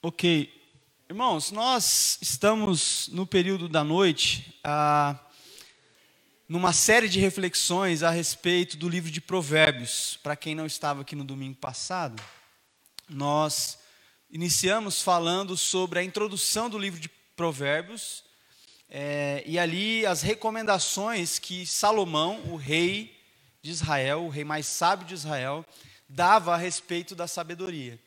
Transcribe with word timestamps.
Ok. 0.00 0.48
Irmãos, 1.10 1.50
nós 1.50 2.18
estamos 2.22 3.08
no 3.08 3.26
período 3.26 3.68
da 3.68 3.82
noite, 3.82 4.56
ah, 4.62 5.18
numa 6.48 6.72
série 6.72 7.08
de 7.08 7.18
reflexões 7.18 8.04
a 8.04 8.10
respeito 8.10 8.76
do 8.76 8.88
livro 8.88 9.10
de 9.10 9.20
Provérbios. 9.20 10.16
Para 10.22 10.36
quem 10.36 10.54
não 10.54 10.66
estava 10.66 11.00
aqui 11.00 11.16
no 11.16 11.24
domingo 11.24 11.56
passado, 11.56 12.22
nós 13.08 13.80
iniciamos 14.30 15.02
falando 15.02 15.56
sobre 15.56 15.98
a 15.98 16.04
introdução 16.04 16.70
do 16.70 16.78
livro 16.78 17.00
de 17.00 17.08
Provérbios 17.34 18.22
é, 18.88 19.42
e 19.44 19.58
ali 19.58 20.06
as 20.06 20.22
recomendações 20.22 21.40
que 21.40 21.66
Salomão, 21.66 22.40
o 22.44 22.54
rei 22.54 23.20
de 23.60 23.72
Israel, 23.72 24.26
o 24.26 24.28
rei 24.28 24.44
mais 24.44 24.66
sábio 24.68 25.08
de 25.08 25.14
Israel, 25.14 25.66
dava 26.08 26.54
a 26.54 26.56
respeito 26.56 27.16
da 27.16 27.26
sabedoria. 27.26 27.98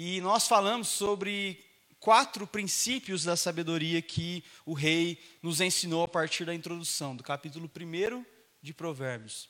E 0.00 0.20
nós 0.20 0.46
falamos 0.46 0.86
sobre 0.86 1.58
quatro 1.98 2.46
princípios 2.46 3.24
da 3.24 3.36
sabedoria 3.36 4.00
que 4.00 4.44
o 4.64 4.72
rei 4.72 5.20
nos 5.42 5.60
ensinou 5.60 6.04
a 6.04 6.06
partir 6.06 6.44
da 6.44 6.54
introdução, 6.54 7.16
do 7.16 7.24
capítulo 7.24 7.68
1 7.68 8.24
de 8.62 8.72
Provérbios. 8.72 9.48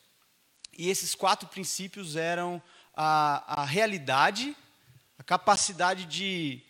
E 0.72 0.88
esses 0.88 1.14
quatro 1.14 1.46
princípios 1.50 2.16
eram 2.16 2.62
a, 2.96 3.60
a 3.60 3.64
realidade, 3.66 4.56
a 5.18 5.22
capacidade 5.22 6.06
de 6.06 6.62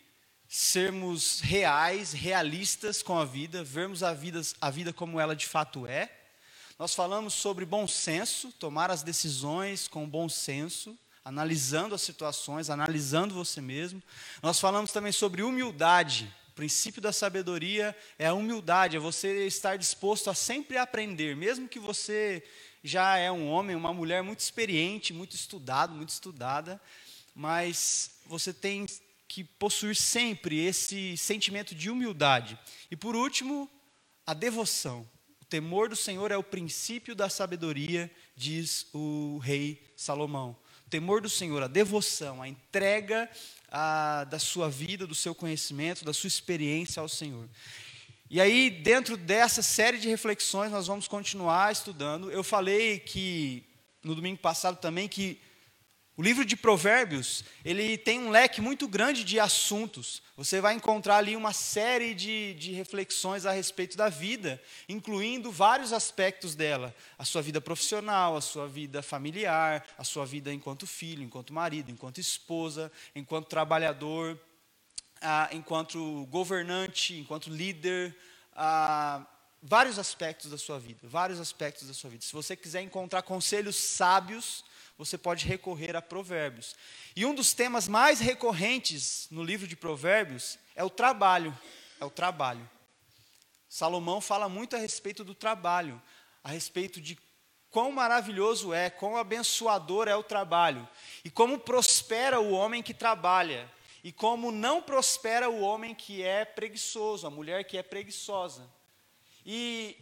sermos 0.45 1.39
reais, 1.39 2.11
realistas 2.11 3.01
com 3.01 3.17
a 3.17 3.23
vida, 3.23 3.63
vermos 3.63 4.03
a 4.03 4.13
vida, 4.13 4.41
a 4.59 4.69
vida 4.69 4.91
como 4.91 5.21
ela 5.21 5.37
de 5.37 5.45
fato 5.45 5.87
é. 5.87 6.13
Nós 6.77 6.93
falamos 6.93 7.33
sobre 7.33 7.63
bom 7.63 7.87
senso, 7.87 8.51
tomar 8.59 8.91
as 8.91 9.03
decisões 9.03 9.87
com 9.87 10.05
bom 10.05 10.27
senso 10.27 10.99
analisando 11.23 11.93
as 11.93 12.01
situações, 12.01 12.69
analisando 12.69 13.33
você 13.33 13.61
mesmo. 13.61 14.01
Nós 14.41 14.59
falamos 14.59 14.91
também 14.91 15.11
sobre 15.11 15.41
humildade. 15.41 16.33
O 16.49 16.51
princípio 16.53 17.01
da 17.01 17.13
sabedoria 17.13 17.95
é 18.17 18.27
a 18.27 18.33
humildade, 18.33 18.97
é 18.97 18.99
você 18.99 19.45
estar 19.45 19.77
disposto 19.77 20.29
a 20.29 20.33
sempre 20.33 20.77
aprender, 20.77 21.35
mesmo 21.35 21.67
que 21.67 21.79
você 21.79 22.43
já 22.83 23.17
é 23.17 23.31
um 23.31 23.47
homem, 23.49 23.75
uma 23.75 23.93
mulher 23.93 24.23
muito 24.23 24.39
experiente, 24.39 25.13
muito 25.13 25.35
estudado, 25.35 25.93
muito 25.93 26.09
estudada, 26.09 26.81
mas 27.35 28.11
você 28.25 28.53
tem 28.53 28.85
que 29.27 29.43
possuir 29.43 29.95
sempre 29.95 30.65
esse 30.65 31.15
sentimento 31.15 31.75
de 31.75 31.89
humildade. 31.89 32.57
E 32.89 32.95
por 32.95 33.15
último, 33.15 33.69
a 34.25 34.33
devoção. 34.33 35.07
O 35.41 35.45
temor 35.45 35.89
do 35.89 35.95
Senhor 35.95 36.31
é 36.31 36.37
o 36.37 36.43
princípio 36.43 37.15
da 37.15 37.29
sabedoria, 37.29 38.11
diz 38.35 38.87
o 38.93 39.37
rei 39.39 39.81
Salomão 39.95 40.57
temor 40.89 41.21
do 41.21 41.29
Senhor, 41.29 41.61
a 41.63 41.67
devoção, 41.67 42.41
a 42.41 42.47
entrega 42.47 43.29
a, 43.71 44.23
da 44.25 44.39
sua 44.39 44.69
vida, 44.69 45.05
do 45.05 45.15
seu 45.15 45.33
conhecimento, 45.35 46.03
da 46.03 46.13
sua 46.13 46.27
experiência 46.27 46.99
ao 46.99 47.07
Senhor. 47.07 47.47
E 48.29 48.39
aí, 48.39 48.69
dentro 48.69 49.17
dessa 49.17 49.61
série 49.61 49.97
de 49.97 50.07
reflexões, 50.07 50.71
nós 50.71 50.87
vamos 50.87 51.07
continuar 51.07 51.71
estudando. 51.71 52.31
Eu 52.31 52.43
falei 52.43 52.99
que, 52.99 53.63
no 54.03 54.13
domingo 54.13 54.37
passado 54.37 54.77
também, 54.77 55.07
que 55.07 55.39
o 56.19 56.21
livro 56.21 56.43
de 56.43 56.57
Provérbios, 56.57 57.45
ele 57.63 57.97
tem 57.97 58.19
um 58.19 58.29
leque 58.29 58.59
muito 58.59 58.89
grande 58.89 59.23
de 59.23 59.39
assuntos. 59.39 60.21
Você 60.35 60.59
vai 60.59 60.73
encontrar 60.73 61.15
ali 61.15 61.33
uma 61.33 61.53
série 61.53 62.13
de, 62.13 62.55
de 62.55 62.73
reflexões 62.73 63.45
a 63.45 63.53
respeito 63.53 63.95
da 63.95 64.09
vida, 64.09 64.61
incluindo 64.89 65.49
vários 65.49 65.93
aspectos 65.93 66.55
dela: 66.55 66.93
a 67.17 67.23
sua 67.23 67.41
vida 67.41 67.61
profissional, 67.61 68.35
a 68.35 68.41
sua 68.41 68.67
vida 68.67 69.01
familiar, 69.01 69.87
a 69.97 70.03
sua 70.03 70.25
vida 70.25 70.53
enquanto 70.53 70.85
filho, 70.85 71.23
enquanto 71.23 71.53
marido, 71.53 71.89
enquanto 71.89 72.19
esposa, 72.19 72.91
enquanto 73.15 73.47
trabalhador, 73.47 74.37
ah, 75.21 75.47
enquanto 75.53 76.25
governante, 76.25 77.17
enquanto 77.17 77.49
líder. 77.49 78.13
Ah, 78.53 79.25
vários 79.61 79.97
aspectos 79.97 80.51
da 80.51 80.57
sua 80.57 80.79
vida, 80.79 80.99
vários 81.03 81.39
aspectos 81.39 81.87
da 81.87 81.93
sua 81.93 82.09
vida. 82.09 82.25
Se 82.25 82.33
você 82.33 82.57
quiser 82.57 82.81
encontrar 82.81 83.21
conselhos 83.21 83.77
sábios, 83.77 84.65
você 84.99 85.17
pode 85.17 85.45
recorrer 85.45 85.95
a 85.95 86.01
Provérbios. 86.01 86.75
E 87.15 87.25
um 87.25 87.33
dos 87.33 87.53
temas 87.53 87.87
mais 87.87 88.19
recorrentes 88.19 89.29
no 89.31 89.41
livro 89.41 89.65
de 89.65 89.77
Provérbios 89.77 90.59
é 90.75 90.83
o 90.83 90.89
trabalho. 90.89 91.57
É 92.01 92.03
o 92.03 92.09
trabalho. 92.09 92.69
Salomão 93.69 94.19
fala 94.19 94.49
muito 94.49 94.75
a 94.75 94.79
respeito 94.79 95.23
do 95.23 95.33
trabalho, 95.33 96.01
a 96.43 96.49
respeito 96.49 96.99
de 96.99 97.17
quão 97.71 97.93
maravilhoso 97.93 98.73
é, 98.73 98.89
quão 98.89 99.15
abençoador 99.15 100.09
é 100.09 100.15
o 100.15 100.23
trabalho, 100.23 100.85
e 101.23 101.29
como 101.29 101.59
prospera 101.59 102.41
o 102.41 102.51
homem 102.51 102.83
que 102.83 102.93
trabalha, 102.93 103.71
e 104.03 104.11
como 104.11 104.51
não 104.51 104.81
prospera 104.81 105.49
o 105.49 105.61
homem 105.61 105.95
que 105.95 106.23
é 106.23 106.43
preguiçoso, 106.43 107.25
a 107.25 107.29
mulher 107.29 107.63
que 107.63 107.77
é 107.77 107.83
preguiçosa. 107.83 108.69
E 109.45 109.95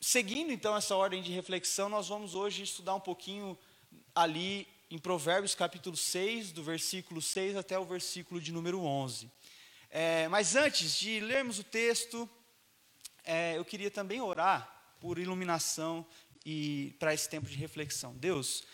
seguindo 0.00 0.52
então 0.52 0.76
essa 0.76 0.94
ordem 0.94 1.22
de 1.22 1.32
reflexão, 1.32 1.88
nós 1.88 2.06
vamos 2.06 2.34
hoje 2.34 2.62
estudar 2.62 2.94
um 2.94 3.00
pouquinho 3.00 3.58
ali 4.16 4.66
em 4.90 4.98
Provérbios 4.98 5.54
capítulo 5.54 5.94
6, 5.94 6.50
do 6.50 6.62
versículo 6.62 7.20
6 7.20 7.54
até 7.54 7.78
o 7.78 7.84
versículo 7.84 8.40
de 8.40 8.50
número 8.50 8.80
11. 8.80 9.30
É, 9.90 10.26
mas 10.28 10.56
antes 10.56 10.98
de 10.98 11.20
lermos 11.20 11.58
o 11.58 11.64
texto, 11.64 12.28
é, 13.22 13.58
eu 13.58 13.64
queria 13.64 13.90
também 13.90 14.18
orar 14.22 14.96
por 15.00 15.18
iluminação 15.18 16.04
e 16.46 16.96
para 16.98 17.12
esse 17.12 17.28
tempo 17.28 17.46
de 17.46 17.56
reflexão. 17.56 18.14
Deus, 18.14 18.64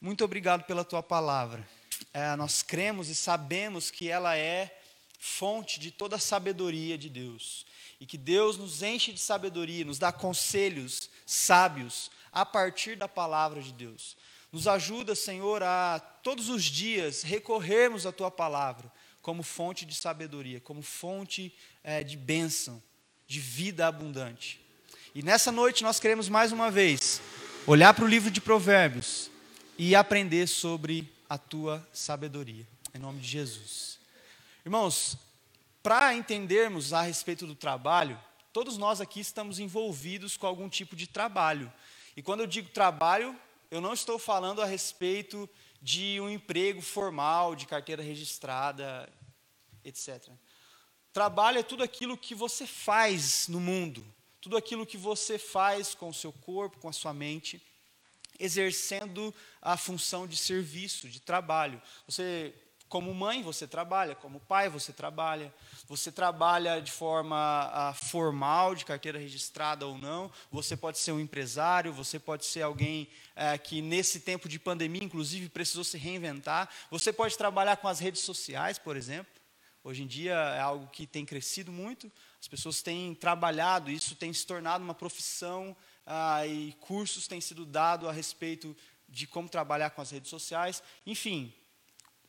muito 0.00 0.24
obrigado 0.24 0.64
pela 0.64 0.84
tua 0.84 1.02
palavra. 1.02 1.66
É, 2.12 2.34
nós 2.34 2.60
cremos 2.60 3.08
e 3.08 3.14
sabemos 3.14 3.88
que 3.88 4.08
ela 4.08 4.36
é 4.36 4.80
fonte 5.16 5.78
de 5.78 5.92
toda 5.92 6.16
a 6.16 6.18
sabedoria 6.18 6.98
de 6.98 7.08
Deus. 7.08 7.64
E 8.00 8.06
que 8.06 8.18
Deus 8.18 8.56
nos 8.56 8.82
enche 8.82 9.12
de 9.12 9.20
sabedoria, 9.20 9.84
nos 9.84 10.00
dá 10.00 10.10
conselhos 10.10 11.08
sábios 11.24 12.10
a 12.32 12.44
partir 12.44 12.96
da 12.96 13.06
palavra 13.06 13.62
de 13.62 13.72
Deus. 13.72 14.16
Nos 14.52 14.68
ajuda, 14.68 15.14
Senhor, 15.14 15.62
a 15.62 15.98
todos 16.22 16.50
os 16.50 16.62
dias 16.62 17.22
recorrermos 17.22 18.04
à 18.04 18.12
tua 18.12 18.30
palavra 18.30 18.92
como 19.22 19.42
fonte 19.42 19.86
de 19.86 19.94
sabedoria, 19.94 20.60
como 20.60 20.82
fonte 20.82 21.54
é, 21.82 22.04
de 22.04 22.18
bênção, 22.18 22.82
de 23.26 23.40
vida 23.40 23.86
abundante. 23.86 24.60
E 25.14 25.22
nessa 25.22 25.50
noite 25.50 25.82
nós 25.82 25.98
queremos 25.98 26.28
mais 26.28 26.52
uma 26.52 26.70
vez 26.70 27.22
olhar 27.66 27.94
para 27.94 28.04
o 28.04 28.08
livro 28.08 28.30
de 28.30 28.42
Provérbios 28.42 29.30
e 29.78 29.94
aprender 29.94 30.46
sobre 30.46 31.10
a 31.30 31.38
tua 31.38 31.86
sabedoria. 31.90 32.66
Em 32.92 32.98
nome 32.98 33.20
de 33.20 33.28
Jesus. 33.28 33.98
Irmãos, 34.66 35.16
para 35.82 36.14
entendermos 36.14 36.92
a 36.92 37.00
respeito 37.00 37.46
do 37.46 37.54
trabalho, 37.54 38.20
todos 38.52 38.76
nós 38.76 39.00
aqui 39.00 39.20
estamos 39.20 39.58
envolvidos 39.58 40.36
com 40.36 40.46
algum 40.46 40.68
tipo 40.68 40.94
de 40.94 41.06
trabalho. 41.06 41.72
E 42.14 42.22
quando 42.22 42.40
eu 42.40 42.46
digo 42.46 42.68
trabalho, 42.68 43.34
eu 43.72 43.80
não 43.80 43.94
estou 43.94 44.18
falando 44.18 44.60
a 44.60 44.66
respeito 44.66 45.48
de 45.80 46.20
um 46.20 46.28
emprego 46.28 46.82
formal, 46.82 47.56
de 47.56 47.64
carteira 47.64 48.02
registrada, 48.02 49.10
etc. 49.82 50.28
Trabalho 51.10 51.58
é 51.58 51.62
tudo 51.62 51.82
aquilo 51.82 52.18
que 52.18 52.34
você 52.34 52.66
faz 52.66 53.48
no 53.48 53.58
mundo, 53.58 54.04
tudo 54.42 54.58
aquilo 54.58 54.84
que 54.84 54.98
você 54.98 55.38
faz 55.38 55.94
com 55.94 56.10
o 56.10 56.12
seu 56.14 56.34
corpo, 56.34 56.80
com 56.80 56.88
a 56.90 56.92
sua 56.92 57.14
mente, 57.14 57.62
exercendo 58.38 59.34
a 59.62 59.74
função 59.78 60.26
de 60.26 60.36
serviço, 60.36 61.08
de 61.08 61.18
trabalho. 61.18 61.80
Você 62.06 62.54
como 62.92 63.14
mãe, 63.14 63.42
você 63.42 63.66
trabalha, 63.66 64.14
como 64.14 64.38
pai, 64.38 64.68
você 64.68 64.92
trabalha. 64.92 65.50
Você 65.88 66.12
trabalha 66.12 66.78
de 66.78 66.92
forma 66.92 67.70
ah, 67.72 67.94
formal, 67.94 68.74
de 68.74 68.84
carteira 68.84 69.18
registrada 69.18 69.86
ou 69.86 69.96
não. 69.96 70.30
Você 70.50 70.76
pode 70.76 70.98
ser 70.98 71.10
um 71.10 71.18
empresário, 71.18 71.90
você 71.90 72.18
pode 72.18 72.44
ser 72.44 72.60
alguém 72.60 73.08
eh, 73.34 73.56
que, 73.56 73.80
nesse 73.80 74.20
tempo 74.20 74.46
de 74.46 74.58
pandemia, 74.58 75.02
inclusive, 75.02 75.48
precisou 75.48 75.84
se 75.84 75.96
reinventar. 75.96 76.68
Você 76.90 77.14
pode 77.14 77.38
trabalhar 77.38 77.78
com 77.78 77.88
as 77.88 77.98
redes 77.98 78.20
sociais, 78.20 78.78
por 78.78 78.94
exemplo. 78.94 79.32
Hoje 79.82 80.02
em 80.02 80.06
dia 80.06 80.34
é 80.34 80.60
algo 80.60 80.86
que 80.88 81.06
tem 81.06 81.24
crescido 81.24 81.72
muito. 81.72 82.12
As 82.38 82.46
pessoas 82.46 82.82
têm 82.82 83.14
trabalhado, 83.14 83.90
isso 83.90 84.14
tem 84.14 84.30
se 84.34 84.46
tornado 84.46 84.84
uma 84.84 84.94
profissão 84.94 85.74
ah, 86.04 86.46
e 86.46 86.74
cursos 86.74 87.26
têm 87.26 87.40
sido 87.40 87.64
dados 87.64 88.06
a 88.06 88.12
respeito 88.12 88.76
de 89.08 89.26
como 89.26 89.48
trabalhar 89.48 89.88
com 89.88 90.02
as 90.02 90.10
redes 90.10 90.28
sociais. 90.28 90.82
Enfim, 91.06 91.54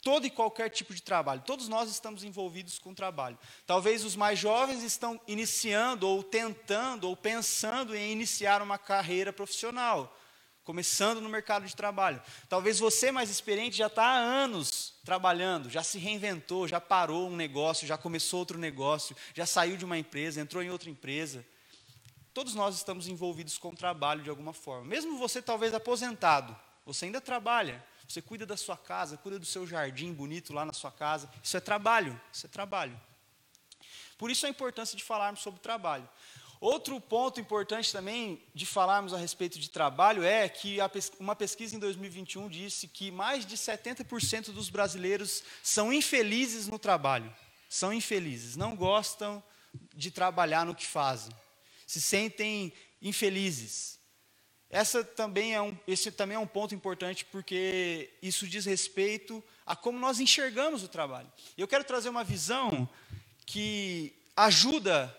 todo 0.04 0.28
e 0.28 0.30
qualquer 0.30 0.70
tipo 0.70 0.94
de 0.94 1.02
trabalho. 1.02 1.42
Todos 1.42 1.70
nós 1.70 1.90
estamos 1.90 2.24
envolvidos 2.26 2.78
com 2.78 2.94
trabalho. 2.94 3.40
Talvez 3.66 4.04
os 4.04 4.16
mais 4.16 4.38
jovens 4.38 4.84
estão 4.84 5.20
iniciando 5.26 6.08
ou 6.08 6.22
tentando 6.22 7.08
ou 7.08 7.16
pensando 7.16 7.96
em 7.96 8.12
iniciar 8.12 8.62
uma 8.62 8.78
carreira 8.78 9.32
profissional, 9.32 10.16
começando 10.66 11.22
no 11.22 11.30
mercado 11.30 11.66
de 11.66 11.74
trabalho. 11.74 12.22
Talvez 12.50 12.80
você 12.80 13.12
mais 13.12 13.30
experiente 13.30 13.78
já 13.78 13.88
está 13.88 14.04
há 14.04 14.18
anos 14.18 14.94
trabalhando, 15.06 15.70
já 15.70 15.82
se 15.82 15.98
reinventou, 15.98 16.68
já 16.68 16.82
parou 16.82 17.30
um 17.30 17.36
negócio, 17.36 17.88
já 17.88 17.98
começou 17.98 18.40
outro 18.40 18.58
negócio, 18.58 19.16
já 19.34 19.46
saiu 19.46 19.78
de 19.78 19.86
uma 19.86 19.98
empresa, 19.98 20.42
entrou 20.42 20.62
em 20.62 20.70
outra 20.70 20.90
empresa. 20.90 21.46
Todos 22.34 22.56
nós 22.56 22.76
estamos 22.76 23.08
envolvidos 23.08 23.58
com 23.58 23.74
trabalho 23.74 24.22
de 24.22 24.30
alguma 24.30 24.54
forma. 24.54 24.86
Mesmo 24.86 25.18
você 25.18 25.42
talvez 25.42 25.74
aposentado, 25.74 26.54
você 26.86 27.06
ainda 27.06 27.22
trabalha. 27.22 27.86
Você 28.14 28.22
cuida 28.22 28.46
da 28.46 28.56
sua 28.56 28.78
casa, 28.78 29.18
cuida 29.18 29.40
do 29.40 29.46
seu 29.46 29.66
jardim 29.66 30.14
bonito 30.14 30.54
lá 30.54 30.64
na 30.64 30.74
sua 30.74 30.92
casa. 30.92 31.28
Isso 31.44 31.58
é 31.58 31.60
trabalho, 31.60 32.20
isso 32.32 32.46
é 32.46 32.50
trabalho. 32.50 33.00
Por 34.20 34.30
isso 34.30 34.46
a 34.46 34.50
importância 34.50 34.96
de 34.96 35.04
falarmos 35.04 35.42
sobre 35.42 35.60
trabalho. 35.60 36.08
Outro 36.62 37.02
ponto 37.02 37.42
importante 37.42 37.92
também 37.92 38.42
de 38.54 38.66
falarmos 38.66 39.14
a 39.14 39.18
respeito 39.18 39.60
de 39.60 39.70
trabalho 39.70 40.24
é 40.24 40.48
que 40.48 40.78
uma 41.20 41.36
pesquisa 41.36 41.76
em 41.76 41.80
2021 41.80 42.48
disse 42.48 42.88
que 42.88 43.12
mais 43.12 43.46
de 43.46 43.58
70% 43.58 44.52
dos 44.52 44.70
brasileiros 44.70 45.44
são 45.64 45.92
infelizes 45.92 46.68
no 46.68 46.78
trabalho. 46.78 47.36
São 47.68 47.92
infelizes, 47.92 48.56
não 48.56 48.76
gostam 48.76 49.44
de 49.94 50.12
trabalhar 50.12 50.66
no 50.66 50.76
que 50.76 50.86
fazem. 50.86 51.36
Se 51.88 52.00
sentem 52.00 52.72
infelizes. 53.02 54.00
Essa 54.74 55.04
também 55.04 55.54
é 55.54 55.62
um, 55.62 55.78
esse 55.88 56.12
também 56.12 56.36
é 56.36 56.40
um 56.40 56.48
ponto 56.48 56.74
importante 56.74 57.24
porque 57.26 58.10
isso 58.24 58.48
diz 58.48 58.66
respeito 58.66 59.44
a 59.68 59.76
como 59.76 60.00
nós 60.00 60.20
enxergamos 60.20 60.82
o 60.82 60.88
trabalho. 60.88 61.32
Eu 61.56 61.68
quero 61.68 61.84
trazer 61.84 62.10
uma 62.10 62.24
visão 62.24 62.90
que 63.46 64.12
ajuda 64.36 65.16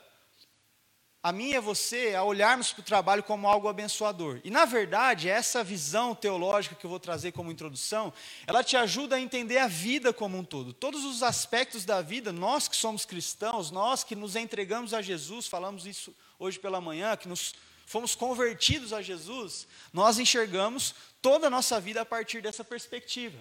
a 1.22 1.30
mim 1.30 1.50
e 1.50 1.56
a 1.56 1.60
você 1.60 2.16
a 2.16 2.24
olharmos 2.24 2.72
para 2.72 2.80
o 2.80 2.84
trabalho 2.84 3.22
como 3.22 3.46
algo 3.46 3.68
abençoador. 3.68 4.40
E, 4.42 4.50
na 4.50 4.64
verdade, 4.64 5.28
essa 5.28 5.62
visão 5.62 6.16
teológica 6.16 6.74
que 6.74 6.84
eu 6.84 6.90
vou 6.90 6.98
trazer 6.98 7.30
como 7.30 7.52
introdução, 7.52 8.12
ela 8.48 8.64
te 8.64 8.76
ajuda 8.76 9.14
a 9.14 9.20
entender 9.20 9.58
a 9.58 9.68
vida 9.68 10.12
como 10.12 10.36
um 10.36 10.44
todo. 10.44 10.72
Todos 10.72 11.04
os 11.04 11.22
aspectos 11.22 11.84
da 11.84 12.02
vida, 12.02 12.32
nós 12.32 12.66
que 12.66 12.74
somos 12.74 13.04
cristãos, 13.04 13.70
nós 13.70 14.02
que 14.02 14.16
nos 14.16 14.34
entregamos 14.34 14.92
a 14.92 15.00
Jesus, 15.00 15.46
falamos 15.46 15.86
isso 15.86 16.12
hoje 16.40 16.58
pela 16.58 16.80
manhã, 16.80 17.16
que 17.16 17.28
nos 17.28 17.54
fomos 17.86 18.14
convertidos 18.14 18.92
a 18.92 19.02
Jesus, 19.02 19.66
nós 19.92 20.18
enxergamos 20.18 20.94
toda 21.20 21.46
a 21.46 21.50
nossa 21.50 21.80
vida 21.80 22.00
a 22.00 22.06
partir 22.06 22.40
dessa 22.40 22.64
perspectiva. 22.64 23.38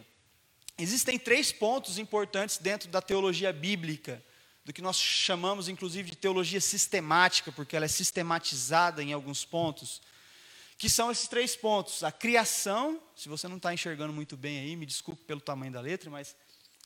Existem 0.78 1.20
três 1.20 1.52
pontos 1.52 1.98
importantes 1.98 2.58
dentro 2.58 2.90
da 2.90 3.02
teologia 3.02 3.54
bíblica 3.54 4.24
do 4.66 4.72
que 4.72 4.82
nós 4.82 4.98
chamamos, 4.98 5.68
inclusive, 5.68 6.12
de 6.12 6.18
teologia 6.18 6.62
sistemática, 6.62 7.52
porque 7.52 7.76
ela 7.76 7.86
é 7.86 7.90
sistematizada 7.90 9.04
em 9.04 9.12
alguns 9.12 9.44
pontos, 9.44 10.02
que 10.78 10.90
são 10.90 11.12
esses 11.12 11.28
três 11.28 11.56
pontos: 11.56 12.04
a 12.04 12.12
criação, 12.12 13.02
se 13.16 13.30
você 13.30 13.48
não 13.48 13.58
está 13.58 13.74
enxergando 13.74 14.14
muito 14.14 14.38
bem 14.38 14.60
aí, 14.60 14.76
me 14.76 14.86
desculpe 14.86 15.24
pelo 15.26 15.42
tamanho 15.42 15.72
da 15.72 15.82
letra, 15.82 16.10
mas 16.10 16.36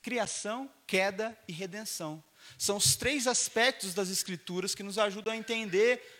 criação, 0.01 0.69
queda 0.85 1.37
e 1.47 1.51
redenção. 1.51 2.23
São 2.57 2.77
os 2.77 2.95
três 2.95 3.27
aspectos 3.27 3.93
das 3.93 4.09
Escrituras 4.09 4.73
que 4.73 4.83
nos 4.83 4.97
ajudam 4.97 5.33
a 5.33 5.37
entender 5.37 6.16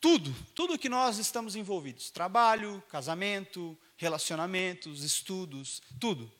tudo, 0.00 0.34
tudo 0.54 0.78
que 0.78 0.88
nós 0.88 1.18
estamos 1.18 1.56
envolvidos: 1.56 2.10
trabalho, 2.10 2.82
casamento, 2.88 3.78
relacionamentos, 3.96 5.02
estudos, 5.04 5.82
tudo 5.98 6.30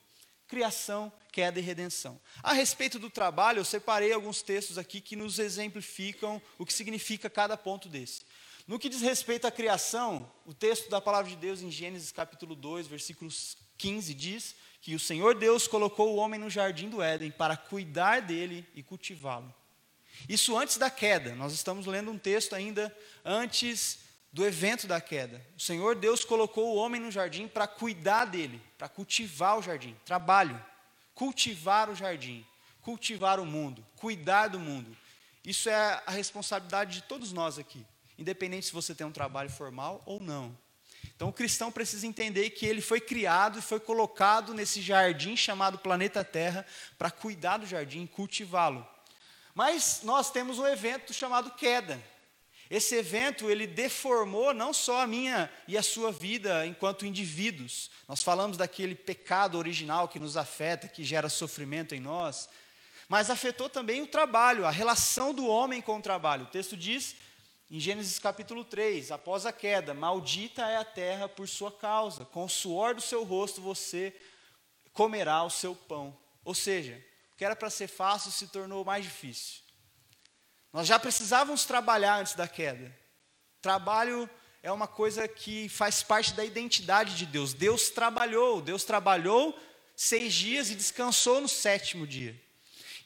criação, 0.51 1.09
queda 1.31 1.61
e 1.61 1.63
redenção. 1.63 2.19
A 2.43 2.51
respeito 2.51 2.99
do 2.99 3.09
trabalho, 3.09 3.59
eu 3.59 3.63
separei 3.63 4.11
alguns 4.11 4.41
textos 4.41 4.77
aqui 4.77 4.99
que 4.99 5.15
nos 5.15 5.39
exemplificam 5.39 6.41
o 6.59 6.65
que 6.65 6.73
significa 6.73 7.29
cada 7.29 7.55
ponto 7.55 7.87
desse. 7.87 8.23
No 8.67 8.77
que 8.77 8.89
diz 8.89 8.99
respeito 8.99 9.47
à 9.47 9.51
criação, 9.51 10.29
o 10.45 10.53
texto 10.53 10.89
da 10.89 10.99
palavra 10.99 11.29
de 11.29 11.37
Deus 11.37 11.61
em 11.61 11.71
Gênesis 11.71 12.11
capítulo 12.11 12.53
2, 12.53 12.85
versículos 12.85 13.57
15 13.77 14.13
diz 14.13 14.53
que 14.81 14.93
o 14.93 14.99
Senhor 14.99 15.35
Deus 15.35 15.69
colocou 15.69 16.13
o 16.13 16.17
homem 16.17 16.37
no 16.37 16.49
jardim 16.49 16.89
do 16.89 17.01
Éden 17.01 17.31
para 17.31 17.55
cuidar 17.55 18.21
dele 18.21 18.67
e 18.75 18.83
cultivá-lo. 18.83 19.55
Isso 20.27 20.57
antes 20.57 20.77
da 20.77 20.89
queda. 20.89 21.35
Nós 21.35 21.53
estamos 21.53 21.85
lendo 21.85 22.11
um 22.11 22.17
texto 22.17 22.53
ainda 22.53 22.95
antes 23.23 23.99
do 24.31 24.45
evento 24.45 24.87
da 24.87 25.01
queda. 25.01 25.45
O 25.57 25.61
Senhor 25.61 25.95
Deus 25.95 26.23
colocou 26.23 26.73
o 26.73 26.75
homem 26.75 27.01
no 27.01 27.11
jardim 27.11 27.47
para 27.47 27.67
cuidar 27.67 28.25
dele, 28.25 28.61
para 28.77 28.87
cultivar 28.87 29.57
o 29.57 29.61
jardim. 29.61 29.95
Trabalho. 30.05 30.63
Cultivar 31.13 31.89
o 31.89 31.95
jardim. 31.95 32.45
Cultivar 32.81 33.39
o 33.39 33.45
mundo. 33.45 33.85
Cuidar 33.95 34.47
do 34.47 34.59
mundo. 34.59 34.95
Isso 35.43 35.69
é 35.69 36.01
a 36.05 36.11
responsabilidade 36.11 36.93
de 36.93 37.01
todos 37.03 37.33
nós 37.33 37.57
aqui, 37.57 37.83
independente 38.17 38.67
se 38.67 38.73
você 38.73 38.93
tem 38.93 39.07
um 39.07 39.11
trabalho 39.11 39.49
formal 39.49 40.01
ou 40.05 40.19
não. 40.19 40.55
Então 41.15 41.29
o 41.29 41.33
cristão 41.33 41.71
precisa 41.71 42.05
entender 42.05 42.51
que 42.51 42.65
ele 42.65 42.81
foi 42.81 43.01
criado 43.01 43.57
e 43.57 43.61
foi 43.61 43.79
colocado 43.79 44.53
nesse 44.53 44.81
jardim 44.81 45.35
chamado 45.35 45.79
planeta 45.79 46.23
Terra 46.23 46.65
para 46.97 47.09
cuidar 47.09 47.57
do 47.57 47.65
jardim, 47.65 48.05
cultivá-lo. 48.05 48.87
Mas 49.53 50.01
nós 50.03 50.31
temos 50.31 50.59
um 50.59 50.67
evento 50.67 51.13
chamado 51.13 51.51
queda. 51.51 52.01
Esse 52.69 52.95
evento, 52.95 53.51
ele 53.51 53.67
deformou 53.67 54.53
não 54.53 54.71
só 54.71 55.01
a 55.01 55.07
minha 55.07 55.51
e 55.67 55.77
a 55.77 55.83
sua 55.83 56.09
vida 56.09 56.65
enquanto 56.65 57.05
indivíduos. 57.05 57.91
Nós 58.07 58.23
falamos 58.23 58.55
daquele 58.55 58.95
pecado 58.95 59.57
original 59.57 60.07
que 60.07 60.19
nos 60.19 60.37
afeta, 60.37 60.87
que 60.87 61.03
gera 61.03 61.27
sofrimento 61.27 61.93
em 61.93 61.99
nós, 61.99 62.47
mas 63.09 63.29
afetou 63.29 63.67
também 63.67 64.01
o 64.01 64.07
trabalho, 64.07 64.65
a 64.65 64.71
relação 64.71 65.33
do 65.33 65.45
homem 65.45 65.81
com 65.81 65.97
o 65.97 66.01
trabalho. 66.01 66.45
O 66.45 66.49
texto 66.49 66.77
diz 66.77 67.17
em 67.69 67.77
Gênesis 67.77 68.17
capítulo 68.19 68.63
3, 68.63 69.11
após 69.11 69.45
a 69.45 69.51
queda, 69.51 69.93
maldita 69.93 70.61
é 70.61 70.77
a 70.77 70.85
terra 70.85 71.27
por 71.27 71.49
sua 71.49 71.73
causa, 71.73 72.23
com 72.23 72.45
o 72.45 72.49
suor 72.49 72.95
do 72.95 73.01
seu 73.01 73.25
rosto 73.25 73.59
você 73.59 74.13
comerá 74.93 75.43
o 75.43 75.49
seu 75.49 75.75
pão. 75.75 76.17
Ou 76.45 76.55
seja, 76.55 77.01
que 77.41 77.45
era 77.45 77.55
para 77.55 77.71
ser 77.71 77.87
fácil 77.87 78.31
se 78.31 78.45
tornou 78.49 78.85
mais 78.85 79.03
difícil. 79.03 79.61
Nós 80.71 80.87
já 80.87 80.99
precisávamos 80.99 81.65
trabalhar 81.65 82.19
antes 82.19 82.35
da 82.35 82.47
queda. 82.47 82.95
Trabalho 83.59 84.29
é 84.61 84.71
uma 84.71 84.87
coisa 84.87 85.27
que 85.27 85.67
faz 85.67 86.03
parte 86.03 86.35
da 86.35 86.45
identidade 86.45 87.15
de 87.15 87.25
Deus. 87.25 87.51
Deus 87.51 87.89
trabalhou, 87.89 88.61
Deus 88.61 88.83
trabalhou 88.83 89.59
seis 89.95 90.35
dias 90.35 90.69
e 90.69 90.75
descansou 90.75 91.41
no 91.41 91.47
sétimo 91.47 92.05
dia. 92.05 92.39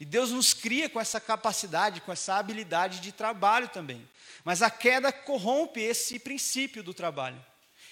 E 0.01 0.03
Deus 0.03 0.31
nos 0.31 0.53
cria 0.53 0.89
com 0.89 0.99
essa 0.99 1.21
capacidade, 1.21 2.01
com 2.01 2.11
essa 2.11 2.35
habilidade 2.35 2.99
de 2.99 3.13
trabalho 3.13 3.69
também. 3.69 4.05
Mas 4.43 4.61
a 4.61 4.69
queda 4.69 5.13
corrompe 5.13 5.79
esse 5.79 6.19
princípio 6.19 6.83
do 6.83 6.93
trabalho. 6.93 7.41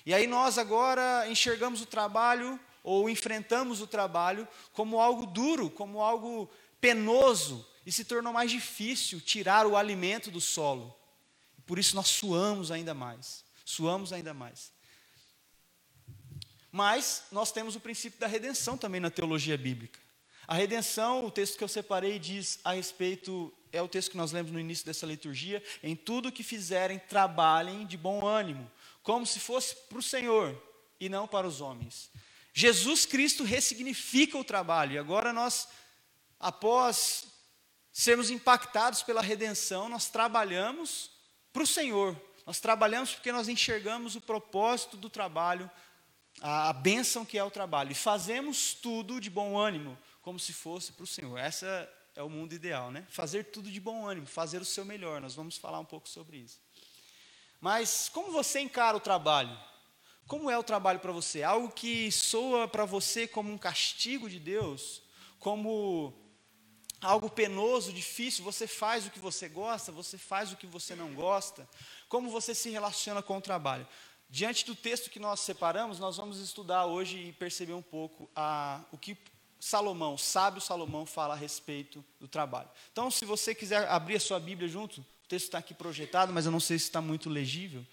E 0.06 0.13
aí 0.13 0.28
nós 0.28 0.57
agora 0.57 1.25
enxergamos 1.30 1.80
o 1.80 1.86
trabalho 1.86 2.60
ou 2.84 3.10
enfrentamos 3.10 3.82
o 3.82 3.88
trabalho 3.88 4.48
como 4.74 5.00
algo 5.00 5.26
duro, 5.26 5.70
como 5.70 6.02
algo 6.02 6.50
penoso, 6.82 7.66
e 7.86 7.92
se 7.92 8.04
tornou 8.04 8.34
mais 8.34 8.52
difícil 8.52 9.20
tirar 9.22 9.66
o 9.66 9.78
alimento 9.78 10.30
do 10.30 10.42
solo. 10.42 10.96
Por 11.66 11.80
isso 11.80 11.96
nós 11.96 12.08
suamos 12.08 12.72
ainda 12.72 12.94
mais. 12.94 13.44
Suamos 13.66 14.12
ainda 14.12 14.34
mais. 14.34 14.72
Mas 16.72 17.26
nós 17.32 17.52
temos 17.52 17.76
o 17.76 17.80
princípio 17.80 18.20
da 18.20 18.28
redenção 18.28 18.78
também 18.78 19.00
na 19.00 19.10
teologia 19.10 19.58
bíblica. 19.58 20.00
A 20.48 20.56
redenção, 20.56 21.26
o 21.26 21.32
texto 21.32 21.58
que 21.58 21.64
eu 21.64 21.68
separei 21.68 22.20
diz 22.20 22.60
a 22.64 22.74
respeito, 22.74 23.54
é 23.72 23.82
o 23.82 23.88
texto 23.88 24.12
que 24.12 24.18
nós 24.18 24.32
lemos 24.32 24.52
no 24.52 24.60
início 24.60 24.86
dessa 24.86 25.06
liturgia: 25.06 25.63
em 25.82 25.96
tudo 25.96 26.32
que 26.32 26.44
fizerem, 26.44 27.00
trabalhem 27.00 27.86
de 27.86 27.96
bom 27.96 28.25
ânimo, 28.25 28.70
como 29.02 29.25
se 29.25 29.40
fosse 29.40 29.75
para 29.88 29.98
o 29.98 30.04
Senhor 30.04 30.62
e 31.00 31.08
não 31.08 31.28
para 31.28 31.48
os 31.48 31.62
homens. 31.62 32.10
Jesus 32.53 33.05
Cristo 33.05 33.43
ressignifica 33.43 34.38
o 34.38 34.43
trabalho, 34.43 34.93
e 34.93 34.98
agora 34.98 35.33
nós, 35.33 35.67
após 36.39 37.25
sermos 37.91 38.29
impactados 38.29 39.01
pela 39.01 39.22
redenção, 39.22 39.89
nós 39.89 40.10
trabalhamos 40.10 41.12
para 41.51 41.63
o 41.63 41.67
Senhor. 41.67 42.19
Nós 42.45 42.60
trabalhamos 42.60 43.13
porque 43.13 43.31
nós 43.31 43.48
enxergamos 43.48 44.15
o 44.15 44.22
propósito 44.22 44.98
do 44.98 45.10
trabalho, 45.10 45.69
a, 46.41 46.69
a 46.69 46.74
bênção 46.74 47.25
que 47.25 47.38
é 47.38 47.43
o 47.43 47.51
trabalho. 47.51 47.91
E 47.91 47.95
fazemos 47.95 48.74
tudo 48.74 49.19
de 49.19 49.29
bom 49.29 49.57
ânimo, 49.57 49.98
como 50.22 50.39
se 50.39 50.53
fosse 50.53 50.91
para 50.91 51.03
o 51.03 51.07
Senhor. 51.07 51.38
Essa 51.38 51.89
é 52.15 52.22
o 52.22 52.29
mundo 52.29 52.53
ideal, 52.53 52.91
né? 52.91 53.05
Fazer 53.10 53.45
tudo 53.45 53.72
de 53.72 53.79
bom 53.79 54.05
ânimo, 54.05 54.27
fazer 54.27 54.62
o 54.62 54.65
seu 54.65 54.83
melhor. 54.83 55.22
Nós 55.22 55.36
vamos 55.36 55.57
falar 55.57 55.79
um 55.79 55.86
pouco 55.86 56.10
sobre 56.10 56.38
isso. 56.38 56.60
Mas 57.62 58.10
como 58.10 58.31
você 58.31 58.60
encara 58.60 58.98
o 58.98 59.00
trabalho? 59.00 59.57
Como 60.27 60.50
é 60.50 60.58
o 60.58 60.63
trabalho 60.63 61.00
para 61.00 61.12
você? 61.12 61.44
Algo 61.44 61.70
que 61.70 62.12
soa 62.12 62.68
para 62.68 62.86
você 62.86 63.27
como 63.27 63.51
um 63.51 63.58
castigo 63.58 64.30
de 64.30 64.39
Deus? 64.39 65.01
Como 65.39 66.13
algo 67.01 67.30
penoso, 67.30 67.92
difícil, 67.92 68.44
você 68.44 68.65
faz 68.65 69.06
o 69.06 69.12
que 69.12 69.20
você 69.20 69.50
gosta, 69.50 69.92
você 69.92 70.18
faz 70.18 70.51
o 70.51 70.56
que 70.56 70.65
você 70.65 70.96
não 70.96 71.13
gosta, 71.13 71.68
como 72.08 72.30
você 72.30 72.56
se 72.56 72.70
relaciona 72.70 73.22
com 73.22 73.38
o 73.38 73.42
trabalho. 73.42 73.86
Diante 74.30 74.65
do 74.65 74.74
texto 74.74 75.10
que 75.10 75.20
nós 75.20 75.42
separamos, 75.42 76.00
nós 76.00 76.18
vamos 76.18 76.39
estudar 76.39 76.86
hoje 76.86 77.18
e 77.18 77.34
perceber 77.34 77.74
um 77.74 77.82
pouco 77.82 78.30
a, 78.36 78.82
o 78.92 78.98
que 78.98 79.18
Salomão, 79.60 80.18
sábio 80.18 80.60
Salomão, 80.60 81.06
fala 81.06 81.36
a 81.36 81.38
respeito 81.38 82.03
do 82.20 82.27
trabalho. 82.27 82.70
Então, 82.92 83.12
se 83.12 83.25
você 83.25 83.53
quiser 83.53 83.88
abrir 83.88 84.15
a 84.15 84.20
sua 84.20 84.39
Bíblia 84.39 84.68
junto, 84.68 85.01
o 85.01 85.27
texto 85.27 85.46
está 85.46 85.60
aqui 85.60 85.74
projetado, 85.74 86.34
mas 86.34 86.46
eu 86.46 86.51
não 86.51 86.60
sei 86.60 86.80
se 86.80 86.86
está 86.86 87.00
muito 87.00 87.30
legível. 87.30 87.86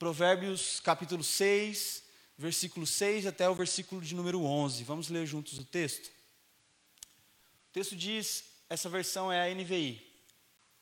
Provérbios 0.00 0.80
capítulo 0.80 1.22
6, 1.22 2.02
versículo 2.38 2.86
6 2.86 3.26
até 3.26 3.46
o 3.50 3.54
versículo 3.54 4.00
de 4.00 4.14
número 4.14 4.42
11. 4.42 4.82
Vamos 4.82 5.10
ler 5.10 5.26
juntos 5.26 5.58
o 5.58 5.64
texto? 5.64 6.06
O 6.06 7.72
texto 7.74 7.94
diz, 7.94 8.44
essa 8.70 8.88
versão 8.88 9.30
é 9.30 9.42
a 9.42 9.54
NVI. 9.54 10.00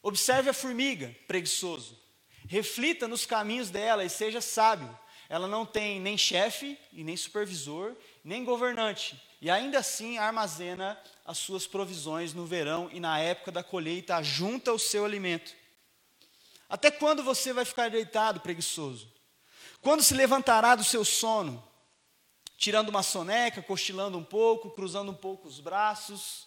Observe 0.00 0.50
a 0.50 0.54
formiga, 0.54 1.12
preguiçoso. 1.26 1.98
Reflita 2.46 3.08
nos 3.08 3.26
caminhos 3.26 3.70
dela 3.70 4.04
e 4.04 4.08
seja 4.08 4.40
sábio. 4.40 4.96
Ela 5.28 5.48
não 5.48 5.66
tem 5.66 5.98
nem 5.98 6.16
chefe 6.16 6.78
e 6.92 7.02
nem 7.02 7.16
supervisor, 7.16 7.96
nem 8.22 8.44
governante, 8.44 9.20
e 9.40 9.50
ainda 9.50 9.80
assim 9.80 10.16
armazena 10.16 10.96
as 11.26 11.38
suas 11.38 11.66
provisões 11.66 12.32
no 12.32 12.46
verão 12.46 12.88
e 12.92 13.00
na 13.00 13.18
época 13.18 13.50
da 13.50 13.64
colheita, 13.64 14.22
junta 14.22 14.72
o 14.72 14.78
seu 14.78 15.04
alimento. 15.04 15.57
Até 16.68 16.90
quando 16.90 17.22
você 17.22 17.52
vai 17.52 17.64
ficar 17.64 17.88
deitado, 17.90 18.40
preguiçoso? 18.40 19.10
Quando 19.80 20.02
se 20.02 20.14
levantará 20.14 20.75
do 20.75 20.84
seu 20.84 21.04
sono? 21.04 21.66
Tirando 22.56 22.88
uma 22.88 23.02
soneca, 23.02 23.62
cochilando 23.62 24.18
um 24.18 24.25
pouco, 24.25 24.70
cruzando 24.70 25.12
um 25.12 25.14
pouco 25.14 25.48
os 25.48 25.60
braços 25.60 26.46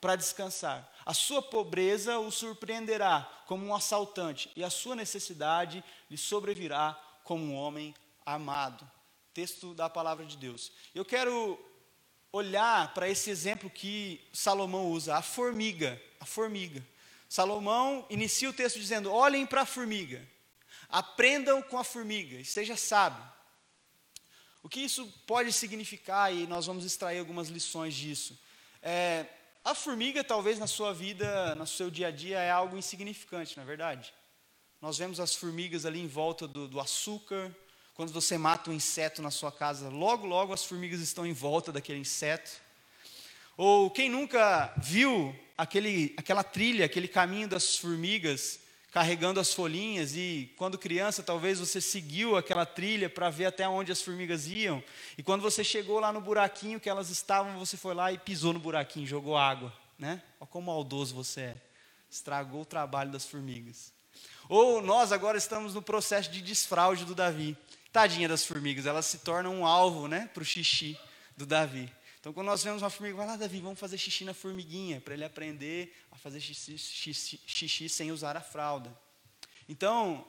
para 0.00 0.16
descansar. 0.16 0.90
A 1.04 1.14
sua 1.14 1.40
pobreza 1.42 2.18
o 2.18 2.30
surpreenderá 2.30 3.30
como 3.46 3.66
um 3.66 3.74
assaltante, 3.74 4.50
e 4.56 4.64
a 4.64 4.70
sua 4.70 4.96
necessidade 4.96 5.84
lhe 6.10 6.16
sobrevirá 6.16 6.98
como 7.22 7.44
um 7.44 7.54
homem 7.54 7.94
amado. 8.24 8.88
Texto 9.32 9.74
da 9.74 9.88
palavra 9.88 10.24
de 10.24 10.36
Deus. 10.36 10.72
Eu 10.94 11.04
quero 11.04 11.58
olhar 12.32 12.92
para 12.94 13.08
esse 13.08 13.30
exemplo 13.30 13.70
que 13.70 14.26
Salomão 14.32 14.90
usa, 14.90 15.16
a 15.16 15.22
formiga, 15.22 16.00
a 16.18 16.24
formiga. 16.24 16.86
Salomão 17.28 18.06
inicia 18.08 18.50
o 18.50 18.52
texto 18.52 18.78
dizendo: 18.78 19.12
"Olhem 19.12 19.46
para 19.46 19.62
a 19.62 19.66
formiga. 19.66 20.26
Aprendam 20.88 21.60
com 21.62 21.78
a 21.78 21.84
formiga, 21.84 22.36
esteja 22.36 22.76
sábio". 22.76 23.22
O 24.62 24.68
que 24.68 24.80
isso 24.80 25.06
pode 25.26 25.52
significar 25.52 26.34
e 26.34 26.46
nós 26.46 26.66
vamos 26.66 26.84
extrair 26.84 27.20
algumas 27.20 27.48
lições 27.48 27.94
disso. 27.94 28.36
É, 28.82 29.26
a 29.64 29.74
formiga, 29.74 30.24
talvez 30.24 30.58
na 30.58 30.66
sua 30.66 30.92
vida, 30.92 31.54
no 31.54 31.66
seu 31.66 31.90
dia 31.90 32.08
a 32.08 32.10
dia, 32.10 32.38
é 32.38 32.50
algo 32.50 32.76
insignificante, 32.76 33.56
não 33.56 33.62
é 33.62 33.66
verdade? 33.66 34.12
Nós 34.80 34.98
vemos 34.98 35.18
as 35.20 35.34
formigas 35.34 35.86
ali 35.86 36.00
em 36.00 36.06
volta 36.06 36.46
do, 36.46 36.68
do 36.68 36.78
açúcar, 36.78 37.54
quando 37.94 38.12
você 38.12 38.36
mata 38.36 38.70
um 38.70 38.74
inseto 38.74 39.22
na 39.22 39.30
sua 39.30 39.50
casa, 39.50 39.88
logo, 39.88 40.26
logo 40.26 40.52
as 40.52 40.64
formigas 40.64 41.00
estão 41.00 41.26
em 41.26 41.32
volta 41.32 41.72
daquele 41.72 41.98
inseto. 41.98 42.50
Ou 43.56 43.90
quem 43.90 44.10
nunca 44.10 44.74
viu 44.76 45.34
aquele, 45.56 46.14
aquela 46.16 46.42
trilha, 46.42 46.84
aquele 46.84 47.08
caminho 47.08 47.48
das 47.48 47.76
formigas 47.76 48.60
carregando 48.96 49.38
as 49.38 49.52
folhinhas 49.52 50.16
e 50.16 50.50
quando 50.56 50.78
criança 50.78 51.22
talvez 51.22 51.58
você 51.58 51.82
seguiu 51.82 52.34
aquela 52.34 52.64
trilha 52.64 53.10
para 53.10 53.28
ver 53.28 53.44
até 53.44 53.68
onde 53.68 53.92
as 53.92 54.00
formigas 54.00 54.46
iam 54.46 54.82
e 55.18 55.22
quando 55.22 55.42
você 55.42 55.62
chegou 55.62 56.00
lá 56.00 56.10
no 56.10 56.20
buraquinho 56.20 56.80
que 56.80 56.88
elas 56.88 57.10
estavam, 57.10 57.58
você 57.58 57.76
foi 57.76 57.92
lá 57.92 58.10
e 58.10 58.16
pisou 58.16 58.54
no 58.54 58.58
buraquinho, 58.58 59.06
jogou 59.06 59.36
água, 59.36 59.70
né? 59.98 60.22
Olha 60.40 60.48
como 60.48 60.72
maldoso 60.72 61.14
você 61.14 61.40
é. 61.40 61.56
Estragou 62.10 62.62
o 62.62 62.64
trabalho 62.64 63.10
das 63.10 63.26
formigas. 63.26 63.92
Ou 64.48 64.80
nós 64.80 65.12
agora 65.12 65.36
estamos 65.36 65.74
no 65.74 65.82
processo 65.82 66.30
de 66.30 66.40
desfraude 66.40 67.04
do 67.04 67.14
Davi. 67.14 67.54
Tadinha 67.92 68.28
das 68.28 68.46
formigas, 68.46 68.86
elas 68.86 69.04
se 69.04 69.18
tornam 69.18 69.60
um 69.60 69.66
alvo 69.66 70.06
né, 70.06 70.30
para 70.32 70.42
o 70.42 70.46
xixi 70.46 70.98
do 71.36 71.44
Davi. 71.44 71.92
Então, 72.26 72.34
quando 72.34 72.48
nós 72.48 72.64
vemos 72.64 72.82
uma 72.82 72.90
formiga, 72.90 73.18
vai 73.18 73.24
lá, 73.24 73.36
Davi, 73.36 73.60
vamos 73.60 73.78
fazer 73.78 73.96
xixi 73.96 74.24
na 74.24 74.34
formiguinha, 74.34 75.00
para 75.00 75.14
ele 75.14 75.24
aprender 75.24 75.96
a 76.10 76.16
fazer 76.16 76.40
xixi, 76.40 76.76
xixi, 76.76 77.40
xixi, 77.46 77.88
sem 77.88 78.10
usar 78.10 78.36
a 78.36 78.40
fralda. 78.40 78.92
Então, 79.68 80.26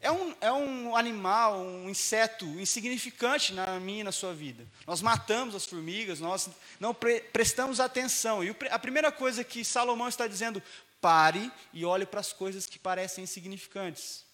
é 0.00 0.10
um, 0.10 0.34
é 0.40 0.50
um 0.50 0.96
animal, 0.96 1.60
um 1.60 1.88
inseto 1.88 2.44
insignificante 2.44 3.52
na 3.52 3.78
minha 3.78 4.00
e 4.00 4.02
na 4.02 4.10
sua 4.10 4.34
vida. 4.34 4.66
Nós 4.84 5.00
matamos 5.00 5.54
as 5.54 5.64
formigas, 5.64 6.18
nós 6.18 6.50
não 6.80 6.92
pre 6.92 7.20
prestamos 7.20 7.78
atenção. 7.78 8.42
E 8.42 8.52
a 8.68 8.78
primeira 8.80 9.12
coisa 9.12 9.44
que 9.44 9.64
Salomão 9.64 10.08
está 10.08 10.26
dizendo, 10.26 10.60
pare 11.00 11.52
e 11.72 11.84
olhe 11.84 12.04
para 12.04 12.18
as 12.18 12.32
coisas 12.32 12.66
que 12.66 12.80
parecem 12.80 13.22
insignificantes. 13.22 14.24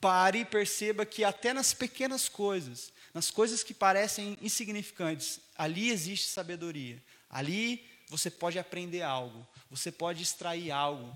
Pare 0.00 0.38
e 0.38 0.44
perceba 0.46 1.04
que 1.04 1.22
até 1.22 1.52
nas 1.52 1.74
pequenas 1.74 2.30
coisas, 2.30 2.94
nas 3.18 3.32
coisas 3.32 3.64
que 3.64 3.74
parecem 3.74 4.38
insignificantes, 4.40 5.40
ali 5.56 5.90
existe 5.90 6.28
sabedoria. 6.28 7.02
Ali 7.28 7.84
você 8.08 8.30
pode 8.30 8.60
aprender 8.60 9.02
algo, 9.02 9.44
você 9.68 9.90
pode 9.90 10.22
extrair 10.22 10.70
algo. 10.70 11.12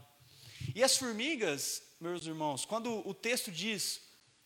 E 0.75 0.83
as 0.83 0.97
formigas, 0.97 1.81
meus 2.01 2.27
irmãos, 2.27 2.65
quando 2.65 3.09
o 3.09 3.15
texto 3.15 3.53
diz, 3.53 4.01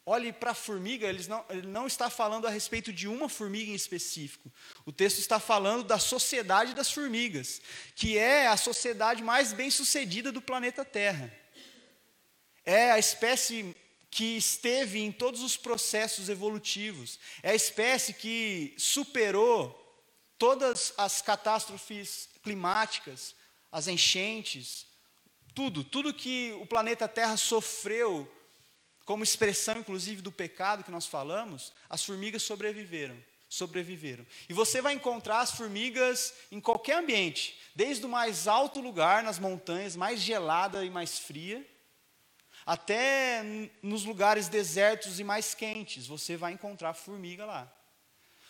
olhe 0.05 0.35
para 0.35 0.51
a 0.51 0.55
formiga, 0.55 1.07
ele 1.07 1.27
não, 1.27 1.45
ele 1.49 1.67
não 1.67 1.87
está 1.87 2.11
falando 2.11 2.47
a 2.47 2.51
respeito 2.51 2.93
de 2.93 3.09
uma 3.09 3.27
formiga 3.27 3.71
em 3.71 3.75
específico. 3.75 4.53
O 4.85 4.93
texto 4.93 5.19
está 5.19 5.41
falando 5.41 5.83
da 5.83 5.99
sociedade 5.99 6.75
das 6.75 6.93
formigas, 6.93 7.63
que 7.95 8.19
é 8.19 8.49
a 8.49 8.57
sociedade 8.59 9.23
mais 9.23 9.55
bem 9.55 9.71
sucedida 9.71 10.31
do 10.31 10.43
planeta 10.43 10.85
Terra. 10.85 11.33
É 12.67 12.93
a 12.93 12.99
espécie 12.99 13.75
que 14.17 14.39
esteve 14.39 15.01
em 15.01 15.13
todos 15.13 15.43
os 15.43 15.59
processos 15.59 16.31
evolutivos. 16.31 17.19
É 17.43 17.51
a 17.51 17.55
espécie 17.55 18.15
que 18.15 18.75
superou 18.79 19.79
todas 20.39 20.95
as 20.97 21.21
catástrofes 21.21 22.27
climáticas, 22.43 23.35
as 23.71 23.89
enchentes, 23.89 24.87
tudo, 25.55 25.85
tudo 25.85 26.15
que 26.15 26.57
o 26.63 26.65
planeta 26.65 27.07
Terra 27.07 27.37
sofreu 27.37 28.27
como 29.05 29.23
expressão 29.23 29.77
inclusive 29.81 30.23
do 30.23 30.33
pecado 30.33 30.83
que 30.83 30.91
nós 30.91 31.05
falamos, 31.05 31.75
as 31.87 32.03
formigas 32.03 32.43
sobreviveram, 32.43 33.23
sobreviveram. 33.51 34.27
E 34.49 34.55
você 34.55 34.81
vai 34.81 34.95
encontrar 34.95 35.41
as 35.41 35.51
formigas 35.51 36.33
em 36.51 36.59
qualquer 36.59 36.97
ambiente, 36.97 37.59
desde 37.75 38.07
o 38.07 38.09
mais 38.09 38.49
alto 38.49 38.81
lugar 38.81 39.23
nas 39.23 39.39
montanhas, 39.39 39.95
mais 39.95 40.23
gelada 40.23 40.87
e 40.87 40.89
mais 40.89 41.19
fria, 41.19 41.63
até 42.67 43.71
nos 43.81 44.05
lugares 44.05 44.49
desertos 44.49 45.21
e 45.21 45.25
mais 45.25 45.55
quentes, 45.55 46.07
você 46.07 46.37
vai 46.37 46.53
encontrar 46.53 46.93
formiga 46.95 47.47
lá. 47.47 47.73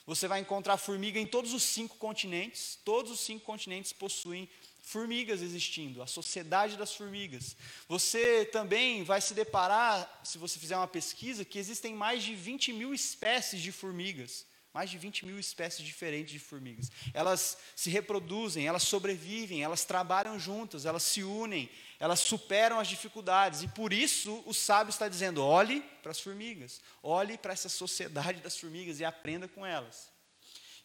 Você 0.07 0.27
vai 0.27 0.41
encontrar 0.41 0.79
formiga 0.79 1.21
em 1.21 1.27
todos 1.27 1.53
os 1.53 1.63
cinco 1.63 1.99
continentes. 1.99 2.79
Todos 2.85 3.13
os 3.13 3.21
cinco 3.21 3.45
continentes 3.45 3.93
possuem 3.93 4.49
formigas 4.83 5.43
existindo, 5.43 6.01
a 6.01 6.07
sociedade 6.07 6.77
das 6.77 6.95
formigas. 6.95 7.57
Você 7.89 8.45
também 8.47 9.03
vai 9.03 9.21
se 9.21 9.35
deparar, 9.35 10.21
se 10.23 10.39
você 10.39 10.61
fizer 10.61 10.77
uma 10.77 10.87
pesquisa, 10.87 11.45
que 11.45 11.59
existem 11.59 11.93
mais 11.93 12.23
de 12.23 12.37
20 12.37 12.73
mil 12.73 12.95
espécies 12.95 13.61
de 13.61 13.73
formigas 13.73 14.47
mais 14.77 14.91
de 14.91 14.99
20 14.99 15.25
mil 15.25 15.39
espécies 15.39 15.83
diferentes 15.83 16.35
de 16.35 16.39
formigas. 16.39 16.93
Elas 17.15 17.57
se 17.75 17.89
reproduzem, 17.89 18.67
elas 18.67 18.83
sobrevivem, 18.83 19.63
elas 19.63 19.87
trabalham 19.87 20.39
juntas, 20.39 20.85
elas 20.85 21.03
se 21.03 21.25
unem, 21.25 21.71
elas 21.99 22.21
superam 22.21 22.79
as 22.79 22.89
dificuldades. 22.89 23.63
E 23.63 23.69
por 23.69 23.93
isso 23.93 24.43
o 24.47 24.53
sábio 24.53 24.91
está 24.91 25.09
dizendo: 25.09 25.43
olhe 25.43 25.81
para 26.03 26.11
as 26.11 26.21
formigas, 26.21 26.81
olhe 27.03 27.39
para 27.39 27.53
essa 27.53 27.69
sociedade 27.69 28.41
das 28.41 28.59
formigas 28.59 29.01
e 29.01 29.05
aprenda 29.05 29.49
com 29.49 29.65
elas. 29.65 30.11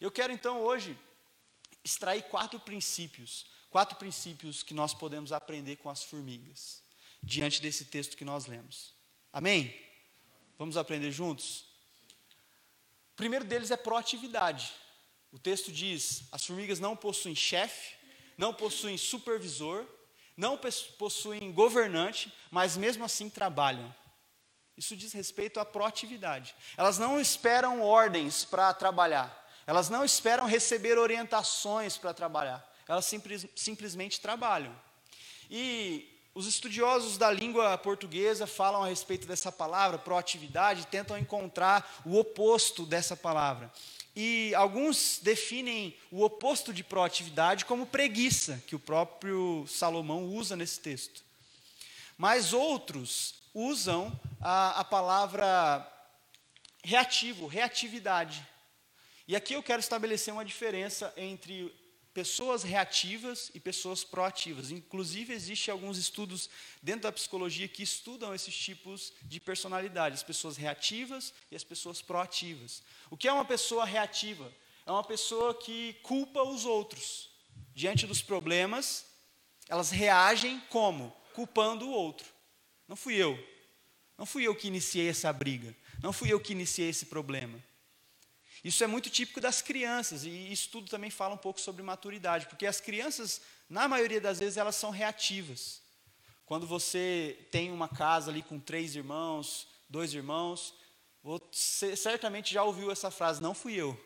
Eu 0.00 0.10
quero 0.10 0.32
então 0.32 0.60
hoje 0.60 0.98
extrair 1.84 2.22
quatro 2.24 2.58
princípios, 2.60 3.46
quatro 3.70 3.96
princípios 3.96 4.62
que 4.62 4.74
nós 4.74 4.94
podemos 4.94 5.32
aprender 5.32 5.76
com 5.76 5.90
as 5.90 6.02
formigas, 6.02 6.82
diante 7.22 7.60
desse 7.60 7.84
texto 7.84 8.16
que 8.16 8.24
nós 8.24 8.46
lemos. 8.46 8.94
Amém? 9.32 9.74
Vamos 10.58 10.76
aprender 10.76 11.10
juntos? 11.10 11.64
O 13.12 13.16
primeiro 13.16 13.44
deles 13.44 13.70
é 13.70 13.76
proatividade. 13.76 14.72
O 15.30 15.38
texto 15.38 15.70
diz: 15.70 16.24
as 16.32 16.44
formigas 16.44 16.80
não 16.80 16.96
possuem 16.96 17.34
chefe, 17.34 17.94
não 18.36 18.52
possuem 18.54 18.96
supervisor, 18.96 19.86
não 20.42 20.58
possuem 20.98 21.52
governante, 21.52 22.34
mas 22.50 22.76
mesmo 22.76 23.04
assim 23.04 23.30
trabalham. 23.30 23.94
Isso 24.76 24.96
diz 24.96 25.12
respeito 25.12 25.60
à 25.60 25.64
proatividade. 25.64 26.52
Elas 26.76 26.98
não 26.98 27.20
esperam 27.20 27.80
ordens 27.80 28.44
para 28.44 28.74
trabalhar, 28.74 29.30
elas 29.68 29.88
não 29.88 30.04
esperam 30.04 30.44
receber 30.44 30.98
orientações 30.98 31.96
para 31.96 32.12
trabalhar, 32.12 32.68
elas 32.88 33.06
simples, 33.06 33.46
simplesmente 33.54 34.20
trabalham. 34.20 34.74
E 35.48 36.08
os 36.34 36.48
estudiosos 36.48 37.16
da 37.16 37.30
língua 37.30 37.78
portuguesa 37.78 38.44
falam 38.44 38.82
a 38.82 38.88
respeito 38.88 39.28
dessa 39.28 39.52
palavra, 39.52 39.96
proatividade, 39.96 40.88
tentam 40.88 41.16
encontrar 41.16 42.02
o 42.04 42.18
oposto 42.18 42.84
dessa 42.84 43.16
palavra. 43.16 43.70
E 44.14 44.54
alguns 44.54 45.20
definem 45.22 45.96
o 46.10 46.22
oposto 46.22 46.72
de 46.72 46.84
proatividade 46.84 47.64
como 47.64 47.86
preguiça, 47.86 48.62
que 48.66 48.76
o 48.76 48.80
próprio 48.80 49.66
Salomão 49.66 50.24
usa 50.26 50.54
nesse 50.54 50.80
texto. 50.80 51.24
Mas 52.18 52.52
outros 52.52 53.34
usam 53.54 54.12
a, 54.40 54.80
a 54.80 54.84
palavra 54.84 55.88
reativo, 56.84 57.46
reatividade. 57.46 58.46
E 59.26 59.34
aqui 59.34 59.54
eu 59.54 59.62
quero 59.62 59.80
estabelecer 59.80 60.34
uma 60.34 60.44
diferença 60.44 61.12
entre 61.16 61.74
pessoas 62.12 62.62
reativas 62.62 63.50
e 63.54 63.60
pessoas 63.60 64.04
proativas. 64.04 64.70
Inclusive, 64.70 65.32
existem 65.32 65.72
alguns 65.72 65.96
estudos 65.96 66.48
dentro 66.82 67.02
da 67.02 67.12
psicologia 67.12 67.68
que 67.68 67.82
estudam 67.82 68.34
esses 68.34 68.54
tipos 68.54 69.12
de 69.22 69.40
personalidade, 69.40 70.14
as 70.14 70.22
pessoas 70.22 70.56
reativas 70.56 71.32
e 71.50 71.56
as 71.56 71.64
pessoas 71.64 72.02
proativas. 72.02 72.82
O 73.10 73.16
que 73.16 73.28
é 73.28 73.32
uma 73.32 73.44
pessoa 73.44 73.84
reativa? 73.84 74.52
É 74.84 74.90
uma 74.90 75.04
pessoa 75.04 75.54
que 75.54 75.94
culpa 76.02 76.42
os 76.42 76.64
outros. 76.64 77.30
Diante 77.74 78.06
dos 78.06 78.20
problemas, 78.20 79.06
elas 79.68 79.90
reagem 79.90 80.60
como? 80.68 81.14
Culpando 81.34 81.86
o 81.86 81.92
outro. 81.92 82.26
Não 82.86 82.96
fui 82.96 83.14
eu. 83.14 83.38
Não 84.18 84.26
fui 84.26 84.46
eu 84.46 84.54
que 84.54 84.68
iniciei 84.68 85.08
essa 85.08 85.32
briga. 85.32 85.74
Não 86.02 86.12
fui 86.12 86.30
eu 86.32 86.40
que 86.40 86.52
iniciei 86.52 86.88
esse 86.88 87.06
problema. 87.06 87.62
Isso 88.64 88.84
é 88.84 88.86
muito 88.86 89.10
típico 89.10 89.40
das 89.40 89.60
crianças, 89.60 90.24
e 90.24 90.52
isso 90.52 90.68
tudo 90.68 90.88
também 90.88 91.10
fala 91.10 91.34
um 91.34 91.38
pouco 91.38 91.60
sobre 91.60 91.82
maturidade, 91.82 92.46
porque 92.46 92.66
as 92.66 92.80
crianças, 92.80 93.40
na 93.68 93.88
maioria 93.88 94.20
das 94.20 94.38
vezes, 94.38 94.56
elas 94.56 94.76
são 94.76 94.90
reativas. 94.90 95.82
Quando 96.46 96.66
você 96.66 97.38
tem 97.50 97.72
uma 97.72 97.88
casa 97.88 98.30
ali 98.30 98.42
com 98.42 98.60
três 98.60 98.94
irmãos, 98.94 99.66
dois 99.88 100.14
irmãos, 100.14 100.74
você 101.22 101.96
certamente 101.96 102.52
já 102.52 102.62
ouviu 102.62 102.90
essa 102.90 103.10
frase: 103.10 103.42
não 103.42 103.54
fui 103.54 103.74
eu, 103.74 103.98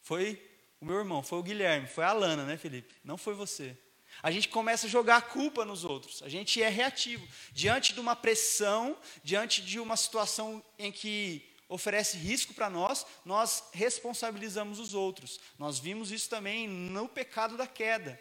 foi 0.00 0.42
o 0.80 0.84
meu 0.84 0.96
irmão, 0.96 1.22
foi 1.22 1.38
o 1.38 1.42
Guilherme, 1.42 1.86
foi 1.86 2.04
a 2.04 2.08
Alana, 2.08 2.44
né, 2.44 2.56
Felipe? 2.56 2.94
Não 3.04 3.18
foi 3.18 3.34
você. 3.34 3.76
A 4.22 4.30
gente 4.30 4.48
começa 4.48 4.86
a 4.86 4.90
jogar 4.90 5.16
a 5.18 5.22
culpa 5.22 5.64
nos 5.64 5.84
outros, 5.84 6.22
a 6.22 6.28
gente 6.28 6.62
é 6.62 6.68
reativo. 6.68 7.26
Diante 7.52 7.92
de 7.92 8.00
uma 8.00 8.16
pressão, 8.16 8.96
diante 9.22 9.62
de 9.62 9.78
uma 9.78 9.96
situação 9.96 10.62
em 10.78 10.90
que 10.90 11.49
oferece 11.70 12.18
risco 12.18 12.52
para 12.52 12.68
nós, 12.68 13.06
nós 13.24 13.62
responsabilizamos 13.72 14.80
os 14.80 14.92
outros. 14.92 15.38
Nós 15.56 15.78
vimos 15.78 16.10
isso 16.10 16.28
também 16.28 16.68
no 16.68 17.08
pecado 17.08 17.56
da 17.56 17.66
queda. 17.66 18.20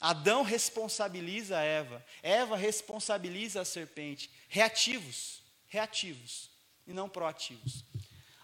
Adão 0.00 0.42
responsabiliza 0.42 1.56
a 1.56 1.62
Eva, 1.62 2.04
Eva 2.20 2.56
responsabiliza 2.56 3.60
a 3.60 3.64
serpente. 3.64 4.28
Reativos, 4.48 5.40
reativos 5.68 6.50
e 6.84 6.92
não 6.92 7.08
proativos. 7.08 7.84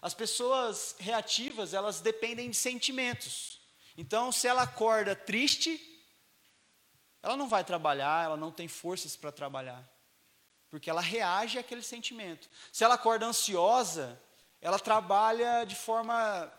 As 0.01 0.13
pessoas 0.13 0.95
reativas, 0.97 1.73
elas 1.73 1.99
dependem 1.99 2.49
de 2.49 2.55
sentimentos. 2.55 3.59
Então, 3.97 4.31
se 4.31 4.47
ela 4.47 4.63
acorda 4.63 5.13
triste, 5.13 5.79
ela 7.21 7.35
não 7.35 7.49
vai 7.49 7.63
trabalhar, 7.63 8.25
ela 8.25 8.37
não 8.37 8.51
tem 8.51 8.67
forças 8.67 9.15
para 9.15 9.31
trabalhar 9.31 9.87
porque 10.71 10.89
ela 10.89 11.01
reage 11.01 11.59
àquele 11.59 11.83
sentimento. 11.83 12.49
Se 12.71 12.83
ela 12.83 12.95
acorda 12.95 13.25
ansiosa, 13.25 14.19
ela 14.61 14.79
trabalha 14.79 15.65
de 15.65 15.75
forma 15.75 16.51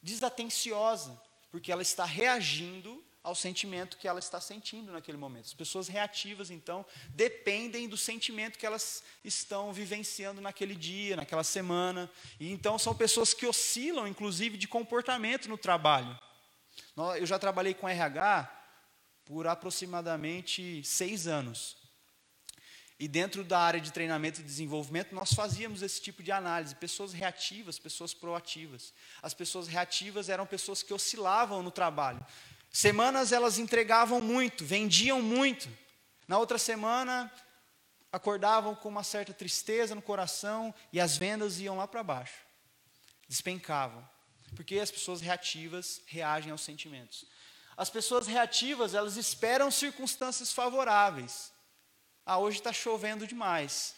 desatenciosa, 0.00 1.20
porque 1.50 1.72
ela 1.72 1.82
está 1.82 2.04
reagindo 2.04 3.04
ao 3.22 3.34
sentimento 3.34 3.96
que 3.98 4.08
ela 4.08 4.18
está 4.18 4.40
sentindo 4.40 4.92
naquele 4.92 5.18
momento. 5.18 5.46
As 5.46 5.54
pessoas 5.54 5.88
reativas, 5.88 6.50
então, 6.50 6.86
dependem 7.10 7.88
do 7.88 7.96
sentimento 7.96 8.58
que 8.58 8.66
elas 8.66 9.02
estão 9.24 9.72
vivenciando 9.72 10.40
naquele 10.40 10.74
dia, 10.74 11.16
naquela 11.16 11.44
semana. 11.44 12.10
E 12.38 12.50
então 12.50 12.78
são 12.78 12.94
pessoas 12.94 13.34
que 13.34 13.46
oscilam, 13.46 14.08
inclusive, 14.08 14.56
de 14.56 14.66
comportamento 14.68 15.48
no 15.48 15.58
trabalho. 15.58 16.18
Eu 17.16 17.26
já 17.26 17.38
trabalhei 17.38 17.74
com 17.74 17.88
RH 17.88 18.50
por 19.24 19.46
aproximadamente 19.46 20.82
seis 20.84 21.26
anos. 21.26 21.81
E 23.02 23.08
dentro 23.08 23.42
da 23.42 23.58
área 23.58 23.80
de 23.80 23.92
treinamento 23.92 24.40
e 24.40 24.44
desenvolvimento, 24.44 25.12
nós 25.12 25.32
fazíamos 25.32 25.82
esse 25.82 26.00
tipo 26.00 26.22
de 26.22 26.30
análise. 26.30 26.72
Pessoas 26.76 27.12
reativas, 27.12 27.76
pessoas 27.76 28.14
proativas. 28.14 28.94
As 29.20 29.34
pessoas 29.34 29.66
reativas 29.66 30.28
eram 30.28 30.46
pessoas 30.46 30.84
que 30.84 30.94
oscilavam 30.94 31.64
no 31.64 31.72
trabalho. 31.72 32.24
Semanas 32.70 33.32
elas 33.32 33.58
entregavam 33.58 34.20
muito, 34.20 34.64
vendiam 34.64 35.20
muito. 35.20 35.68
Na 36.28 36.38
outra 36.38 36.58
semana, 36.58 37.28
acordavam 38.12 38.72
com 38.76 38.88
uma 38.88 39.02
certa 39.02 39.34
tristeza 39.34 39.96
no 39.96 40.00
coração 40.00 40.72
e 40.92 41.00
as 41.00 41.16
vendas 41.16 41.58
iam 41.58 41.76
lá 41.76 41.88
para 41.88 42.04
baixo. 42.04 42.38
Despencavam. 43.26 44.08
Porque 44.54 44.78
as 44.78 44.92
pessoas 44.92 45.20
reativas 45.20 46.00
reagem 46.06 46.52
aos 46.52 46.60
sentimentos. 46.60 47.26
As 47.76 47.90
pessoas 47.90 48.28
reativas, 48.28 48.94
elas 48.94 49.16
esperam 49.16 49.72
circunstâncias 49.72 50.52
favoráveis. 50.52 51.51
Ah, 52.24 52.38
hoje 52.38 52.58
está 52.58 52.72
chovendo 52.72 53.26
demais. 53.26 53.94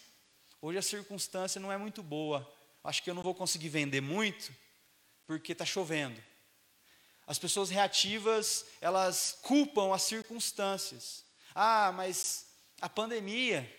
Hoje 0.61 0.77
a 0.77 0.81
circunstância 0.81 1.61
não 1.61 1.71
é 1.71 1.77
muito 1.77 2.01
boa. 2.01 2.51
Acho 2.83 3.03
que 3.03 3.09
eu 3.09 3.13
não 3.13 3.23
vou 3.23 3.35
conseguir 3.35 3.69
vender 3.69 4.01
muito 4.01 4.53
porque 5.27 5.51
está 5.51 5.65
chovendo. 5.65 6.21
As 7.27 7.39
pessoas 7.39 7.69
reativas, 7.69 8.65
elas 8.81 9.37
culpam 9.41 9.93
as 9.93 10.03
circunstâncias. 10.03 11.23
Ah, 11.53 11.91
mas 11.91 12.47
a 12.81 12.89
pandemia. 12.89 13.71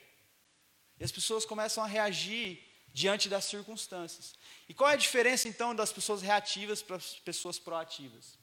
E 0.98 1.04
as 1.04 1.12
pessoas 1.12 1.44
começam 1.44 1.84
a 1.84 1.86
reagir 1.86 2.64
diante 2.92 3.28
das 3.28 3.44
circunstâncias. 3.44 4.34
E 4.68 4.74
qual 4.74 4.90
é 4.90 4.94
a 4.94 4.96
diferença 4.96 5.48
então 5.48 5.74
das 5.74 5.92
pessoas 5.92 6.22
reativas 6.22 6.82
para 6.82 6.96
as 6.96 7.18
pessoas 7.18 7.58
proativas? 7.58 8.38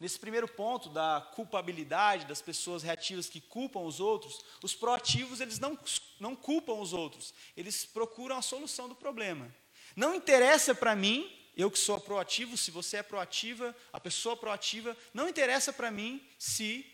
Nesse 0.00 0.18
primeiro 0.18 0.46
ponto 0.46 0.88
da 0.88 1.28
culpabilidade 1.34 2.26
das 2.26 2.40
pessoas 2.40 2.84
reativas 2.84 3.28
que 3.28 3.40
culpam 3.40 3.80
os 3.80 3.98
outros, 3.98 4.44
os 4.62 4.74
proativos 4.74 5.40
eles 5.40 5.58
não, 5.58 5.76
não 6.20 6.36
culpam 6.36 6.74
os 6.74 6.92
outros, 6.92 7.34
eles 7.56 7.84
procuram 7.84 8.36
a 8.36 8.42
solução 8.42 8.88
do 8.88 8.94
problema. 8.94 9.52
Não 9.96 10.14
interessa 10.14 10.72
para 10.72 10.94
mim, 10.94 11.28
eu 11.56 11.68
que 11.68 11.78
sou 11.78 12.00
proativo, 12.00 12.56
se 12.56 12.70
você 12.70 12.98
é 12.98 13.02
proativa, 13.02 13.74
a 13.92 13.98
pessoa 13.98 14.36
proativa, 14.36 14.96
não 15.12 15.28
interessa 15.28 15.72
para 15.72 15.90
mim 15.90 16.24
se 16.38 16.86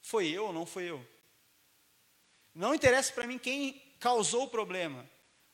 foi 0.00 0.28
eu 0.28 0.46
ou 0.46 0.52
não 0.52 0.64
foi 0.64 0.84
eu. 0.84 1.06
Não 2.54 2.74
interessa 2.74 3.12
para 3.12 3.26
mim 3.26 3.38
quem 3.38 3.82
causou 4.00 4.44
o 4.44 4.48
problema. 4.48 5.06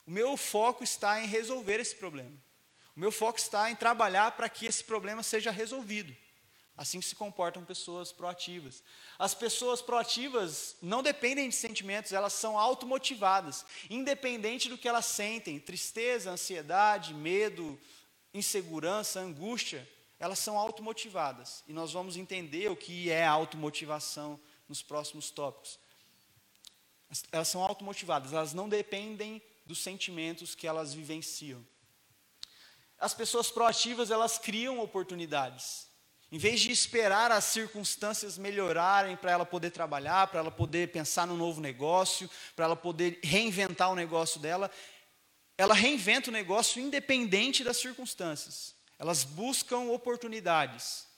O 0.07 0.11
meu 0.11 0.37
foco 0.37 0.85
está 0.85 1.21
em 1.21 1.27
resolver 1.27 1.81
esse 1.81 1.97
problema. 1.97 2.37
O 2.95 3.01
meu 3.01 3.11
foco 3.11 3.39
está 3.39 3.71
em 3.71 3.77
trabalhar 3.77 4.33
para 4.33 4.49
que 4.49 4.67
esse 4.67 4.85
problema 4.85 5.23
seja 5.23 5.51
resolvido. 5.51 6.15
Assim 6.77 7.01
se 7.03 7.15
comportam 7.15 7.65
pessoas 7.65 8.11
proativas. 8.11 8.83
As 9.19 9.35
pessoas 9.35 9.83
proativas 9.83 10.77
não 10.81 11.03
dependem 11.03 11.49
de 11.49 11.55
sentimentos, 11.55 12.13
elas 12.13 12.33
são 12.33 12.59
automotivadas, 12.59 13.67
independente 13.91 14.69
do 14.69 14.79
que 14.79 14.89
elas 14.89 15.05
sentem, 15.05 15.61
tristeza, 15.61 16.31
ansiedade, 16.31 17.13
medo, 17.13 17.79
insegurança, 18.33 19.21
angústia, 19.21 19.87
elas 20.19 20.39
são 20.39 20.59
automotivadas. 20.59 21.65
E 21.67 21.73
nós 21.73 21.93
vamos 21.93 22.17
entender 22.17 22.71
o 22.71 22.77
que 22.77 23.11
é 23.11 23.27
automotivação 23.27 24.41
nos 24.69 24.83
próximos 24.83 25.31
tópicos. 25.31 25.79
Elas 27.33 27.49
são 27.49 27.63
automotivadas, 27.63 28.33
elas 28.33 28.55
não 28.55 28.69
dependem 28.69 29.43
dos 29.67 29.83
sentimentos 29.83 30.55
que 30.55 30.67
elas 30.67 30.95
vivenciam. 30.95 31.67
As 32.99 33.15
pessoas 33.15 33.51
proativas, 33.51 34.11
elas 34.11 34.39
criam 34.39 34.79
oportunidades. 34.79 35.90
Em 36.33 36.39
vez 36.39 36.61
de 36.61 36.71
esperar 36.71 37.33
as 37.33 37.45
circunstâncias 37.45 38.39
melhorarem 38.39 39.17
para 39.17 39.33
ela 39.33 39.45
poder 39.45 39.71
trabalhar, 39.71 40.29
para 40.29 40.39
ela 40.39 40.51
poder 40.51 40.93
pensar 40.93 41.27
no 41.27 41.37
novo 41.37 41.61
negócio, 41.61 42.31
para 42.55 42.67
ela 42.67 42.77
poder 42.77 43.19
reinventar 43.25 43.91
o 43.91 43.97
negócio 43.97 44.41
dela, 44.41 44.71
ela 45.59 45.75
reinventa 45.75 46.31
o 46.31 46.33
negócio 46.33 46.81
independente 46.81 47.65
das 47.65 47.79
circunstâncias. 47.79 48.77
Elas 48.97 49.25
buscam 49.25 49.91
oportunidades. 49.91 51.09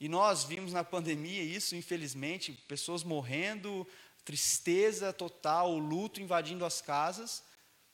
E 0.00 0.08
nós 0.08 0.42
vimos 0.42 0.72
na 0.72 0.82
pandemia 0.82 1.42
isso, 1.42 1.76
infelizmente, 1.76 2.52
pessoas 2.66 3.04
morrendo, 3.04 3.86
tristeza 4.24 5.12
total, 5.12 5.78
luto 5.78 6.20
invadindo 6.20 6.64
as 6.64 6.80
casas, 6.80 7.44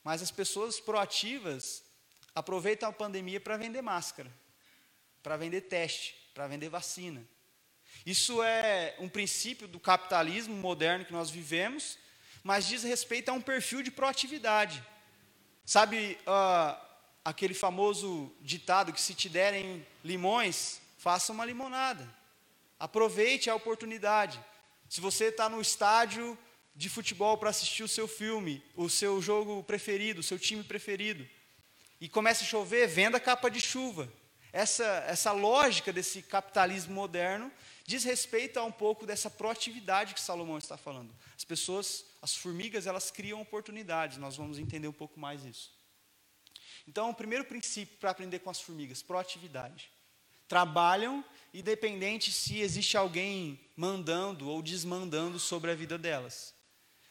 mas 0.03 0.23
as 0.23 0.31
pessoas 0.31 0.81
proativas 0.81 1.83
aproveitam 2.35 2.89
a 2.89 2.93
pandemia 2.93 3.41
para 3.41 3.59
vender 3.59 3.83
máscara 3.83 4.33
para 5.25 5.39
vender 5.39 5.63
teste, 5.63 6.15
para 6.35 6.47
vender 6.47 6.69
vacina. 6.69 7.27
Isso 8.05 8.43
é 8.43 8.95
um 8.99 9.09
princípio 9.09 9.67
do 9.67 9.81
capitalismo 9.81 10.55
moderno 10.55 11.07
que 11.07 11.15
nós 11.15 11.31
vivemos, 11.31 11.99
mas 12.43 12.67
diz 12.67 12.83
respeito 12.83 13.31
a 13.31 13.33
um 13.33 13.41
perfil 13.41 13.83
de 13.83 13.91
proatividade. 13.91 14.85
Sabe 15.65 16.19
uh, 16.27 16.79
aquele 17.25 17.55
famoso 17.55 18.31
ditado 18.43 18.93
que 18.93 19.01
se 19.01 19.15
te 19.15 19.31
derem 19.31 19.85
limões, 20.05 20.83
faça 20.99 21.33
uma 21.33 21.47
limonada. 21.47 22.07
Aproveite 22.79 23.49
a 23.49 23.55
oportunidade. 23.55 24.39
Se 24.91 25.01
você 25.01 25.27
está 25.27 25.49
no 25.49 25.59
estádio 25.59 26.37
de 26.77 26.91
futebol 26.91 27.39
para 27.39 27.49
assistir 27.49 27.83
o 27.83 27.89
seu 27.89 28.07
filme, 28.07 28.63
o 28.77 28.91
seu 28.91 29.23
jogo 29.23 29.63
preferido, 29.63 30.21
o 30.21 30.25
seu 30.25 30.39
time 30.39 30.63
preferido, 30.63 31.27
e 31.99 32.11
começa 32.11 32.45
a 32.45 32.47
chover, 32.47 32.87
venda 32.87 33.19
capa 33.19 33.49
de 33.49 33.61
chuva 33.63 34.13
essa, 34.55 34.85
essa 35.09 35.33
lógica 35.33 35.93
desse 35.93 36.23
capitalismo 36.23 36.95
moderno 36.95 37.51
diz 37.85 38.05
respeito 38.05 38.57
a 38.57 38.63
um 38.63 38.71
pouco 38.71 39.05
dessa 39.05 39.29
proatividade 39.29 40.15
que 40.15 40.21
Salomão 40.21 40.59
está 40.59 40.77
falando. 40.77 41.13
As 41.37 41.43
pessoas, 41.43 42.05
as 42.23 42.37
formigas, 42.37 42.87
elas 42.87 43.11
criam 43.11 43.41
oportunidades, 43.41 44.17
nós 44.17 44.37
vamos 44.37 44.57
entender 44.57 44.87
um 44.87 44.93
pouco 44.93 45.19
mais 45.19 45.45
isso. 45.45 45.73
Então, 46.87 47.11
o 47.11 47.15
primeiro 47.15 47.45
princípio 47.45 47.99
para 47.99 48.13
aprender 48.13 48.39
com 48.39 48.49
as 48.49 48.61
formigas, 48.61 49.03
proatividade. 49.03 49.91
Trabalham 50.47 51.25
independente 51.53 52.31
se 52.31 52.61
existe 52.61 52.97
alguém 52.97 53.61
mandando 53.75 54.49
ou 54.49 54.63
desmandando 54.63 55.41
sobre 55.41 55.73
a 55.73 55.75
vida 55.75 55.99
delas. 55.99 56.55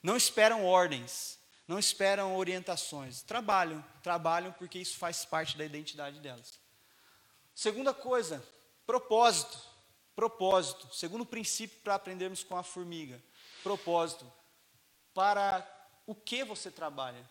Não 0.02 0.16
esperam 0.16 0.64
ordens, 0.64 1.38
não 1.68 1.78
esperam 1.78 2.38
orientações. 2.38 3.22
Trabalham, 3.22 3.84
trabalham 4.02 4.54
porque 4.54 4.80
isso 4.80 4.98
faz 4.98 5.26
parte 5.26 5.58
da 5.58 5.66
identidade 5.66 6.22
delas. 6.22 6.63
Segunda 7.56 7.94
coisa, 7.94 8.44
propósito. 8.86 9.74
Propósito. 10.16 10.94
Segundo 10.94 11.26
princípio 11.26 11.80
para 11.84 11.96
aprendermos 11.96 12.44
com 12.44 12.56
a 12.56 12.64
formiga. 12.64 13.22
Propósito. 13.64 14.32
Para 15.14 15.68
o 16.06 16.14
que 16.14 16.44
você 16.44 16.70
trabalha. 16.70 17.28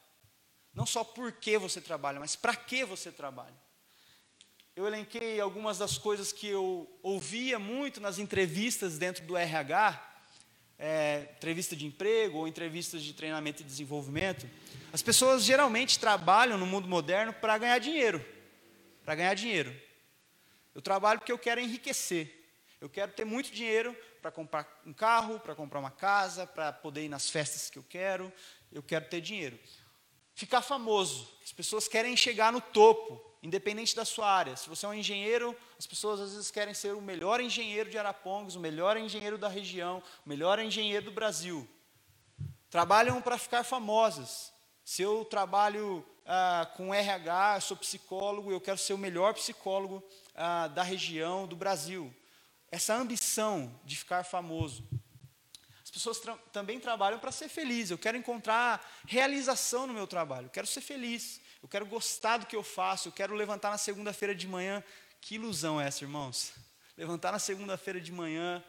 Não 0.74 0.86
só 0.86 1.04
por 1.04 1.32
que 1.32 1.58
você 1.58 1.80
trabalha, 1.80 2.18
mas 2.18 2.34
para 2.34 2.56
que 2.56 2.84
você 2.84 3.12
trabalha. 3.12 3.54
eu 4.74 4.86
elenquei 4.86 5.38
algumas 5.38 5.78
das 5.78 5.98
coisas 5.98 6.32
que 6.32 6.46
eu 6.46 6.90
ouvia 7.02 7.58
muito 7.58 8.00
nas 8.00 8.18
entrevistas 8.18 8.96
dentro 8.96 9.22
do 9.26 9.36
RH, 9.36 10.14
é, 10.78 11.28
entrevista 11.36 11.76
de 11.76 11.84
emprego 11.84 12.38
ou 12.38 12.48
entrevistas 12.48 13.02
de 13.02 13.12
treinamento 13.12 13.60
e 13.60 13.66
desenvolvimento. 13.66 14.48
As 14.90 15.02
pessoas 15.02 15.44
geralmente 15.44 15.98
trabalham 15.98 16.56
no 16.56 16.66
mundo 16.66 16.88
moderno 16.88 17.34
para 17.34 17.58
ganhar 17.58 17.78
dinheiro. 17.78 18.24
Para 19.04 19.14
ganhar 19.14 19.34
dinheiro. 19.34 19.78
Eu 20.74 20.82
trabalho 20.82 21.18
porque 21.18 21.32
eu 21.32 21.38
quero 21.38 21.60
enriquecer. 21.60 22.40
Eu 22.80 22.88
quero 22.88 23.12
ter 23.12 23.24
muito 23.24 23.52
dinheiro 23.52 23.96
para 24.20 24.30
comprar 24.30 24.80
um 24.86 24.92
carro, 24.92 25.38
para 25.38 25.54
comprar 25.54 25.78
uma 25.78 25.90
casa, 25.90 26.46
para 26.46 26.72
poder 26.72 27.04
ir 27.04 27.08
nas 27.08 27.30
festas 27.30 27.70
que 27.70 27.78
eu 27.78 27.84
quero. 27.88 28.32
Eu 28.72 28.82
quero 28.82 29.04
ter 29.06 29.20
dinheiro. 29.20 29.58
Ficar 30.34 30.62
famoso. 30.62 31.28
As 31.44 31.52
pessoas 31.52 31.86
querem 31.86 32.16
chegar 32.16 32.52
no 32.52 32.60
topo 32.60 33.32
independente 33.42 33.94
da 33.96 34.04
sua 34.04 34.30
área. 34.30 34.56
Se 34.56 34.68
você 34.68 34.86
é 34.86 34.88
um 34.88 34.94
engenheiro, 34.94 35.56
as 35.78 35.86
pessoas 35.86 36.20
às 36.20 36.32
vezes 36.32 36.50
querem 36.50 36.72
ser 36.72 36.94
o 36.94 37.00
melhor 37.00 37.40
engenheiro 37.40 37.90
de 37.90 37.98
Arapongas, 37.98 38.54
o 38.54 38.60
melhor 38.60 38.96
engenheiro 38.96 39.36
da 39.36 39.48
região, 39.48 40.02
o 40.24 40.28
melhor 40.28 40.60
engenheiro 40.60 41.06
do 41.06 41.10
Brasil. 41.10 41.68
Trabalham 42.70 43.20
para 43.20 43.36
ficar 43.36 43.64
famosas. 43.64 44.52
Se 44.84 45.02
eu 45.02 45.24
trabalho 45.24 46.04
ah, 46.24 46.70
com 46.76 46.94
RH, 46.94 47.60
sou 47.60 47.76
psicólogo, 47.76 48.52
eu 48.52 48.60
quero 48.60 48.78
ser 48.78 48.94
o 48.94 48.98
melhor 48.98 49.34
psicólogo 49.34 50.02
ah, 50.34 50.68
da 50.68 50.82
região, 50.82 51.46
do 51.46 51.56
Brasil. 51.56 52.14
Essa 52.70 52.94
ambição 52.94 53.78
de 53.84 53.96
ficar 53.96 54.24
famoso. 54.24 54.88
As 55.82 55.90
pessoas 55.90 56.18
tra 56.18 56.36
também 56.52 56.80
trabalham 56.80 57.18
para 57.18 57.30
ser 57.30 57.48
felizes. 57.48 57.90
Eu 57.90 57.98
quero 57.98 58.16
encontrar 58.16 58.84
realização 59.06 59.86
no 59.86 59.92
meu 59.92 60.06
trabalho. 60.06 60.46
Eu 60.46 60.50
quero 60.50 60.66
ser 60.66 60.80
feliz 60.80 61.40
eu 61.62 61.68
quero 61.68 61.86
gostar 61.86 62.38
do 62.38 62.46
que 62.46 62.56
eu 62.56 62.62
faço, 62.62 63.08
eu 63.08 63.12
quero 63.12 63.36
levantar 63.36 63.70
na 63.70 63.78
segunda-feira 63.78 64.34
de 64.34 64.48
manhã. 64.48 64.82
Que 65.20 65.36
ilusão 65.36 65.80
é 65.80 65.86
essa, 65.86 66.02
irmãos? 66.02 66.52
Levantar 66.96 67.30
na 67.30 67.38
segunda-feira 67.38 68.00
de 68.00 68.10
manhã, 68.10 68.62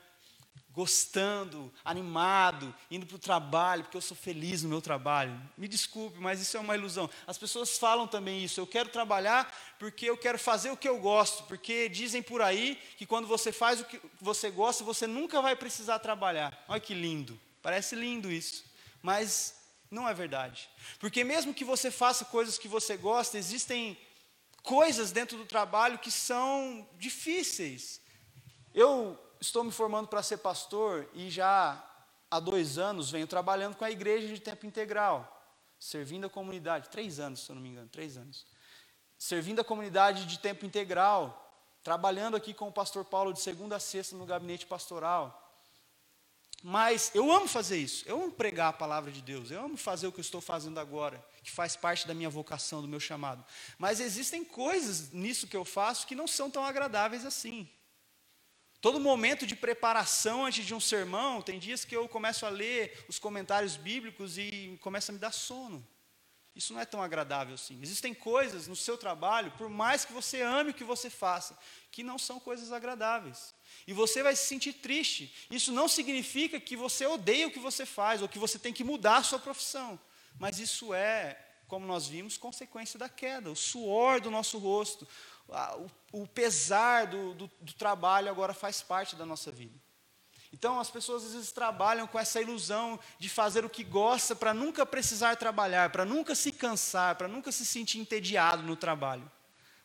gostando, 0.74 1.72
animado, 1.86 2.74
indo 2.90 3.06
para 3.06 3.16
o 3.16 3.20
trabalho, 3.20 3.84
porque 3.84 3.98
eu 3.98 4.02
sou 4.02 4.18
feliz 4.18 4.64
no 4.64 4.70
meu 4.70 4.82
trabalho. 4.82 5.40
Me 5.56 5.68
desculpe, 5.68 6.20
mas 6.20 6.42
isso 6.42 6.58
é 6.58 6.60
uma 6.60 6.76
ilusão. 6.76 7.10
As 7.28 7.38
pessoas 7.38 7.78
falam 7.78 8.08
também 8.08 8.44
isso. 8.44 8.60
Eu 8.60 8.66
quero 8.66 8.90
trabalhar 8.90 9.56
porque 9.78 10.10
eu 10.10 10.18
quero 10.18 10.40
fazer 10.40 10.72
o 10.72 10.78
que 10.78 10.90
eu 10.90 11.00
gosto, 11.00 11.44
porque 11.44 11.88
dizem 11.88 12.24
por 12.24 12.42
aí 12.42 12.82
que 12.98 13.06
quando 13.06 13.28
você 13.28 13.52
faz 13.52 13.82
o 13.82 13.86
que 13.86 14.02
você 14.20 14.50
gosta, 14.50 14.84
você 14.84 15.06
nunca 15.06 15.42
vai 15.42 15.56
precisar 15.56 16.00
trabalhar. 16.00 16.66
Olha 16.68 16.80
que 16.80 16.96
lindo. 16.96 17.40
Parece 17.62 17.96
lindo 17.96 18.32
isso. 18.32 18.66
Mas 19.00 19.56
não 19.92 20.10
é 20.10 20.14
verdade. 20.14 20.68
Porque 20.98 21.24
mesmo 21.24 21.54
que 21.54 21.64
você 21.64 21.92
faça 21.92 22.26
coisas 22.26 22.58
que 22.58 22.68
você 22.68 22.98
gosta, 22.98 23.38
existem 23.38 23.96
coisas 24.64 25.12
dentro 25.12 25.38
do 25.38 25.46
trabalho 25.46 26.00
que 26.00 26.10
são 26.10 26.90
difíceis. 26.98 28.02
Eu 28.74 29.20
estou 29.44 29.64
me 29.64 29.72
formando 29.72 30.08
para 30.08 30.24
ser 30.24 30.38
pastor 30.38 31.08
e 31.14 31.30
já 31.30 31.84
há 32.32 32.40
dois 32.40 32.78
anos 32.78 33.12
venho 33.12 33.28
trabalhando 33.28 33.76
com 33.76 33.84
a 33.84 33.92
igreja 33.92 34.28
de 34.28 34.40
tempo 34.40 34.66
integral, 34.66 35.46
servindo 35.78 36.26
a 36.26 36.30
comunidade. 36.30 36.90
Três 36.90 37.20
anos, 37.20 37.42
se 37.42 37.52
eu 37.52 37.56
não 37.56 37.62
me 37.62 37.70
engano, 37.70 37.90
três 37.90 38.16
anos. 38.16 38.46
Servindo 39.18 39.60
a 39.60 39.64
comunidade 39.64 40.26
de 40.26 40.40
tempo 40.40 40.66
integral, 40.66 41.40
trabalhando 41.84 42.38
aqui 42.38 42.54
com 42.54 42.70
o 42.70 42.72
pastor 42.72 43.04
Paulo 43.04 43.34
de 43.34 43.42
segunda 43.42 43.76
a 43.76 43.80
sexta 43.80 44.16
no 44.16 44.26
gabinete 44.26 44.66
pastoral. 44.66 45.40
Mas 46.64 47.12
eu 47.14 47.30
amo 47.30 47.46
fazer 47.46 47.78
isso, 47.78 48.06
eu 48.08 48.24
amo 48.24 48.32
pregar 48.32 48.70
a 48.70 48.74
palavra 48.74 49.12
de 49.12 49.22
Deus, 49.22 49.52
eu 49.52 49.62
amo 49.62 49.76
fazer 49.76 50.08
o 50.08 50.12
que 50.14 50.22
eu 50.22 50.24
estou 50.24 50.40
fazendo 50.40 50.80
agora, 50.80 51.24
que 51.44 51.52
faz 51.52 51.76
parte 51.76 52.08
da 52.08 52.14
minha 52.14 52.30
vocação, 52.30 52.82
do 52.82 52.88
meu 52.88 53.02
chamado. 53.02 53.44
Mas 53.78 54.00
existem 54.00 54.46
coisas 54.46 55.12
nisso 55.12 55.48
que 55.48 55.58
eu 55.58 55.66
faço 55.66 56.08
que 56.08 56.16
não 56.16 56.28
são 56.28 56.50
tão 56.50 56.64
agradáveis 56.64 57.26
assim. 57.26 57.70
Todo 58.84 59.00
momento 59.00 59.48
de 59.48 59.56
preparação 59.56 60.46
antes 60.46 60.66
de 60.66 60.76
um 60.76 60.80
sermão, 60.82 61.42
tem 61.42 61.58
dias 61.58 61.86
que 61.86 61.96
eu 61.96 62.06
começo 62.06 62.46
a 62.46 62.50
ler 62.50 63.06
os 63.08 63.18
comentários 63.18 63.78
bíblicos 63.78 64.38
e 64.38 64.78
começa 64.82 65.10
a 65.10 65.14
me 65.14 65.20
dar 65.20 65.32
sono. 65.32 65.88
Isso 66.54 66.74
não 66.74 66.82
é 66.82 66.86
tão 66.86 67.02
agradável 67.02 67.56
assim. 67.56 67.80
Existem 67.82 68.14
coisas 68.14 68.68
no 68.68 68.76
seu 68.76 68.98
trabalho, 68.98 69.52
por 69.52 69.70
mais 69.70 70.04
que 70.04 70.12
você 70.12 70.42
ame 70.42 70.72
o 70.72 70.74
que 70.74 70.84
você 70.84 71.10
faça, 71.10 71.58
que 71.94 72.04
não 72.04 72.20
são 72.20 72.42
coisas 72.42 72.74
agradáveis. 72.74 73.56
E 73.88 73.94
você 73.94 74.22
vai 74.22 74.36
se 74.36 74.48
sentir 74.48 74.74
triste. 74.74 75.34
Isso 75.50 75.72
não 75.72 75.88
significa 75.88 76.60
que 76.60 76.76
você 76.76 77.06
odeia 77.06 77.48
o 77.48 77.52
que 77.52 77.60
você 77.60 77.86
faz 77.86 78.22
ou 78.22 78.28
que 78.28 78.38
você 78.38 78.60
tem 78.60 78.74
que 78.74 78.84
mudar 78.84 79.16
a 79.16 79.24
sua 79.24 79.40
profissão. 79.40 79.98
Mas 80.38 80.60
isso 80.60 80.94
é, 80.94 81.40
como 81.70 81.88
nós 81.88 82.06
vimos, 82.06 82.36
consequência 82.36 83.00
da 83.00 83.08
queda. 83.08 83.50
O 83.50 83.56
suor 83.56 84.20
do 84.20 84.30
nosso 84.30 84.58
rosto, 84.58 85.08
o 86.12 86.28
pesar 86.28 87.08
do, 87.08 87.34
do, 87.34 87.52
do 87.60 87.74
trabalho 87.74 88.30
agora 88.30 88.54
faz 88.54 88.82
parte 88.82 89.16
da 89.16 89.26
nossa 89.26 89.52
vida. 89.52 89.78
Então 90.54 90.80
as 90.80 90.90
pessoas 90.90 91.26
às 91.26 91.34
vezes 91.34 91.52
trabalham 91.52 92.06
com 92.06 92.20
essa 92.20 92.40
ilusão 92.40 93.00
de 93.18 93.28
fazer 93.28 93.66
o 93.66 93.70
que 93.70 93.84
gosta 93.84 94.36
para 94.36 94.54
nunca 94.54 94.86
precisar 94.86 95.36
trabalhar, 95.36 95.90
para 95.90 96.06
nunca 96.06 96.36
se 96.36 96.52
cansar, 96.52 97.16
para 97.16 97.28
nunca 97.28 97.52
se 97.52 97.66
sentir 97.66 97.98
entediado 97.98 98.62
no 98.62 98.76
trabalho. 98.76 99.30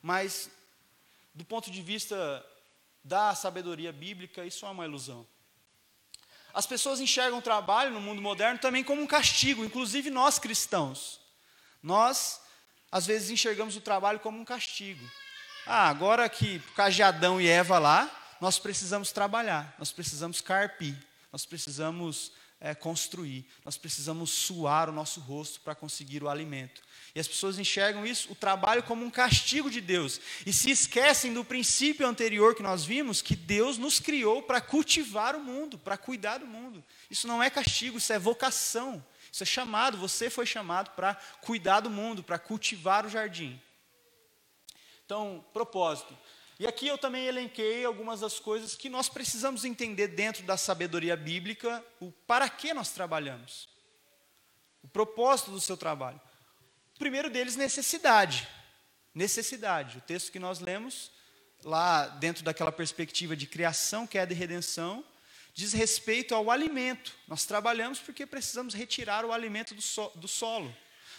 Mas 0.02 0.50
do 1.34 1.44
ponto 1.44 1.70
de 1.70 1.80
vista 1.80 2.44
da 3.02 3.34
sabedoria 3.34 3.92
bíblica, 3.92 4.44
isso 4.44 4.66
é 4.66 4.68
uma 4.68 4.84
ilusão. 4.84 5.26
As 6.52 6.66
pessoas 6.66 7.00
enxergam 7.00 7.38
o 7.38 7.42
trabalho 7.42 7.90
no 7.90 8.00
mundo 8.00 8.20
moderno 8.20 8.58
também 8.58 8.84
como 8.84 9.00
um 9.00 9.06
castigo, 9.06 9.64
inclusive 9.64 10.10
nós 10.10 10.38
cristãos. 10.38 11.20
Nós, 11.82 12.40
às 12.90 13.06
vezes, 13.06 13.30
enxergamos 13.30 13.76
o 13.76 13.80
trabalho 13.80 14.18
como 14.20 14.38
um 14.38 14.44
castigo. 14.44 15.08
Ah, 15.70 15.90
agora 15.90 16.26
que 16.30 16.60
por 16.60 16.72
causa 16.72 16.92
de 16.92 17.02
Adão 17.02 17.38
e 17.38 17.46
Eva 17.46 17.78
lá, 17.78 18.10
nós 18.40 18.58
precisamos 18.58 19.12
trabalhar, 19.12 19.74
nós 19.78 19.92
precisamos 19.92 20.40
carpir, 20.40 20.96
nós 21.30 21.44
precisamos 21.44 22.32
é, 22.58 22.74
construir, 22.74 23.46
nós 23.66 23.76
precisamos 23.76 24.30
suar 24.30 24.88
o 24.88 24.92
nosso 24.92 25.20
rosto 25.20 25.60
para 25.60 25.74
conseguir 25.74 26.22
o 26.22 26.28
alimento. 26.30 26.80
E 27.14 27.20
as 27.20 27.28
pessoas 27.28 27.58
enxergam 27.58 28.06
isso, 28.06 28.32
o 28.32 28.34
trabalho, 28.34 28.82
como 28.82 29.04
um 29.04 29.10
castigo 29.10 29.70
de 29.70 29.82
Deus. 29.82 30.18
E 30.46 30.54
se 30.54 30.70
esquecem 30.70 31.34
do 31.34 31.44
princípio 31.44 32.06
anterior 32.06 32.54
que 32.54 32.62
nós 32.62 32.82
vimos, 32.82 33.20
que 33.20 33.36
Deus 33.36 33.76
nos 33.76 34.00
criou 34.00 34.40
para 34.40 34.62
cultivar 34.62 35.36
o 35.36 35.44
mundo, 35.44 35.76
para 35.76 35.98
cuidar 35.98 36.38
do 36.38 36.46
mundo. 36.46 36.82
Isso 37.10 37.28
não 37.28 37.42
é 37.42 37.50
castigo, 37.50 37.98
isso 37.98 38.12
é 38.14 38.18
vocação. 38.18 39.04
Isso 39.30 39.42
é 39.42 39.46
chamado, 39.46 39.98
você 39.98 40.30
foi 40.30 40.46
chamado 40.46 40.92
para 40.92 41.14
cuidar 41.42 41.80
do 41.80 41.90
mundo, 41.90 42.22
para 42.22 42.38
cultivar 42.38 43.04
o 43.04 43.10
jardim. 43.10 43.60
Então, 45.08 45.42
propósito. 45.54 46.14
E 46.58 46.66
aqui 46.66 46.86
eu 46.86 46.98
também 46.98 47.24
elenquei 47.24 47.82
algumas 47.82 48.20
das 48.20 48.38
coisas 48.38 48.74
que 48.74 48.90
nós 48.90 49.08
precisamos 49.08 49.64
entender 49.64 50.08
dentro 50.08 50.42
da 50.42 50.58
sabedoria 50.58 51.16
bíblica, 51.16 51.82
o 51.98 52.12
para 52.12 52.46
que 52.46 52.74
nós 52.74 52.90
trabalhamos. 52.90 53.70
O 54.82 54.88
propósito 54.88 55.50
do 55.50 55.62
seu 55.62 55.78
trabalho. 55.78 56.20
O 56.94 56.98
primeiro 56.98 57.30
deles, 57.30 57.56
necessidade. 57.56 58.46
Necessidade. 59.14 59.96
O 59.96 60.02
texto 60.02 60.30
que 60.30 60.38
nós 60.38 60.60
lemos, 60.60 61.10
lá 61.64 62.06
dentro 62.06 62.44
daquela 62.44 62.70
perspectiva 62.70 63.34
de 63.34 63.46
criação, 63.46 64.06
queda 64.06 64.34
e 64.34 64.36
redenção, 64.36 65.02
diz 65.54 65.72
respeito 65.72 66.34
ao 66.34 66.50
alimento. 66.50 67.16
Nós 67.26 67.46
trabalhamos 67.46 67.98
porque 67.98 68.26
precisamos 68.26 68.74
retirar 68.74 69.24
o 69.24 69.32
alimento 69.32 69.74
do, 69.74 69.80
so, 69.80 70.12
do 70.16 70.28
solo. 70.28 70.76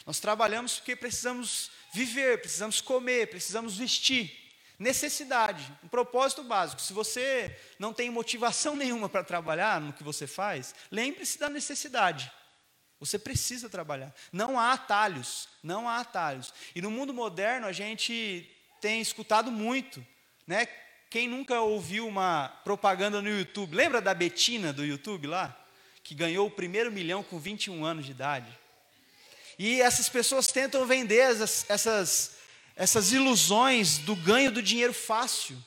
Nós 0.09 0.19
trabalhamos 0.19 0.77
porque 0.77 0.95
precisamos 0.95 1.69
viver, 1.93 2.41
precisamos 2.41 2.81
comer, 2.81 3.29
precisamos 3.29 3.77
vestir. 3.77 4.35
Necessidade, 4.79 5.71
um 5.83 5.87
propósito 5.87 6.43
básico. 6.43 6.81
Se 6.81 6.93
você 6.93 7.55
não 7.77 7.93
tem 7.93 8.09
motivação 8.09 8.73
nenhuma 8.75 9.07
para 9.07 9.23
trabalhar 9.23 9.79
no 9.79 9.93
que 9.93 10.03
você 10.03 10.25
faz, 10.25 10.73
lembre-se 10.89 11.37
da 11.37 11.47
necessidade. 11.47 12.31
Você 12.99 13.19
precisa 13.19 13.69
trabalhar. 13.69 14.11
Não 14.33 14.59
há 14.59 14.73
atalhos, 14.73 15.47
não 15.61 15.87
há 15.87 15.99
atalhos. 15.99 16.51
E 16.73 16.81
no 16.81 16.89
mundo 16.89 17.13
moderno 17.13 17.67
a 17.67 17.71
gente 17.71 18.49
tem 18.81 19.01
escutado 19.01 19.51
muito, 19.51 20.03
né? 20.47 20.65
Quem 21.11 21.27
nunca 21.27 21.61
ouviu 21.61 22.07
uma 22.07 22.47
propaganda 22.63 23.21
no 23.21 23.29
YouTube? 23.29 23.75
Lembra 23.75 24.01
da 24.01 24.15
Betina 24.15 24.73
do 24.73 24.83
YouTube 24.83 25.27
lá? 25.27 25.55
Que 26.01 26.15
ganhou 26.15 26.47
o 26.47 26.51
primeiro 26.51 26.91
milhão 26.91 27.21
com 27.21 27.37
21 27.37 27.85
anos 27.85 28.07
de 28.07 28.11
idade. 28.11 28.58
E 29.59 29.81
essas 29.81 30.09
pessoas 30.09 30.47
tentam 30.47 30.87
vender 30.87 31.17
essas, 31.17 31.65
essas 31.69 32.39
essas 32.79 33.11
ilusões 33.11 33.97
do 33.97 34.15
ganho 34.15 34.53
do 34.53 34.63
dinheiro 34.63 34.93
fácil. 34.93 35.57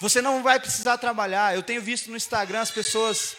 Você 0.00 0.22
não 0.22 0.42
vai 0.42 0.58
precisar 0.58 0.96
trabalhar. 0.96 1.54
Eu 1.54 1.62
tenho 1.62 1.82
visto 1.82 2.10
no 2.10 2.16
Instagram 2.16 2.60
as 2.60 2.70
pessoas, 2.70 3.36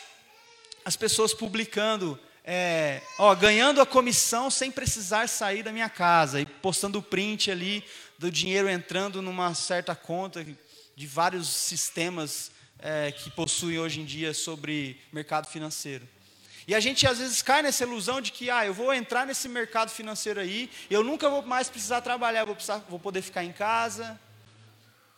as 0.85 0.95
pessoas 0.95 1.33
publicando, 1.33 2.19
é, 2.45 3.01
ó, 3.17 3.33
ganhando 3.33 3.81
a 3.81 3.85
comissão 3.85 4.51
sem 4.51 4.69
precisar 4.69 5.27
sair 5.27 5.63
da 5.63 5.71
minha 5.71 5.89
casa 5.89 6.39
e 6.39 6.45
postando 6.45 6.99
o 6.99 7.01
print 7.03 7.49
ali 7.49 7.83
do 8.19 8.29
dinheiro 8.29 8.69
entrando 8.69 9.23
numa 9.23 9.55
certa 9.55 9.95
conta 9.95 10.45
de 10.95 11.07
vários 11.07 11.47
sistemas 11.47 12.51
é, 12.77 13.11
que 13.11 13.31
possuem 13.31 13.79
hoje 13.79 14.01
em 14.01 14.05
dia 14.05 14.35
sobre 14.35 15.01
mercado 15.11 15.47
financeiro. 15.47 16.07
E 16.67 16.75
a 16.75 16.81
gente 16.81 17.07
às 17.07 17.19
vezes 17.19 17.41
cai 17.41 17.61
nessa 17.61 17.85
ilusão 17.85 18.19
de 18.19 18.29
que, 18.29 18.49
ah, 18.49 18.65
eu 18.65 18.73
vou 18.73 18.93
entrar 18.93 19.25
nesse 19.25 19.47
mercado 19.47 19.89
financeiro 19.89 20.41
aí, 20.41 20.69
eu 20.89 21.01
nunca 21.01 21.29
vou 21.29 21.41
mais 21.41 21.69
precisar 21.69 22.01
trabalhar, 22.01 22.43
vou, 22.43 22.55
precisar, 22.55 22.79
vou 22.89 22.99
poder 22.99 23.21
ficar 23.21 23.43
em 23.43 23.53
casa. 23.53 24.19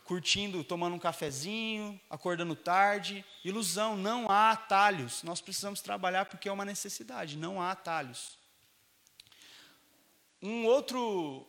curtindo, 0.04 0.64
tomando 0.64 0.96
um 0.96 0.98
cafezinho, 0.98 2.00
acordando 2.10 2.56
tarde. 2.56 3.24
Ilusão, 3.44 3.96
não 3.96 4.28
há 4.28 4.50
atalhos. 4.50 5.22
Nós 5.22 5.40
precisamos 5.40 5.80
trabalhar 5.80 6.24
porque 6.24 6.48
é 6.48 6.52
uma 6.52 6.64
necessidade, 6.64 7.36
não 7.36 7.62
há 7.62 7.70
atalhos. 7.70 8.36
Um 10.42 10.64
outro 10.66 11.46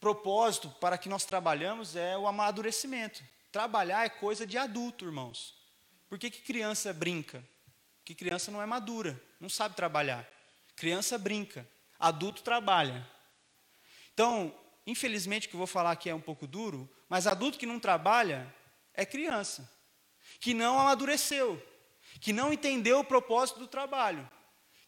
propósito 0.00 0.68
para 0.80 0.98
que 0.98 1.08
nós 1.08 1.24
trabalhamos 1.24 1.96
é 1.96 2.16
o 2.18 2.26
amadurecimento. 2.26 3.22
Trabalhar 3.50 4.04
é 4.04 4.08
coisa 4.08 4.46
de 4.46 4.58
adulto, 4.58 5.04
irmãos. 5.06 5.54
Por 6.08 6.18
que, 6.18 6.30
que 6.30 6.42
criança 6.42 6.92
brinca? 6.92 7.42
Porque 8.02 8.16
criança 8.16 8.50
não 8.50 8.60
é 8.60 8.66
madura, 8.66 9.20
não 9.38 9.48
sabe 9.48 9.76
trabalhar. 9.76 10.28
Criança 10.74 11.16
brinca, 11.16 11.68
adulto 11.98 12.42
trabalha. 12.42 13.08
Então, 14.12 14.52
infelizmente, 14.84 15.46
o 15.46 15.50
que 15.50 15.54
eu 15.54 15.58
vou 15.58 15.68
falar 15.68 15.92
aqui 15.92 16.10
é 16.10 16.14
um 16.14 16.20
pouco 16.20 16.46
duro, 16.46 16.90
mas 17.08 17.28
adulto 17.28 17.58
que 17.58 17.66
não 17.66 17.78
trabalha 17.78 18.52
é 18.92 19.06
criança, 19.06 19.70
que 20.40 20.52
não 20.52 20.80
amadureceu, 20.80 21.64
que 22.20 22.32
não 22.32 22.52
entendeu 22.52 22.98
o 22.98 23.04
propósito 23.04 23.60
do 23.60 23.68
trabalho, 23.68 24.28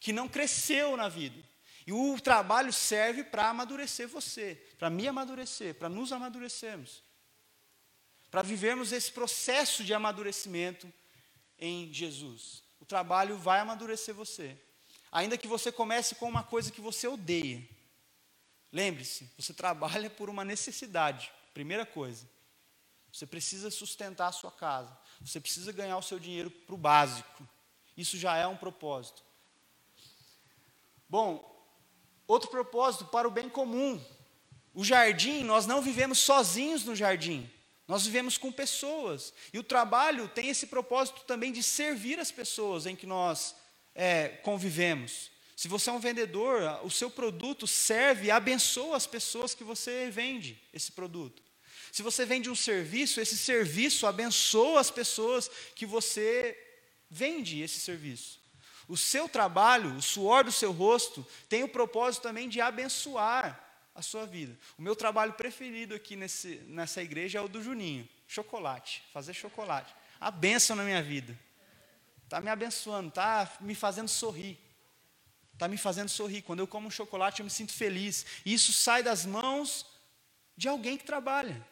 que 0.01 0.13
não 0.13 0.29
cresceu 0.29 0.97
na 0.97 1.09
vida. 1.09 1.41
E 1.87 1.93
o 1.93 2.21
trabalho 2.21 2.73
serve 2.73 3.23
para 3.23 3.49
amadurecer 3.49 4.09
você, 4.09 4.57
para 4.77 4.91
me 4.91 5.07
amadurecer, 5.07 5.75
para 5.77 5.89
nos 5.89 6.11
amadurecermos, 6.11 7.01
para 8.29 8.43
vivermos 8.43 8.91
esse 8.91 9.13
processo 9.13 9.85
de 9.85 9.95
amadurecimento 9.95 10.93
em 11.57 11.93
Jesus. 11.93 12.64
Trabalho 12.95 13.37
vai 13.37 13.59
amadurecer 13.59 14.15
você, 14.15 14.57
ainda 15.11 15.37
que 15.37 15.49
você 15.49 15.73
comece 15.73 16.15
com 16.15 16.29
uma 16.29 16.45
coisa 16.45 16.71
que 16.71 16.81
você 16.81 17.09
odeia. 17.09 17.69
Lembre-se, 18.71 19.29
você 19.37 19.53
trabalha 19.53 20.09
por 20.09 20.31
uma 20.31 20.45
necessidade, 20.45 21.33
primeira 21.53 21.85
coisa. 21.85 22.25
Você 23.13 23.27
precisa 23.27 23.69
sustentar 23.69 24.29
a 24.29 24.33
sua 24.33 24.53
casa, 24.53 24.97
você 25.21 25.41
precisa 25.41 25.73
ganhar 25.73 25.97
o 25.97 26.03
seu 26.03 26.21
dinheiro 26.21 26.53
para 26.53 26.77
o 26.77 26.79
básico. 26.79 27.49
Isso 27.97 28.17
já 28.17 28.37
é 28.37 28.47
um 28.47 28.57
propósito. 28.57 29.25
Bom, 31.09 31.53
Outro 32.29 32.49
propósito 32.49 33.07
para 33.07 33.27
o 33.27 33.31
bem 33.33 33.49
comum. 33.49 34.01
O 34.73 34.85
jardim, 34.85 35.43
nós 35.43 35.67
não 35.67 35.83
vivemos 35.83 36.21
sozinhos 36.21 36.85
no 36.85 36.95
jardim. 36.95 37.51
Nós 37.87 38.07
vivemos 38.07 38.39
com 38.39 38.51
pessoas. 38.51 39.33
E 39.53 39.59
o 39.59 39.63
trabalho 39.63 40.29
tem 40.29 40.49
esse 40.49 40.67
propósito 40.67 41.23
também 41.27 41.53
de 41.53 41.63
servir 41.63 42.19
as 42.19 42.31
pessoas 42.31 42.87
em 42.87 42.97
que 42.97 43.07
nós 43.07 43.55
é, 43.95 44.29
convivemos. 44.43 45.31
Se 45.57 45.69
você 45.69 45.91
é 45.91 45.93
um 45.93 46.01
vendedor, 46.01 46.81
o 46.83 46.91
seu 46.91 47.11
produto 47.11 47.67
serve 47.67 48.27
e 48.27 48.31
abençoa 48.31 48.97
as 48.97 49.07
pessoas 49.07 49.55
que 49.55 49.63
você 49.63 50.11
vende 50.11 50.61
esse 50.73 50.91
produto. 50.91 51.43
Se 51.93 52.03
você 52.03 52.27
vende 52.27 52.51
um 52.51 52.57
serviço, 52.57 53.21
esse 53.21 53.39
serviço 53.39 54.07
abençoa 54.07 54.81
as 54.81 54.91
pessoas 54.91 55.49
que 55.77 55.87
você 55.87 56.59
vende 57.09 57.61
esse 57.61 57.79
serviço. 57.79 58.41
O 58.89 58.97
seu 58.97 59.29
trabalho, 59.29 59.95
o 59.95 60.03
suor 60.03 60.43
do 60.43 60.51
seu 60.51 60.73
rosto, 60.73 61.25
tem 61.49 61.63
o 61.63 61.69
propósito 61.69 62.23
também 62.23 62.49
de 62.49 62.61
abençoar 62.61 63.64
a 63.95 64.03
sua 64.03 64.27
vida. 64.27 64.59
O 64.77 64.83
meu 64.83 64.97
trabalho 64.97 65.35
preferido 65.35 65.95
aqui 65.95 66.17
nesse, 66.17 66.57
nessa 66.67 67.03
igreja 67.03 67.39
é 67.39 67.43
o 67.43 67.49
do 67.49 67.63
Juninho: 67.63 68.09
chocolate, 68.27 69.03
fazer 69.13 69.35
chocolate. 69.35 69.95
A 70.21 70.31
bênção 70.31 70.75
na 70.75 70.83
minha 70.83 71.03
vida. 71.03 71.39
Está 72.25 72.41
me 72.41 72.51
abençoando, 72.51 73.09
está 73.09 73.51
me 73.61 73.75
fazendo 73.75 74.09
sorrir. 74.09 74.59
Está 75.53 75.69
me 75.69 75.77
fazendo 75.77 76.09
sorrir. 76.09 76.43
Quando 76.43 76.61
eu 76.61 76.67
como 76.67 76.89
um 76.89 76.91
chocolate, 76.91 77.41
eu 77.41 77.45
me 77.45 77.51
sinto 77.51 77.73
feliz. 77.73 78.27
E 78.45 78.53
isso 78.53 78.73
sai 78.73 79.03
das 79.03 79.25
mãos 79.25 79.87
de 80.57 80.69
alguém 80.69 80.97
que 80.97 81.05
trabalha. 81.05 81.65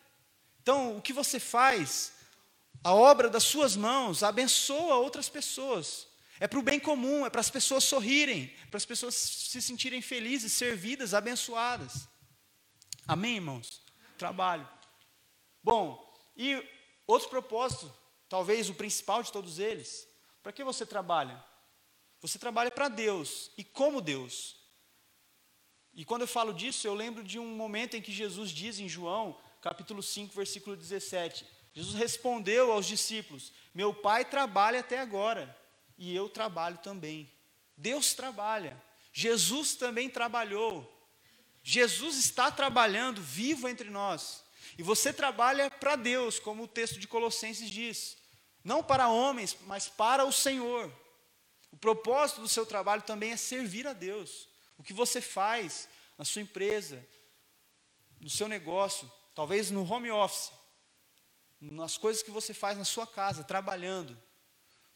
Então, 0.63 0.97
o 0.97 1.03
que 1.03 1.13
você 1.13 1.41
faz, 1.41 2.13
a 2.85 2.95
obra 2.95 3.29
das 3.29 3.43
suas 3.43 3.75
mãos, 3.75 4.23
abençoa 4.23 4.97
outras 4.97 5.29
pessoas. 5.29 6.07
É 6.39 6.47
para 6.47 6.59
o 6.59 6.63
bem 6.63 6.79
comum, 6.79 7.27
é 7.27 7.31
para 7.31 7.41
as 7.41 7.51
pessoas 7.51 7.85
sorrirem, 7.85 8.53
para 8.71 8.77
as 8.77 8.85
pessoas 8.85 9.15
se 9.15 9.61
sentirem 9.61 10.01
felizes, 10.01 10.53
servidas, 10.53 11.15
abençoadas. 11.15 12.09
Amém, 13.07 13.37
irmãos? 13.37 13.83
Trabalho. 14.17 14.69
Bom, 15.63 16.13
e 16.37 16.63
outro 17.07 17.29
propósito, 17.29 17.93
talvez 18.29 18.69
o 18.69 18.75
principal 18.75 19.23
de 19.23 19.33
todos 19.33 19.59
eles, 19.59 20.09
para 20.43 20.53
que 20.53 20.65
você 20.65 20.87
trabalha? 20.87 21.43
Você 22.21 22.39
trabalha 22.39 22.71
para 22.71 22.89
Deus 22.89 23.51
e 23.57 23.65
como 23.65 24.01
Deus. 24.01 24.57
E 25.95 26.05
quando 26.05 26.23
eu 26.23 26.29
falo 26.29 26.55
disso, 26.55 26.87
eu 26.87 26.95
lembro 26.95 27.23
de 27.23 27.39
um 27.39 27.47
momento 27.47 27.97
em 27.97 28.03
que 28.03 28.13
Jesus 28.13 28.51
diz 28.51 28.79
em 28.79 28.89
João, 28.89 29.39
capítulo 29.61 30.03
5, 30.03 30.35
versículo 30.35 30.77
17: 30.77 31.45
Jesus 31.75 31.95
respondeu 31.95 32.73
aos 32.73 32.87
discípulos: 32.87 33.53
Meu 33.75 33.93
pai 33.93 34.25
trabalha 34.25 34.81
até 34.81 34.99
agora 34.99 35.55
e 35.99 36.15
eu 36.15 36.29
trabalho 36.29 36.79
também. 36.79 37.31
Deus 37.77 38.15
trabalha. 38.15 38.81
Jesus 39.13 39.75
também 39.75 40.09
trabalhou. 40.09 40.92
Jesus 41.63 42.17
está 42.17 42.51
trabalhando 42.51 43.21
vivo 43.21 43.69
entre 43.69 43.89
nós. 43.89 44.43
E 44.77 44.83
você 44.83 45.13
trabalha 45.13 45.71
para 45.71 45.97
Deus, 45.97 46.39
como 46.39 46.65
o 46.65 46.69
texto 46.69 46.99
de 46.99 47.07
Colossenses 47.07 47.71
diz. 47.71 48.17
Não 48.65 48.83
para 48.83 49.09
homens, 49.09 49.57
mas 49.67 49.89
para 49.89 50.25
o 50.25 50.33
Senhor. 50.33 50.93
O 51.71 51.77
propósito 51.77 52.41
do 52.41 52.49
seu 52.49 52.67
trabalho 52.67 53.03
também 53.03 53.33
é 53.33 53.37
servir 53.37 53.87
a 53.87 53.93
Deus. 53.93 54.49
O 54.77 54.83
que 54.83 54.93
você 54.93 55.21
faz 55.21 55.89
na 56.19 56.25
sua 56.25 56.43
empresa, 56.43 57.05
no 58.21 58.29
seu 58.29 58.49
negócio, 58.49 59.11
talvez 59.35 59.71
no 59.71 59.91
home 59.91 60.11
office, 60.11 60.53
nas 61.61 61.97
coisas 61.97 62.23
que 62.23 62.31
você 62.31 62.53
faz 62.53 62.77
na 62.77 62.85
sua 62.85 63.07
casa, 63.07 63.45
trabalhando, 63.45 64.21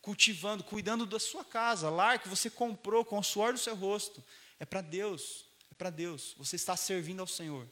cultivando, 0.02 0.64
cuidando 0.64 1.06
da 1.06 1.18
sua 1.18 1.44
casa, 1.44 1.90
lar 1.90 2.18
que 2.18 2.28
você 2.28 2.50
comprou 2.50 3.04
com 3.04 3.18
o 3.18 3.24
suor 3.24 3.52
do 3.52 3.58
seu 3.58 3.74
rosto, 3.74 4.22
é 4.58 4.64
para 4.64 4.80
Deus, 4.80 5.45
para 5.76 5.90
Deus. 5.90 6.34
Você 6.38 6.56
está 6.56 6.76
servindo 6.76 7.20
ao 7.20 7.26
Senhor. 7.26 7.68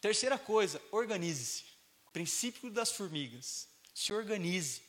Terceira 0.00 0.38
coisa, 0.38 0.80
organize-se. 0.90 1.64
Princípio 2.12 2.70
das 2.70 2.90
formigas. 2.92 3.68
Se 3.94 4.12
organize. 4.12 4.82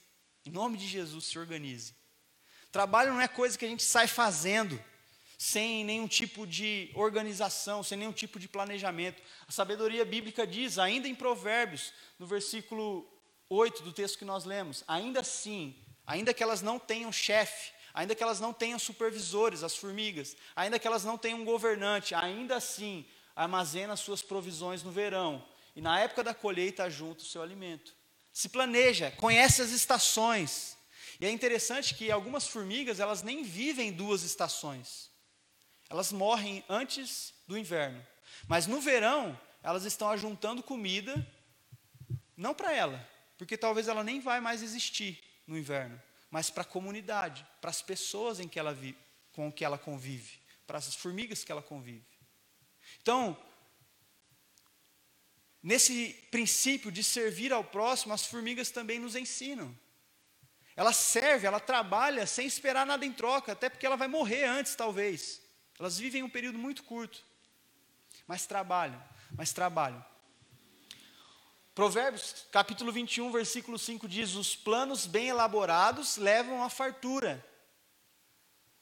Em 0.45 0.51
nome 0.51 0.77
de 0.77 0.87
Jesus, 0.87 1.25
se 1.25 1.37
organize. 1.37 1.93
Trabalho 2.71 3.13
não 3.13 3.21
é 3.21 3.27
coisa 3.27 3.57
que 3.57 3.65
a 3.65 3.67
gente 3.67 3.83
sai 3.83 4.07
fazendo 4.07 4.83
sem 5.37 5.83
nenhum 5.83 6.07
tipo 6.07 6.47
de 6.47 6.89
organização, 6.95 7.83
sem 7.83 7.97
nenhum 7.97 8.13
tipo 8.13 8.39
de 8.39 8.47
planejamento. 8.47 9.21
A 9.45 9.51
sabedoria 9.51 10.05
bíblica 10.05 10.47
diz, 10.47 10.79
ainda 10.79 11.05
em 11.05 11.13
Provérbios, 11.13 11.93
no 12.17 12.25
versículo 12.25 13.05
8 13.49 13.83
do 13.83 13.91
texto 13.91 14.17
que 14.17 14.23
nós 14.23 14.45
lemos, 14.45 14.85
ainda 14.87 15.19
assim, 15.19 15.75
ainda 16.07 16.33
que 16.33 16.41
elas 16.41 16.61
não 16.61 16.79
tenham 16.79 17.11
chefe, 17.11 17.72
ainda 17.93 18.15
que 18.15 18.23
elas 18.23 18.39
não 18.39 18.51
tenham 18.51 18.79
supervisores, 18.79 19.63
as 19.63 19.75
formigas, 19.75 20.35
ainda 20.55 20.79
que 20.79 20.87
elas 20.87 21.03
não 21.03 21.17
tenham 21.17 21.41
um 21.41 21.45
governante, 21.45 22.15
ainda 22.15 22.55
assim 22.55 23.05
armazena 23.35 23.95
suas 23.95 24.21
provisões 24.21 24.83
no 24.83 24.91
verão 24.91 25.43
e 25.75 25.81
na 25.81 25.99
época 25.99 26.23
da 26.23 26.33
colheita 26.33 26.89
junto 26.89 27.19
o 27.19 27.25
seu 27.25 27.41
alimento. 27.41 27.93
Se 28.31 28.49
planeja, 28.49 29.11
conhece 29.11 29.61
as 29.61 29.71
estações. 29.71 30.77
E 31.19 31.25
é 31.25 31.29
interessante 31.29 31.93
que 31.93 32.11
algumas 32.11 32.47
formigas, 32.47 32.99
elas 32.99 33.21
nem 33.21 33.43
vivem 33.43 33.91
duas 33.91 34.23
estações. 34.23 35.09
Elas 35.89 36.11
morrem 36.11 36.63
antes 36.67 37.33
do 37.47 37.57
inverno. 37.57 38.05
Mas 38.47 38.65
no 38.65 38.81
verão, 38.81 39.39
elas 39.61 39.85
estão 39.85 40.09
ajuntando 40.09 40.63
comida 40.63 41.25
não 42.35 42.53
para 42.53 42.73
ela, 42.73 43.07
porque 43.37 43.55
talvez 43.55 43.87
ela 43.87 44.03
nem 44.03 44.19
vai 44.19 44.39
mais 44.39 44.63
existir 44.63 45.23
no 45.45 45.57
inverno, 45.57 46.01
mas 46.33 46.49
para 46.49 46.63
a 46.63 46.65
comunidade, 46.65 47.45
para 47.61 47.69
as 47.69 47.83
pessoas 47.83 48.39
em 48.39 48.47
que 48.47 48.57
ela 48.57 48.73
vive, 48.73 48.97
com 49.33 49.51
que 49.51 49.63
ela 49.63 49.77
convive, 49.77 50.39
para 50.65 50.79
as 50.79 50.95
formigas 50.95 51.43
que 51.43 51.51
ela 51.51 51.61
convive. 51.61 52.07
Então, 53.03 53.37
nesse 55.61 56.11
princípio 56.31 56.91
de 56.91 57.03
servir 57.03 57.53
ao 57.53 57.63
próximo, 57.63 58.15
as 58.15 58.25
formigas 58.25 58.71
também 58.71 58.97
nos 58.97 59.15
ensinam. 59.15 59.77
Ela 60.75 60.91
serve, 60.91 61.45
ela 61.45 61.59
trabalha 61.59 62.25
sem 62.25 62.47
esperar 62.47 62.83
nada 62.83 63.05
em 63.05 63.13
troca, 63.13 63.51
até 63.51 63.69
porque 63.69 63.85
ela 63.85 63.95
vai 63.95 64.07
morrer 64.07 64.45
antes, 64.45 64.73
talvez. 64.73 65.39
Elas 65.77 65.99
vivem 65.99 66.23
um 66.23 66.29
período 66.29 66.57
muito 66.57 66.81
curto, 66.81 67.23
mas 68.25 68.47
trabalham, 68.47 68.99
mas 69.37 69.53
trabalham. 69.53 70.03
Provérbios, 71.75 72.45
capítulo 72.51 72.91
21, 72.91 73.31
versículo 73.31 73.79
5 73.79 74.07
diz: 74.07 74.35
Os 74.35 74.55
planos 74.55 75.07
bem 75.07 75.29
elaborados 75.29 76.17
levam 76.17 76.63
à 76.63 76.69
fartura, 76.69 77.43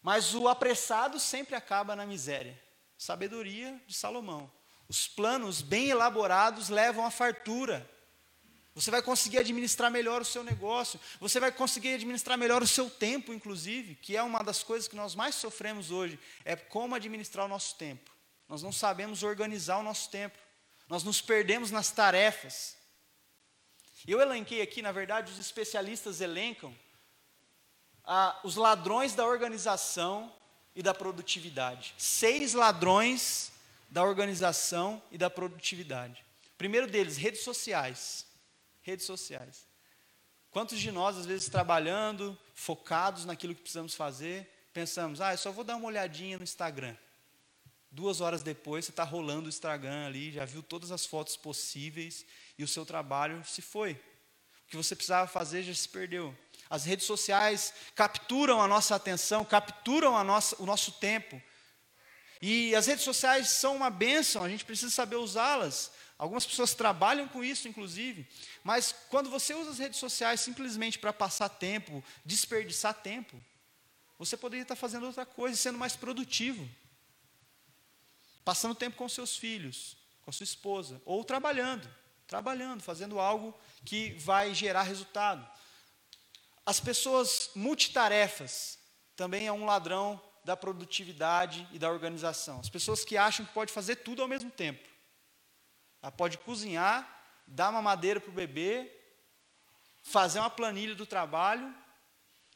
mas 0.01 0.35
o 0.35 0.49
apressado 0.49 1.17
sempre 1.17 1.55
acaba 1.55 1.95
na 1.95 2.05
miséria. 2.05 2.61
Sabedoria 2.97 3.81
de 3.87 3.93
Salomão. 3.93 4.51
Os 4.89 5.07
planos 5.07 5.61
bem 5.61 5.89
elaborados 5.89 6.67
levam 6.67 7.05
à 7.05 7.09
fartura. 7.09 7.89
Você 8.75 8.91
vai 8.91 9.01
conseguir 9.01 9.37
administrar 9.37 9.89
melhor 9.89 10.21
o 10.21 10.25
seu 10.25 10.43
negócio, 10.43 10.99
você 11.19 11.39
vai 11.39 11.51
conseguir 11.51 11.93
administrar 11.93 12.37
melhor 12.37 12.61
o 12.61 12.67
seu 12.67 12.89
tempo, 12.89 13.33
inclusive, 13.33 13.95
que 13.95 14.15
é 14.15 14.23
uma 14.23 14.43
das 14.43 14.63
coisas 14.63 14.87
que 14.87 14.95
nós 14.95 15.15
mais 15.15 15.35
sofremos 15.35 15.91
hoje, 15.91 16.19
é 16.43 16.55
como 16.55 16.95
administrar 16.95 17.45
o 17.45 17.49
nosso 17.49 17.75
tempo. 17.75 18.11
Nós 18.47 18.61
não 18.61 18.71
sabemos 18.71 19.23
organizar 19.23 19.77
o 19.77 19.83
nosso 19.83 20.09
tempo. 20.09 20.37
nós 20.89 21.03
nos 21.05 21.21
perdemos 21.21 21.71
nas 21.71 21.89
tarefas. 21.89 22.80
Eu 24.07 24.19
elenquei 24.19 24.61
aqui, 24.61 24.81
na 24.81 24.91
verdade, 24.91 25.31
os 25.31 25.39
especialistas 25.39 26.21
elencam 26.21 26.75
ah, 28.03 28.39
os 28.43 28.55
ladrões 28.55 29.13
da 29.13 29.25
organização 29.25 30.33
e 30.75 30.81
da 30.81 30.93
produtividade. 30.93 31.93
Seis 31.97 32.53
ladrões 32.53 33.51
da 33.89 34.03
organização 34.03 35.01
e 35.11 35.17
da 35.17 35.29
produtividade. 35.29 36.25
Primeiro 36.57 36.87
deles, 36.87 37.17
redes 37.17 37.43
sociais. 37.43 38.25
Redes 38.81 39.05
sociais. 39.05 39.67
Quantos 40.49 40.79
de 40.79 40.91
nós, 40.91 41.17
às 41.17 41.25
vezes, 41.25 41.47
trabalhando, 41.49 42.37
focados 42.53 43.25
naquilo 43.25 43.53
que 43.53 43.61
precisamos 43.61 43.93
fazer, 43.93 44.49
pensamos, 44.73 45.21
ah, 45.21 45.33
eu 45.33 45.37
só 45.37 45.51
vou 45.51 45.63
dar 45.63 45.75
uma 45.75 45.87
olhadinha 45.87 46.37
no 46.37 46.43
Instagram. 46.43 46.95
Duas 47.89 48.21
horas 48.21 48.41
depois, 48.41 48.85
você 48.85 48.91
está 48.91 49.03
rolando 49.03 49.47
o 49.47 49.49
Instagram 49.49 50.07
ali, 50.07 50.31
já 50.31 50.45
viu 50.45 50.63
todas 50.63 50.91
as 50.91 51.05
fotos 51.05 51.35
possíveis 51.35 52.25
e 52.61 52.63
o 52.63 52.67
seu 52.67 52.85
trabalho 52.85 53.43
se 53.43 53.61
foi. 53.61 53.93
O 53.93 54.67
que 54.69 54.77
você 54.77 54.95
precisava 54.95 55.27
fazer 55.27 55.63
já 55.63 55.73
se 55.73 55.89
perdeu. 55.89 56.37
As 56.69 56.85
redes 56.85 57.05
sociais 57.05 57.73
capturam 57.95 58.61
a 58.61 58.67
nossa 58.67 58.95
atenção, 58.95 59.43
capturam 59.43 60.15
a 60.15 60.23
nossa, 60.23 60.55
o 60.61 60.65
nosso 60.65 60.93
tempo. 60.93 61.41
E 62.39 62.73
as 62.75 62.85
redes 62.85 63.03
sociais 63.03 63.49
são 63.49 63.75
uma 63.75 63.89
bênção, 63.89 64.43
a 64.43 64.49
gente 64.49 64.63
precisa 64.63 64.91
saber 64.91 65.15
usá-las. 65.15 65.91
Algumas 66.17 66.45
pessoas 66.45 66.75
trabalham 66.75 67.27
com 67.27 67.43
isso, 67.43 67.67
inclusive. 67.67 68.27
Mas 68.63 68.93
quando 69.09 69.29
você 69.29 69.55
usa 69.55 69.71
as 69.71 69.79
redes 69.79 69.99
sociais 69.99 70.39
simplesmente 70.39 70.99
para 70.99 71.11
passar 71.11 71.49
tempo, 71.49 72.03
desperdiçar 72.23 72.93
tempo, 72.93 73.43
você 74.19 74.37
poderia 74.37 74.61
estar 74.61 74.75
fazendo 74.75 75.07
outra 75.07 75.25
coisa, 75.25 75.57
sendo 75.57 75.79
mais 75.79 75.95
produtivo. 75.95 76.69
Passando 78.45 78.75
tempo 78.75 78.97
com 78.97 79.09
seus 79.09 79.35
filhos, 79.35 79.97
com 80.21 80.29
a 80.29 80.33
sua 80.33 80.43
esposa, 80.43 81.01
ou 81.05 81.23
trabalhando, 81.23 81.89
trabalhando, 82.31 82.81
fazendo 82.81 83.19
algo 83.19 83.53
que 83.83 84.11
vai 84.13 84.53
gerar 84.55 84.83
resultado. 84.83 85.45
As 86.65 86.79
pessoas 86.79 87.51
multitarefas 87.53 88.79
também 89.17 89.47
é 89.47 89.51
um 89.51 89.65
ladrão 89.65 90.19
da 90.45 90.55
produtividade 90.55 91.67
e 91.73 91.77
da 91.77 91.91
organização. 91.91 92.61
As 92.61 92.69
pessoas 92.69 93.03
que 93.03 93.17
acham 93.17 93.45
que 93.45 93.51
pode 93.51 93.73
fazer 93.73 93.97
tudo 93.97 94.21
ao 94.21 94.29
mesmo 94.29 94.49
tempo. 94.49 94.87
Ela 96.01 96.09
pode 96.09 96.37
cozinhar, 96.37 97.05
dar 97.45 97.69
uma 97.69 97.81
madeira 97.81 98.21
para 98.21 98.29
o 98.29 98.33
bebê, 98.33 98.89
fazer 100.01 100.39
uma 100.39 100.49
planilha 100.49 100.95
do 100.95 101.05
trabalho, 101.05 101.75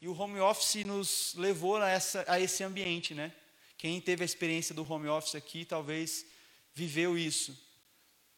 e 0.00 0.08
o 0.08 0.18
home 0.18 0.40
office 0.40 0.86
nos 0.86 1.34
levou 1.34 1.76
a, 1.76 1.90
essa, 1.90 2.24
a 2.26 2.40
esse 2.40 2.64
ambiente, 2.64 3.14
né? 3.14 3.30
Quem 3.76 4.00
teve 4.00 4.22
a 4.22 4.24
experiência 4.24 4.74
do 4.74 4.90
home 4.90 5.06
office 5.06 5.34
aqui, 5.34 5.66
talvez 5.66 6.24
viveu 6.72 7.18
isso. 7.18 7.65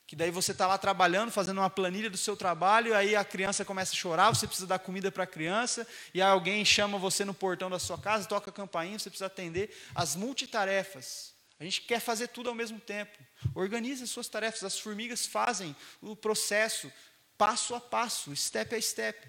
Que 0.08 0.16
daí 0.16 0.30
você 0.30 0.52
está 0.52 0.66
lá 0.66 0.78
trabalhando, 0.78 1.30
fazendo 1.30 1.58
uma 1.58 1.68
planilha 1.68 2.08
do 2.08 2.16
seu 2.16 2.34
trabalho, 2.34 2.96
aí 2.96 3.14
a 3.14 3.22
criança 3.22 3.62
começa 3.62 3.92
a 3.92 3.94
chorar, 3.94 4.30
você 4.30 4.46
precisa 4.46 4.66
dar 4.66 4.78
comida 4.78 5.12
para 5.12 5.24
a 5.24 5.26
criança, 5.26 5.86
e 6.14 6.22
aí 6.22 6.30
alguém 6.30 6.64
chama 6.64 6.96
você 6.96 7.26
no 7.26 7.34
portão 7.34 7.68
da 7.68 7.78
sua 7.78 7.98
casa, 7.98 8.26
toca 8.26 8.48
a 8.48 8.52
campainha, 8.52 8.98
você 8.98 9.10
precisa 9.10 9.26
atender. 9.26 9.70
As 9.94 10.16
multitarefas. 10.16 11.34
A 11.60 11.64
gente 11.64 11.82
quer 11.82 12.00
fazer 12.00 12.28
tudo 12.28 12.48
ao 12.48 12.54
mesmo 12.54 12.80
tempo. 12.80 13.18
Organize 13.54 14.02
as 14.02 14.08
suas 14.08 14.28
tarefas. 14.28 14.64
As 14.64 14.78
formigas 14.78 15.26
fazem 15.26 15.76
o 16.00 16.16
processo 16.16 16.90
passo 17.36 17.74
a 17.74 17.80
passo, 17.80 18.34
step 18.34 18.74
a 18.74 18.80
step. 18.80 19.28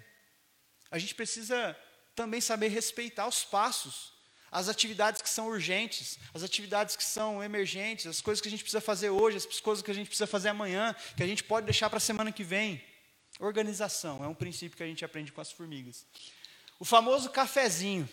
A 0.90 0.98
gente 0.98 1.14
precisa 1.14 1.76
também 2.14 2.40
saber 2.40 2.68
respeitar 2.68 3.28
os 3.28 3.44
passos 3.44 4.14
as 4.50 4.68
atividades 4.68 5.22
que 5.22 5.30
são 5.30 5.48
urgentes, 5.48 6.18
as 6.34 6.42
atividades 6.42 6.96
que 6.96 7.04
são 7.04 7.42
emergentes, 7.42 8.06
as 8.06 8.20
coisas 8.20 8.40
que 8.40 8.48
a 8.48 8.50
gente 8.50 8.62
precisa 8.62 8.80
fazer 8.80 9.10
hoje, 9.10 9.36
as 9.36 9.60
coisas 9.60 9.82
que 9.82 9.90
a 9.90 9.94
gente 9.94 10.08
precisa 10.08 10.26
fazer 10.26 10.48
amanhã, 10.48 10.94
que 11.16 11.22
a 11.22 11.26
gente 11.26 11.44
pode 11.44 11.66
deixar 11.66 11.88
para 11.88 11.98
a 11.98 12.00
semana 12.00 12.32
que 12.32 12.42
vem. 12.42 12.82
Organização 13.38 14.24
é 14.24 14.28
um 14.28 14.34
princípio 14.34 14.76
que 14.76 14.82
a 14.82 14.86
gente 14.86 15.04
aprende 15.04 15.32
com 15.32 15.40
as 15.40 15.52
formigas. 15.52 16.04
O 16.78 16.84
famoso 16.84 17.30
cafezinho. 17.30 18.08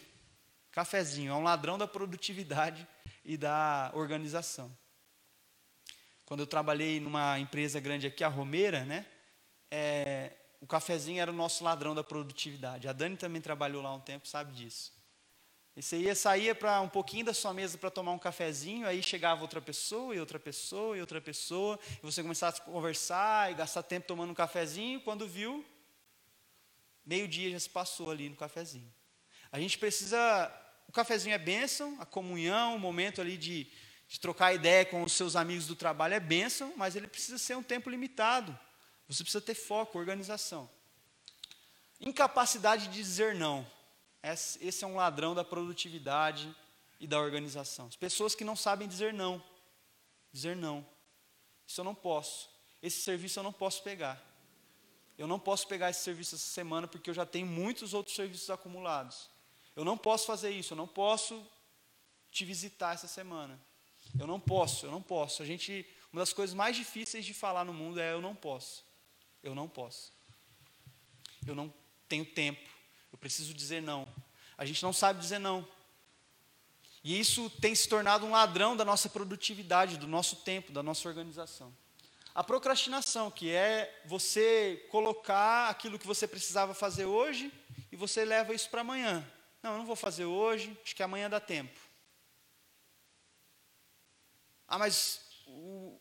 Cafezinho 0.72 1.32
é 1.32 1.36
um 1.36 1.44
ladrão 1.44 1.78
da 1.78 1.88
produtividade 1.88 2.88
e 3.26 3.36
da 3.36 3.92
organização. 3.94 4.72
Quando 6.26 6.42
eu 6.42 6.48
trabalhei 6.48 7.00
numa 7.00 7.40
empresa 7.40 7.80
grande 7.80 8.06
aqui, 8.06 8.24
a 8.24 8.28
Romeira, 8.28 8.86
né? 8.86 9.06
É, 9.72 10.34
o 10.62 10.68
cafezinho 10.68 11.22
era 11.22 11.32
o 11.32 11.34
nosso 11.34 11.64
ladrão 11.64 11.96
da 11.96 12.04
produtividade. 12.04 12.88
A 12.88 12.94
Dani 12.94 13.18
também 13.18 13.42
trabalhou 13.42 13.82
lá 13.82 13.94
um 13.94 14.00
tempo, 14.00 14.28
sabe 14.28 14.54
disso. 14.54 14.97
E 15.78 15.82
você 15.84 15.96
ia 15.96 16.16
sair 16.16 16.56
para 16.56 16.82
um 16.82 16.90
pouquinho 16.90 17.26
da 17.26 17.36
sua 17.36 17.54
mesa 17.54 17.78
para 17.78 17.92
tomar 17.92 18.12
um 18.12 18.18
cafezinho, 18.18 18.88
aí 18.88 19.04
chegava 19.04 19.44
outra 19.44 19.62
pessoa 19.62 20.16
e 20.16 20.20
outra 20.20 20.40
pessoa 20.40 20.98
e 20.98 21.02
outra 21.02 21.22
pessoa, 21.22 21.80
e 21.92 22.04
você 22.04 22.24
começava 22.24 22.58
a 22.58 22.62
conversar 22.62 23.52
e 23.52 23.54
gastar 23.54 23.84
tempo 23.84 24.08
tomando 24.08 24.32
um 24.32 24.34
cafezinho, 24.34 25.00
quando 25.02 25.28
viu, 25.28 25.64
meio-dia 27.06 27.52
já 27.52 27.60
se 27.60 27.70
passou 27.70 28.10
ali 28.10 28.28
no 28.28 28.36
cafezinho. 28.36 28.92
A 29.52 29.60
gente 29.60 29.78
precisa, 29.78 30.52
o 30.88 30.92
cafezinho 30.92 31.36
é 31.36 31.38
bênção, 31.38 31.96
a 32.00 32.08
comunhão, 32.08 32.76
o 32.76 32.80
momento 32.80 33.22
ali 33.22 33.38
de, 33.38 33.72
de 34.08 34.20
trocar 34.20 34.56
ideia 34.56 34.84
com 34.84 35.04
os 35.04 35.14
seus 35.14 35.36
amigos 35.36 35.68
do 35.68 35.76
trabalho 35.76 36.16
é 36.16 36.20
bênção, 36.20 36.74
mas 36.76 36.96
ele 36.96 37.06
precisa 37.06 37.38
ser 37.38 37.56
um 37.56 37.62
tempo 37.62 37.88
limitado. 37.88 38.58
Você 39.08 39.22
precisa 39.22 39.46
ter 39.46 39.54
foco, 39.54 40.00
organização. 40.00 40.68
Incapacidade 42.02 42.88
de 42.88 42.96
dizer 42.96 43.36
não. 43.36 43.77
Esse 44.34 44.84
é 44.84 44.88
um 44.88 44.96
ladrão 44.96 45.36
da 45.36 45.44
produtividade 45.44 46.54
e 47.00 47.08
da 47.08 47.20
organização. 47.20 47.88
As 47.88 47.96
pessoas 47.96 48.36
que 48.36 48.44
não 48.44 48.56
sabem 48.56 48.88
dizer 48.88 49.14
não. 49.14 49.42
Dizer 50.32 50.56
não. 50.56 50.86
Isso 51.66 51.82
eu 51.82 51.86
não 51.86 51.96
posso. 51.96 52.50
Esse 52.82 53.02
serviço 53.02 53.40
eu 53.40 53.44
não 53.44 53.54
posso 53.54 53.84
pegar. 53.84 54.22
Eu 55.18 55.28
não 55.28 55.40
posso 55.40 55.68
pegar 55.68 55.90
esse 55.90 56.02
serviço 56.04 56.36
essa 56.36 56.48
semana 56.48 56.88
porque 56.88 57.10
eu 57.10 57.14
já 57.14 57.26
tenho 57.26 57.48
muitos 57.48 57.94
outros 57.94 58.16
serviços 58.16 58.50
acumulados. 58.50 59.30
Eu 59.76 59.84
não 59.84 59.98
posso 59.98 60.26
fazer 60.26 60.52
isso, 60.52 60.74
eu 60.74 60.78
não 60.78 60.88
posso 60.88 61.46
te 62.32 62.46
visitar 62.46 62.94
essa 62.94 63.08
semana. 63.08 63.60
Eu 64.18 64.28
não 64.28 64.40
posso, 64.40 64.86
eu 64.86 64.92
não 64.92 65.02
posso. 65.02 65.42
A 65.42 65.46
gente, 65.46 65.86
uma 66.12 66.22
das 66.22 66.34
coisas 66.34 66.56
mais 66.56 66.76
difíceis 66.76 67.26
de 67.26 67.34
falar 67.34 67.66
no 67.66 67.74
mundo 67.74 68.00
é 68.00 68.14
eu 68.14 68.22
não 68.22 68.36
posso. 68.36 68.84
Eu 69.44 69.54
não 69.54 69.68
posso. 69.68 70.14
Eu 71.46 71.56
não 71.56 71.74
tenho 72.08 72.26
tempo. 72.26 72.70
Eu 73.12 73.18
preciso 73.18 73.54
dizer 73.54 73.82
não. 73.82 74.07
A 74.58 74.66
gente 74.66 74.82
não 74.82 74.92
sabe 74.92 75.20
dizer 75.20 75.40
não. 75.40 75.68
E 77.04 77.20
isso 77.20 77.50
tem 77.50 77.74
se 77.74 77.88
tornado 77.88 78.26
um 78.26 78.32
ladrão 78.32 78.76
da 78.76 78.84
nossa 78.84 79.08
produtividade, 79.08 79.98
do 79.98 80.08
nosso 80.08 80.38
tempo, 80.38 80.72
da 80.72 80.82
nossa 80.82 81.08
organização. 81.08 81.74
A 82.34 82.44
procrastinação, 82.44 83.32
que 83.32 83.52
é 83.52 84.02
você 84.06 84.86
colocar 84.92 85.70
aquilo 85.70 85.98
que 85.98 86.06
você 86.06 86.28
precisava 86.28 86.74
fazer 86.74 87.06
hoje 87.06 87.52
e 87.92 87.96
você 87.96 88.26
leva 88.26 88.54
isso 88.54 88.70
para 88.70 88.82
amanhã. 88.82 89.26
Não, 89.64 89.72
eu 89.72 89.78
não 89.78 89.86
vou 89.86 89.96
fazer 89.96 90.26
hoje, 90.26 90.78
acho 90.84 90.96
que 90.96 91.02
amanhã 91.02 91.30
dá 91.30 91.40
tempo. 91.40 91.80
Ah, 94.68 94.78
mas 94.78 95.22
o, 95.48 96.00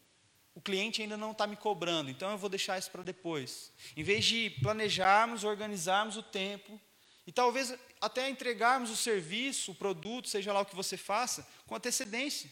o 0.54 0.60
cliente 0.60 1.00
ainda 1.00 1.16
não 1.16 1.32
está 1.32 1.46
me 1.46 1.56
cobrando, 1.56 2.10
então 2.10 2.30
eu 2.30 2.38
vou 2.38 2.50
deixar 2.50 2.78
isso 2.78 2.90
para 2.90 3.02
depois. 3.02 3.72
Em 3.96 4.02
vez 4.02 4.24
de 4.24 4.50
planejarmos, 4.62 5.44
organizarmos 5.44 6.16
o 6.16 6.22
tempo 6.22 6.80
e 7.26 7.32
talvez 7.32 7.76
até 8.00 8.30
entregarmos 8.30 8.88
o 8.88 8.96
serviço, 8.96 9.72
o 9.72 9.74
produto, 9.74 10.28
seja 10.28 10.52
lá 10.52 10.60
o 10.60 10.66
que 10.66 10.76
você 10.76 10.96
faça, 10.96 11.46
com 11.66 11.74
antecedência. 11.74 12.48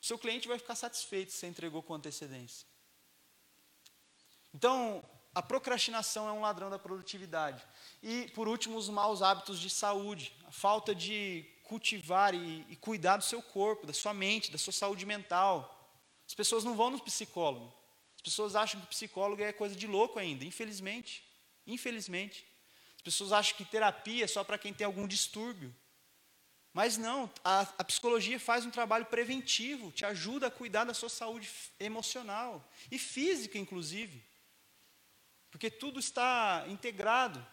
O 0.00 0.04
seu 0.04 0.18
cliente 0.18 0.46
vai 0.46 0.58
ficar 0.58 0.74
satisfeito 0.74 1.32
se 1.32 1.38
você 1.38 1.46
entregou 1.46 1.82
com 1.82 1.94
antecedência. 1.94 2.66
Então, 4.52 5.02
a 5.34 5.40
procrastinação 5.40 6.28
é 6.28 6.32
um 6.32 6.42
ladrão 6.42 6.68
da 6.68 6.78
produtividade. 6.78 7.66
E, 8.02 8.30
por 8.34 8.46
último, 8.46 8.76
os 8.76 8.90
maus 8.90 9.22
hábitos 9.22 9.58
de 9.58 9.70
saúde, 9.70 10.30
a 10.46 10.52
falta 10.52 10.94
de 10.94 11.46
cultivar 11.62 12.34
e, 12.34 12.66
e 12.68 12.76
cuidar 12.76 13.16
do 13.16 13.24
seu 13.24 13.42
corpo, 13.42 13.86
da 13.86 13.94
sua 13.94 14.12
mente, 14.12 14.52
da 14.52 14.58
sua 14.58 14.72
saúde 14.72 15.06
mental. 15.06 15.98
As 16.26 16.34
pessoas 16.34 16.62
não 16.62 16.76
vão 16.76 16.90
no 16.90 17.00
psicólogo. 17.00 17.72
As 18.16 18.20
pessoas 18.20 18.54
acham 18.54 18.78
que 18.82 18.86
psicólogo 18.88 19.42
é 19.42 19.50
coisa 19.50 19.74
de 19.74 19.86
louco 19.86 20.18
ainda, 20.18 20.44
infelizmente. 20.44 21.24
Infelizmente 21.66 22.46
pessoas 23.04 23.32
acham 23.32 23.56
que 23.56 23.64
terapia 23.64 24.24
é 24.24 24.26
só 24.26 24.42
para 24.42 24.58
quem 24.58 24.72
tem 24.72 24.84
algum 24.84 25.06
distúrbio. 25.06 25.74
Mas 26.72 26.96
não, 26.96 27.30
a, 27.44 27.60
a, 27.78 27.84
psicologia 27.84 28.40
faz 28.40 28.66
um 28.66 28.70
trabalho 28.70 29.04
preventivo, 29.04 29.92
te 29.92 30.04
ajuda 30.04 30.48
a 30.48 30.50
cuidar 30.50 30.82
da 30.82 30.92
sua 30.92 31.08
saúde 31.08 31.48
emocional 31.78 32.68
e 32.90 32.98
física, 32.98 33.56
inclusive. 33.56 34.20
Porque 35.52 35.70
tudo 35.70 36.00
está 36.00 36.64
integrado. 36.66 37.46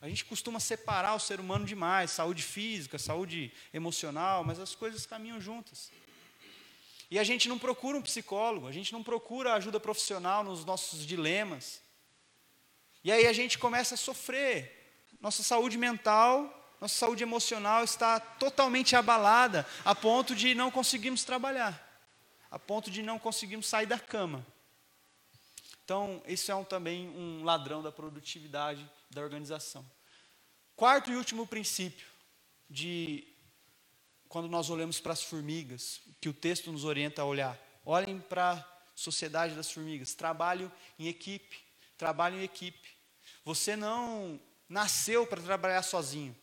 A 0.00 0.08
gente 0.08 0.24
costuma 0.24 0.60
separar 0.60 1.16
o 1.16 1.18
ser 1.18 1.40
humano 1.40 1.64
demais, 1.64 2.12
saúde 2.12 2.40
física, 2.40 3.00
saúde 3.00 3.52
emocional, 3.74 4.44
mas 4.44 4.60
as 4.60 4.76
coisas 4.76 5.04
caminham 5.04 5.40
juntas. 5.40 5.90
E 7.10 7.18
a 7.18 7.24
gente 7.24 7.48
não 7.48 7.58
procura 7.58 7.98
um 7.98 8.02
psicólogo, 8.02 8.68
a 8.68 8.72
gente 8.72 8.92
não 8.92 9.02
procura 9.02 9.54
ajuda 9.54 9.80
profissional 9.80 10.44
nos 10.44 10.64
nossos 10.64 11.04
dilemas. 11.04 11.82
E 13.02 13.10
aí 13.10 13.26
a 13.26 13.32
gente 13.32 13.58
começa 13.58 13.94
a 13.94 13.98
sofrer, 13.98 14.77
nossa 15.20 15.42
saúde 15.42 15.76
mental, 15.76 16.54
nossa 16.80 16.94
saúde 16.94 17.22
emocional 17.22 17.82
está 17.82 18.20
totalmente 18.20 18.94
abalada, 18.94 19.66
a 19.84 19.94
ponto 19.94 20.34
de 20.34 20.54
não 20.54 20.70
conseguirmos 20.70 21.24
trabalhar. 21.24 21.86
a 22.50 22.58
ponto 22.58 22.90
de 22.90 23.02
não 23.02 23.18
conseguirmos 23.18 23.66
sair 23.66 23.86
da 23.86 23.98
cama. 23.98 24.46
Então, 25.84 26.22
isso 26.26 26.50
é 26.50 26.54
um, 26.54 26.64
também 26.64 27.08
um 27.08 27.44
ladrão 27.44 27.82
da 27.82 27.92
produtividade 27.92 28.88
da 29.10 29.22
organização. 29.22 29.84
Quarto 30.76 31.10
e 31.10 31.16
último 31.16 31.46
princípio 31.46 32.06
de 32.68 33.26
quando 34.28 34.48
nós 34.48 34.68
olhamos 34.68 35.00
para 35.00 35.12
as 35.12 35.22
formigas, 35.22 36.00
que 36.20 36.28
o 36.28 36.34
texto 36.34 36.70
nos 36.70 36.84
orienta 36.84 37.22
a 37.22 37.24
olhar. 37.24 37.58
Olhem 37.84 38.20
para 38.20 38.52
a 38.52 38.64
sociedade 38.94 39.54
das 39.54 39.70
formigas. 39.70 40.14
Trabalho 40.14 40.70
em 40.98 41.08
equipe. 41.08 41.58
Trabalho 41.96 42.36
em 42.36 42.42
equipe. 42.42 42.90
Você 43.44 43.74
não 43.74 44.38
nasceu 44.68 45.26
para 45.26 45.40
trabalhar 45.40 45.82
sozinho. 45.82 46.36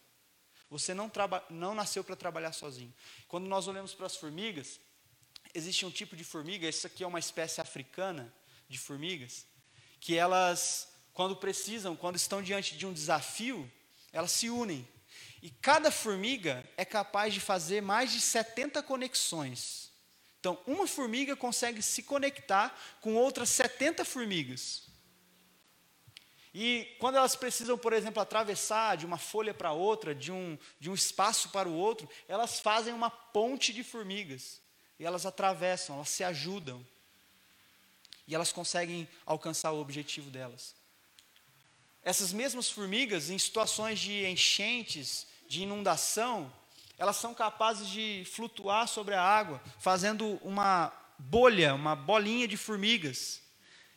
Você 0.69 0.93
não, 0.93 1.11
não 1.49 1.76
nasceu 1.76 2.03
para 2.03 2.15
trabalhar 2.15 2.51
sozinho. 2.51 2.93
Quando 3.28 3.45
nós 3.47 3.67
olhamos 3.67 3.93
para 3.93 4.07
as 4.07 4.15
formigas, 4.15 4.80
existe 5.53 5.86
um 5.86 5.91
tipo 5.91 6.15
de 6.15 6.23
formiga, 6.23 6.67
essa 6.67 6.88
aqui 6.88 7.03
é 7.03 7.07
uma 7.07 7.19
espécie 7.19 7.61
africana 7.61 8.34
de 8.67 8.78
formigas, 8.78 9.45
que 9.99 10.17
elas, 10.17 10.88
quando 11.13 11.36
precisam, 11.36 11.95
quando 11.95 12.15
estão 12.15 12.41
diante 12.41 12.76
de 12.76 12.86
um 12.86 12.93
desafio, 12.93 13.71
elas 14.11 14.32
se 14.32 14.49
unem. 14.49 14.88
E 15.41 15.49
cada 15.49 15.91
formiga 15.91 16.67
é 16.76 16.84
capaz 16.84 17.34
de 17.34 17.39
fazer 17.39 17.82
mais 17.82 18.11
de 18.11 18.19
70 18.19 18.82
conexões. 18.84 19.91
Então, 20.39 20.59
uma 20.67 20.88
formiga 20.88 21.36
consegue 21.36 21.82
se 21.82 22.03
conectar 22.03 22.78
com 23.01 23.15
outras 23.15 23.49
70 23.49 24.03
formigas. 24.03 24.84
E 26.58 26.95
quando 26.99 27.18
elas 27.18 27.36
precisam, 27.36 27.78
por 27.78 27.91
exemplo, 27.91 28.22
atravessar 28.22 28.95
de 28.95 29.06
uma 29.06 29.18
folha 29.18 29.53
para 29.53 29.74
outra, 29.74 30.16
de 30.16 30.32
um, 30.32 30.58
de 30.80 30.89
um 30.89 30.93
espaço 30.93 31.49
para 31.49 31.68
o 31.68 31.74
outro, 31.74 32.10
elas 32.30 32.62
fazem 32.62 32.93
uma 32.93 33.10
ponte 33.10 33.74
de 33.74 33.84
formigas. 33.84 34.62
E 34.97 35.03
elas 35.03 35.26
atravessam, 35.26 35.97
elas 35.97 36.08
se 36.08 36.24
ajudam. 36.24 36.82
E 38.26 38.34
elas 38.34 38.53
conseguem 38.53 39.06
alcançar 39.26 39.74
o 39.74 39.82
objetivo 39.82 40.30
delas. 40.30 40.74
Essas 42.01 42.32
mesmas 42.32 42.70
formigas, 42.70 43.30
em 43.30 43.38
situações 43.38 43.99
de 43.99 44.26
enchentes, 44.26 45.28
de 45.49 45.64
inundação, 45.64 46.49
elas 46.97 47.18
são 47.18 47.34
capazes 47.34 47.89
de 47.89 48.26
flutuar 48.32 48.88
sobre 48.88 49.14
a 49.14 49.22
água, 49.22 49.62
fazendo 49.78 50.39
uma 50.41 50.89
bolha, 51.20 51.76
uma 51.76 51.97
bolinha 51.97 52.47
de 52.47 52.56
formigas. 52.56 53.41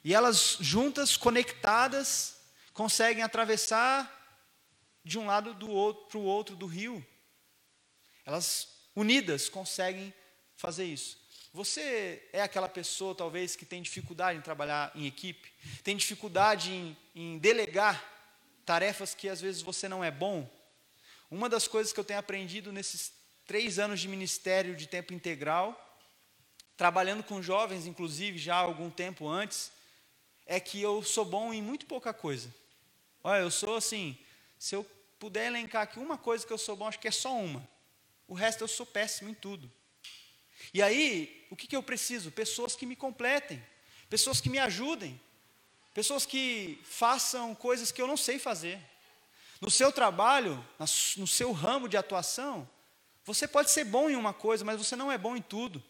E 0.02 0.12
elas 0.12 0.56
juntas, 0.58 1.16
conectadas, 1.16 2.37
conseguem 2.78 3.24
atravessar 3.24 4.08
de 5.02 5.18
um 5.18 5.26
lado 5.26 5.52
para 6.08 6.16
o 6.16 6.22
outro 6.22 6.54
do 6.54 6.64
rio. 6.64 7.04
Elas 8.24 8.68
unidas 8.94 9.48
conseguem 9.48 10.14
fazer 10.54 10.84
isso. 10.84 11.18
Você 11.52 12.22
é 12.32 12.40
aquela 12.40 12.68
pessoa, 12.68 13.16
talvez, 13.16 13.56
que 13.56 13.66
tem 13.66 13.82
dificuldade 13.82 14.38
em 14.38 14.42
trabalhar 14.42 14.92
em 14.94 15.06
equipe, 15.06 15.52
tem 15.82 15.96
dificuldade 15.96 16.70
em, 16.70 16.96
em 17.16 17.38
delegar 17.38 18.00
tarefas 18.64 19.12
que 19.12 19.28
às 19.28 19.40
vezes 19.40 19.60
você 19.60 19.88
não 19.88 20.04
é 20.04 20.10
bom. 20.12 20.48
Uma 21.28 21.48
das 21.48 21.66
coisas 21.66 21.92
que 21.92 21.98
eu 21.98 22.04
tenho 22.04 22.20
aprendido 22.20 22.70
nesses 22.70 23.12
três 23.44 23.80
anos 23.80 23.98
de 23.98 24.06
ministério 24.06 24.76
de 24.76 24.86
tempo 24.86 25.12
integral, 25.12 25.74
trabalhando 26.76 27.24
com 27.24 27.42
jovens, 27.42 27.88
inclusive, 27.88 28.38
já 28.38 28.54
há 28.54 28.60
algum 28.60 28.88
tempo 28.88 29.26
antes, 29.26 29.72
é 30.46 30.60
que 30.60 30.80
eu 30.80 31.02
sou 31.02 31.24
bom 31.24 31.52
em 31.52 31.60
muito 31.60 31.84
pouca 31.84 32.14
coisa. 32.14 32.48
Olha, 33.28 33.42
eu 33.42 33.50
sou 33.50 33.76
assim, 33.76 34.16
se 34.58 34.74
eu 34.74 34.82
puder 35.18 35.48
elencar 35.48 35.82
aqui 35.82 35.98
uma 35.98 36.16
coisa 36.16 36.46
que 36.46 36.52
eu 36.52 36.56
sou 36.56 36.74
bom, 36.74 36.88
acho 36.88 36.98
que 36.98 37.08
é 37.08 37.10
só 37.10 37.36
uma. 37.36 37.68
O 38.26 38.32
resto 38.32 38.64
eu 38.64 38.68
sou 38.68 38.86
péssimo 38.86 39.28
em 39.28 39.34
tudo. 39.34 39.70
E 40.72 40.80
aí, 40.80 41.46
o 41.50 41.54
que, 41.54 41.66
que 41.66 41.76
eu 41.76 41.82
preciso? 41.82 42.30
Pessoas 42.30 42.74
que 42.74 42.86
me 42.86 42.96
completem, 42.96 43.62
pessoas 44.08 44.40
que 44.40 44.48
me 44.48 44.58
ajudem, 44.58 45.20
pessoas 45.92 46.24
que 46.24 46.80
façam 46.84 47.54
coisas 47.54 47.92
que 47.92 48.00
eu 48.00 48.06
não 48.06 48.16
sei 48.16 48.38
fazer. 48.38 48.80
No 49.60 49.70
seu 49.70 49.92
trabalho, 49.92 50.66
no 51.18 51.26
seu 51.26 51.52
ramo 51.52 51.86
de 51.86 51.98
atuação, 51.98 52.66
você 53.26 53.46
pode 53.46 53.70
ser 53.70 53.84
bom 53.84 54.08
em 54.08 54.16
uma 54.16 54.32
coisa, 54.32 54.64
mas 54.64 54.78
você 54.78 54.96
não 54.96 55.12
é 55.12 55.18
bom 55.18 55.36
em 55.36 55.42
tudo. 55.42 55.84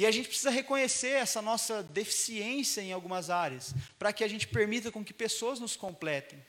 E 0.00 0.06
a 0.06 0.10
gente 0.10 0.28
precisa 0.28 0.48
reconhecer 0.48 1.10
essa 1.10 1.42
nossa 1.42 1.82
deficiência 1.82 2.80
em 2.80 2.90
algumas 2.90 3.28
áreas, 3.28 3.74
para 3.98 4.14
que 4.14 4.24
a 4.24 4.28
gente 4.28 4.48
permita 4.48 4.90
com 4.90 5.04
que 5.04 5.12
pessoas 5.12 5.60
nos 5.60 5.76
completem. 5.76 6.42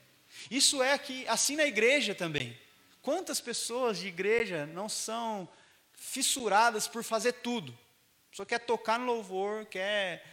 Isso 0.50 0.82
é 0.82 0.98
que 0.98 1.28
assim 1.28 1.58
na 1.58 1.66
igreja 1.66 2.16
também. 2.16 2.58
Quantas 3.02 3.42
pessoas 3.42 3.98
de 3.98 4.08
igreja 4.08 4.66
não 4.68 4.88
são 4.88 5.50
fissuradas 5.92 6.88
por 6.88 7.04
fazer 7.04 7.34
tudo? 7.34 7.74
A 7.74 8.30
pessoa 8.30 8.46
quer 8.46 8.60
tocar 8.60 8.98
no 8.98 9.06
louvor, 9.06 9.66
quer 9.66 10.26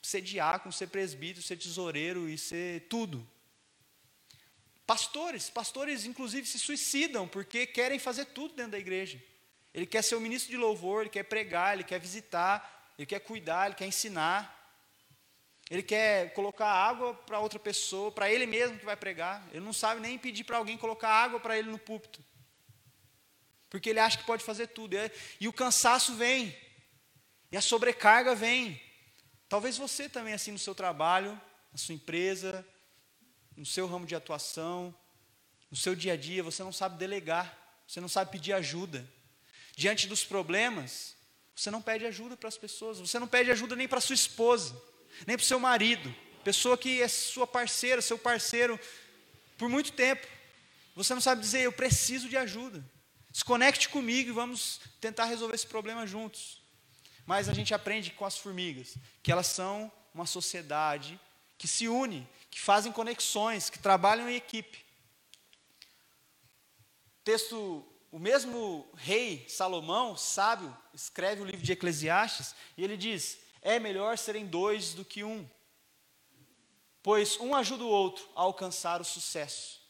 ser 0.00 0.22
diácono, 0.22 0.72
ser 0.72 0.86
presbítero, 0.86 1.44
ser 1.44 1.58
tesoureiro 1.58 2.30
e 2.30 2.38
ser 2.38 2.86
tudo. 2.88 3.28
Pastores, 4.86 5.50
pastores 5.50 6.06
inclusive 6.06 6.46
se 6.46 6.58
suicidam 6.58 7.28
porque 7.28 7.66
querem 7.66 7.98
fazer 7.98 8.24
tudo 8.24 8.54
dentro 8.54 8.72
da 8.72 8.78
igreja. 8.78 9.22
Ele 9.74 9.86
quer 9.86 10.02
ser 10.02 10.14
o 10.14 10.20
ministro 10.20 10.50
de 10.50 10.56
louvor, 10.56 11.02
ele 11.02 11.10
quer 11.10 11.24
pregar, 11.24 11.74
ele 11.74 11.82
quer 11.82 11.98
visitar, 11.98 12.92
ele 12.96 13.06
quer 13.06 13.18
cuidar, 13.18 13.66
ele 13.66 13.74
quer 13.74 13.86
ensinar. 13.86 14.52
Ele 15.70 15.82
quer 15.82 16.32
colocar 16.34 16.68
água 16.68 17.14
para 17.14 17.40
outra 17.40 17.58
pessoa, 17.58 18.12
para 18.12 18.30
ele 18.30 18.46
mesmo 18.46 18.78
que 18.78 18.84
vai 18.84 18.96
pregar. 18.96 19.44
Ele 19.50 19.64
não 19.64 19.72
sabe 19.72 20.00
nem 20.00 20.16
pedir 20.16 20.44
para 20.44 20.58
alguém 20.58 20.78
colocar 20.78 21.08
água 21.08 21.40
para 21.40 21.58
ele 21.58 21.70
no 21.70 21.78
púlpito. 21.78 22.24
Porque 23.68 23.90
ele 23.90 23.98
acha 23.98 24.18
que 24.18 24.24
pode 24.24 24.44
fazer 24.44 24.68
tudo. 24.68 24.94
E 25.40 25.48
o 25.48 25.52
cansaço 25.52 26.14
vem. 26.14 26.56
E 27.50 27.56
a 27.56 27.60
sobrecarga 27.60 28.34
vem. 28.34 28.80
Talvez 29.48 29.76
você 29.76 30.08
também, 30.08 30.34
assim, 30.34 30.52
no 30.52 30.58
seu 30.58 30.74
trabalho, 30.74 31.40
na 31.72 31.78
sua 31.78 31.94
empresa, 31.94 32.64
no 33.56 33.66
seu 33.66 33.86
ramo 33.86 34.06
de 34.06 34.14
atuação, 34.14 34.94
no 35.70 35.76
seu 35.76 35.96
dia 35.96 36.12
a 36.12 36.16
dia, 36.16 36.42
você 36.42 36.62
não 36.62 36.72
sabe 36.72 36.98
delegar, 36.98 37.82
você 37.86 38.00
não 38.00 38.08
sabe 38.08 38.30
pedir 38.30 38.52
ajuda. 38.52 39.08
Diante 39.76 40.06
dos 40.06 40.24
problemas, 40.24 41.16
você 41.54 41.70
não 41.70 41.82
pede 41.82 42.06
ajuda 42.06 42.36
para 42.36 42.48
as 42.48 42.56
pessoas, 42.56 42.98
você 42.98 43.18
não 43.18 43.26
pede 43.26 43.50
ajuda 43.50 43.74
nem 43.74 43.88
para 43.88 44.00
sua 44.00 44.14
esposa, 44.14 44.80
nem 45.26 45.36
para 45.36 45.44
o 45.44 45.46
seu 45.46 45.58
marido, 45.58 46.14
pessoa 46.42 46.76
que 46.76 47.00
é 47.00 47.08
sua 47.08 47.46
parceira, 47.46 48.02
seu 48.02 48.18
parceiro 48.18 48.78
por 49.56 49.68
muito 49.68 49.92
tempo. 49.92 50.26
Você 50.94 51.14
não 51.14 51.20
sabe 51.20 51.40
dizer, 51.40 51.62
eu 51.62 51.72
preciso 51.72 52.28
de 52.28 52.36
ajuda. 52.36 52.84
Se 53.32 53.44
conecte 53.44 53.88
comigo 53.88 54.30
e 54.30 54.32
vamos 54.32 54.80
tentar 55.00 55.24
resolver 55.24 55.54
esse 55.54 55.66
problema 55.66 56.06
juntos. 56.06 56.62
Mas 57.26 57.48
a 57.48 57.54
gente 57.54 57.74
aprende 57.74 58.10
com 58.12 58.24
as 58.24 58.36
formigas 58.36 58.96
que 59.22 59.32
elas 59.32 59.46
são 59.46 59.90
uma 60.12 60.26
sociedade 60.26 61.18
que 61.58 61.66
se 61.66 61.88
une, 61.88 62.28
que 62.50 62.60
fazem 62.60 62.92
conexões, 62.92 63.70
que 63.70 63.78
trabalham 63.78 64.28
em 64.28 64.36
equipe. 64.36 64.84
Texto 67.24 67.84
o 68.14 68.18
mesmo 68.20 68.88
rei 68.94 69.44
Salomão, 69.48 70.16
sábio, 70.16 70.72
escreve 70.94 71.42
o 71.42 71.44
livro 71.44 71.60
de 71.60 71.72
Eclesiastes 71.72 72.54
e 72.78 72.84
ele 72.84 72.96
diz: 72.96 73.38
é 73.60 73.80
melhor 73.80 74.16
serem 74.16 74.46
dois 74.46 74.94
do 74.94 75.04
que 75.04 75.24
um, 75.24 75.44
pois 77.02 77.36
um 77.40 77.56
ajuda 77.56 77.82
o 77.82 77.88
outro 77.88 78.24
a 78.36 78.42
alcançar 78.42 79.00
o 79.00 79.04
sucesso. 79.04 79.80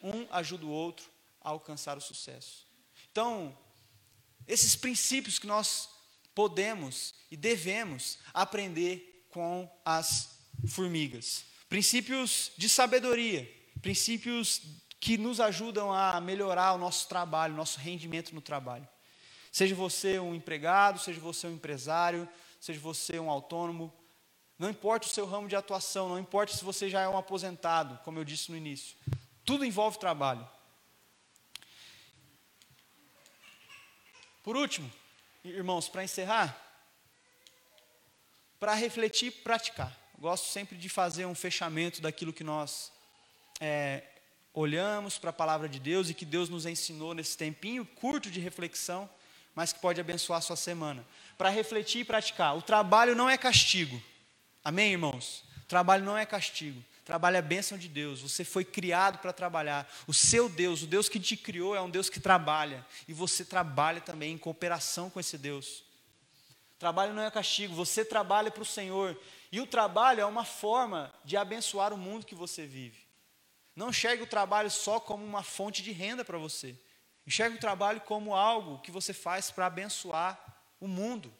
Um 0.00 0.24
ajuda 0.30 0.64
o 0.64 0.70
outro 0.70 1.10
a 1.40 1.48
alcançar 1.48 1.98
o 1.98 2.00
sucesso. 2.00 2.64
Então, 3.10 3.58
esses 4.46 4.76
princípios 4.76 5.40
que 5.40 5.46
nós 5.48 5.88
podemos 6.32 7.12
e 7.28 7.36
devemos 7.36 8.18
aprender 8.32 9.26
com 9.30 9.68
as 9.84 10.38
formigas. 10.68 11.44
Princípios 11.68 12.52
de 12.56 12.68
sabedoria, 12.68 13.52
princípios 13.82 14.62
que 15.00 15.18
nos 15.18 15.40
ajudam 15.40 15.92
a 15.92 16.20
melhorar 16.20 16.72
o 16.72 16.78
nosso 16.78 17.08
trabalho, 17.08 17.54
nosso 17.54 17.78
rendimento 17.78 18.34
no 18.34 18.40
trabalho. 18.40 18.88
Seja 19.52 19.74
você 19.74 20.18
um 20.18 20.34
empregado, 20.34 20.98
seja 20.98 21.20
você 21.20 21.46
um 21.46 21.54
empresário, 21.54 22.28
seja 22.60 22.80
você 22.80 23.18
um 23.18 23.30
autônomo, 23.30 23.92
não 24.58 24.70
importa 24.70 25.06
o 25.06 25.10
seu 25.10 25.26
ramo 25.26 25.48
de 25.48 25.56
atuação, 25.56 26.08
não 26.08 26.18
importa 26.18 26.52
se 26.52 26.64
você 26.64 26.88
já 26.88 27.00
é 27.00 27.08
um 27.08 27.18
aposentado, 27.18 27.98
como 28.04 28.18
eu 28.18 28.24
disse 28.24 28.50
no 28.50 28.56
início, 28.56 28.96
tudo 29.44 29.64
envolve 29.64 29.98
trabalho. 29.98 30.48
Por 34.42 34.56
último, 34.56 34.90
irmãos, 35.44 35.88
para 35.88 36.04
encerrar, 36.04 36.56
para 38.60 38.74
refletir 38.74 39.28
e 39.28 39.30
praticar. 39.30 39.96
Eu 40.14 40.20
gosto 40.20 40.48
sempre 40.48 40.78
de 40.78 40.88
fazer 40.88 41.26
um 41.26 41.34
fechamento 41.34 42.00
daquilo 42.00 42.32
que 42.32 42.44
nós 42.44 42.92
é, 43.60 44.02
olhamos 44.54 45.18
para 45.18 45.30
a 45.30 45.32
palavra 45.32 45.68
de 45.68 45.80
Deus 45.80 46.08
e 46.08 46.14
que 46.14 46.24
Deus 46.24 46.48
nos 46.48 46.64
ensinou 46.64 47.12
nesse 47.12 47.36
tempinho 47.36 47.84
curto 47.84 48.30
de 48.30 48.38
reflexão, 48.38 49.10
mas 49.54 49.72
que 49.72 49.80
pode 49.80 50.00
abençoar 50.00 50.38
a 50.38 50.42
sua 50.42 50.56
semana. 50.56 51.04
Para 51.36 51.50
refletir 51.50 52.00
e 52.00 52.04
praticar. 52.04 52.56
O 52.56 52.62
trabalho 52.62 53.16
não 53.16 53.28
é 53.28 53.36
castigo. 53.36 54.00
Amém, 54.64 54.92
irmãos? 54.92 55.44
O 55.58 55.66
trabalho 55.66 56.04
não 56.04 56.16
é 56.16 56.24
castigo. 56.24 56.82
Trabalho 57.04 57.36
é 57.36 57.42
bênção 57.42 57.76
de 57.76 57.88
Deus. 57.88 58.22
Você 58.22 58.44
foi 58.44 58.64
criado 58.64 59.18
para 59.18 59.32
trabalhar. 59.32 59.92
O 60.06 60.14
seu 60.14 60.48
Deus, 60.48 60.82
o 60.82 60.86
Deus 60.86 61.08
que 61.08 61.20
te 61.20 61.36
criou, 61.36 61.76
é 61.76 61.80
um 61.80 61.90
Deus 61.90 62.08
que 62.08 62.18
trabalha. 62.18 62.86
E 63.06 63.12
você 63.12 63.44
trabalha 63.44 64.00
também 64.00 64.32
em 64.32 64.38
cooperação 64.38 65.10
com 65.10 65.20
esse 65.20 65.36
Deus. 65.36 65.82
Trabalho 66.78 67.12
não 67.12 67.22
é 67.22 67.30
castigo, 67.30 67.74
você 67.74 68.04
trabalha 68.04 68.50
para 68.50 68.62
o 68.62 68.66
Senhor. 68.66 69.18
E 69.52 69.60
o 69.60 69.66
trabalho 69.66 70.20
é 70.20 70.26
uma 70.26 70.44
forma 70.44 71.12
de 71.24 71.36
abençoar 71.36 71.92
o 71.92 71.98
mundo 71.98 72.26
que 72.26 72.34
você 72.34 72.66
vive. 72.66 73.03
Não 73.74 73.90
enxergue 73.90 74.22
o 74.22 74.26
trabalho 74.26 74.70
só 74.70 75.00
como 75.00 75.24
uma 75.24 75.42
fonte 75.42 75.82
de 75.82 75.90
renda 75.90 76.24
para 76.24 76.38
você. 76.38 76.76
Enxergue 77.26 77.56
o 77.56 77.60
trabalho 77.60 78.00
como 78.02 78.34
algo 78.34 78.80
que 78.80 78.90
você 78.90 79.12
faz 79.12 79.50
para 79.50 79.66
abençoar 79.66 80.38
o 80.80 80.86
mundo. 80.86 81.32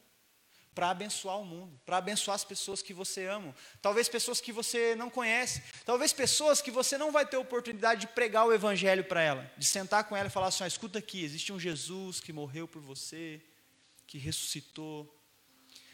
Para 0.74 0.90
abençoar 0.90 1.38
o 1.38 1.44
mundo, 1.44 1.80
para 1.86 1.98
abençoar 1.98 2.34
as 2.34 2.42
pessoas 2.42 2.82
que 2.82 2.92
você 2.92 3.26
ama. 3.26 3.54
Talvez 3.80 4.08
pessoas 4.08 4.40
que 4.40 4.50
você 4.50 4.96
não 4.96 5.08
conhece. 5.08 5.62
Talvez 5.84 6.12
pessoas 6.12 6.60
que 6.60 6.70
você 6.70 6.98
não 6.98 7.12
vai 7.12 7.24
ter 7.24 7.36
oportunidade 7.36 8.00
de 8.00 8.06
pregar 8.08 8.44
o 8.44 8.52
evangelho 8.52 9.04
para 9.04 9.22
ela. 9.22 9.52
De 9.56 9.64
sentar 9.64 10.02
com 10.04 10.16
ela 10.16 10.26
e 10.26 10.32
falar 10.32 10.48
assim: 10.48 10.64
ah, 10.64 10.66
escuta 10.66 10.98
aqui, 10.98 11.22
existe 11.22 11.52
um 11.52 11.60
Jesus 11.60 12.18
que 12.18 12.32
morreu 12.32 12.66
por 12.66 12.82
você, 12.82 13.40
que 14.04 14.18
ressuscitou. 14.18 15.16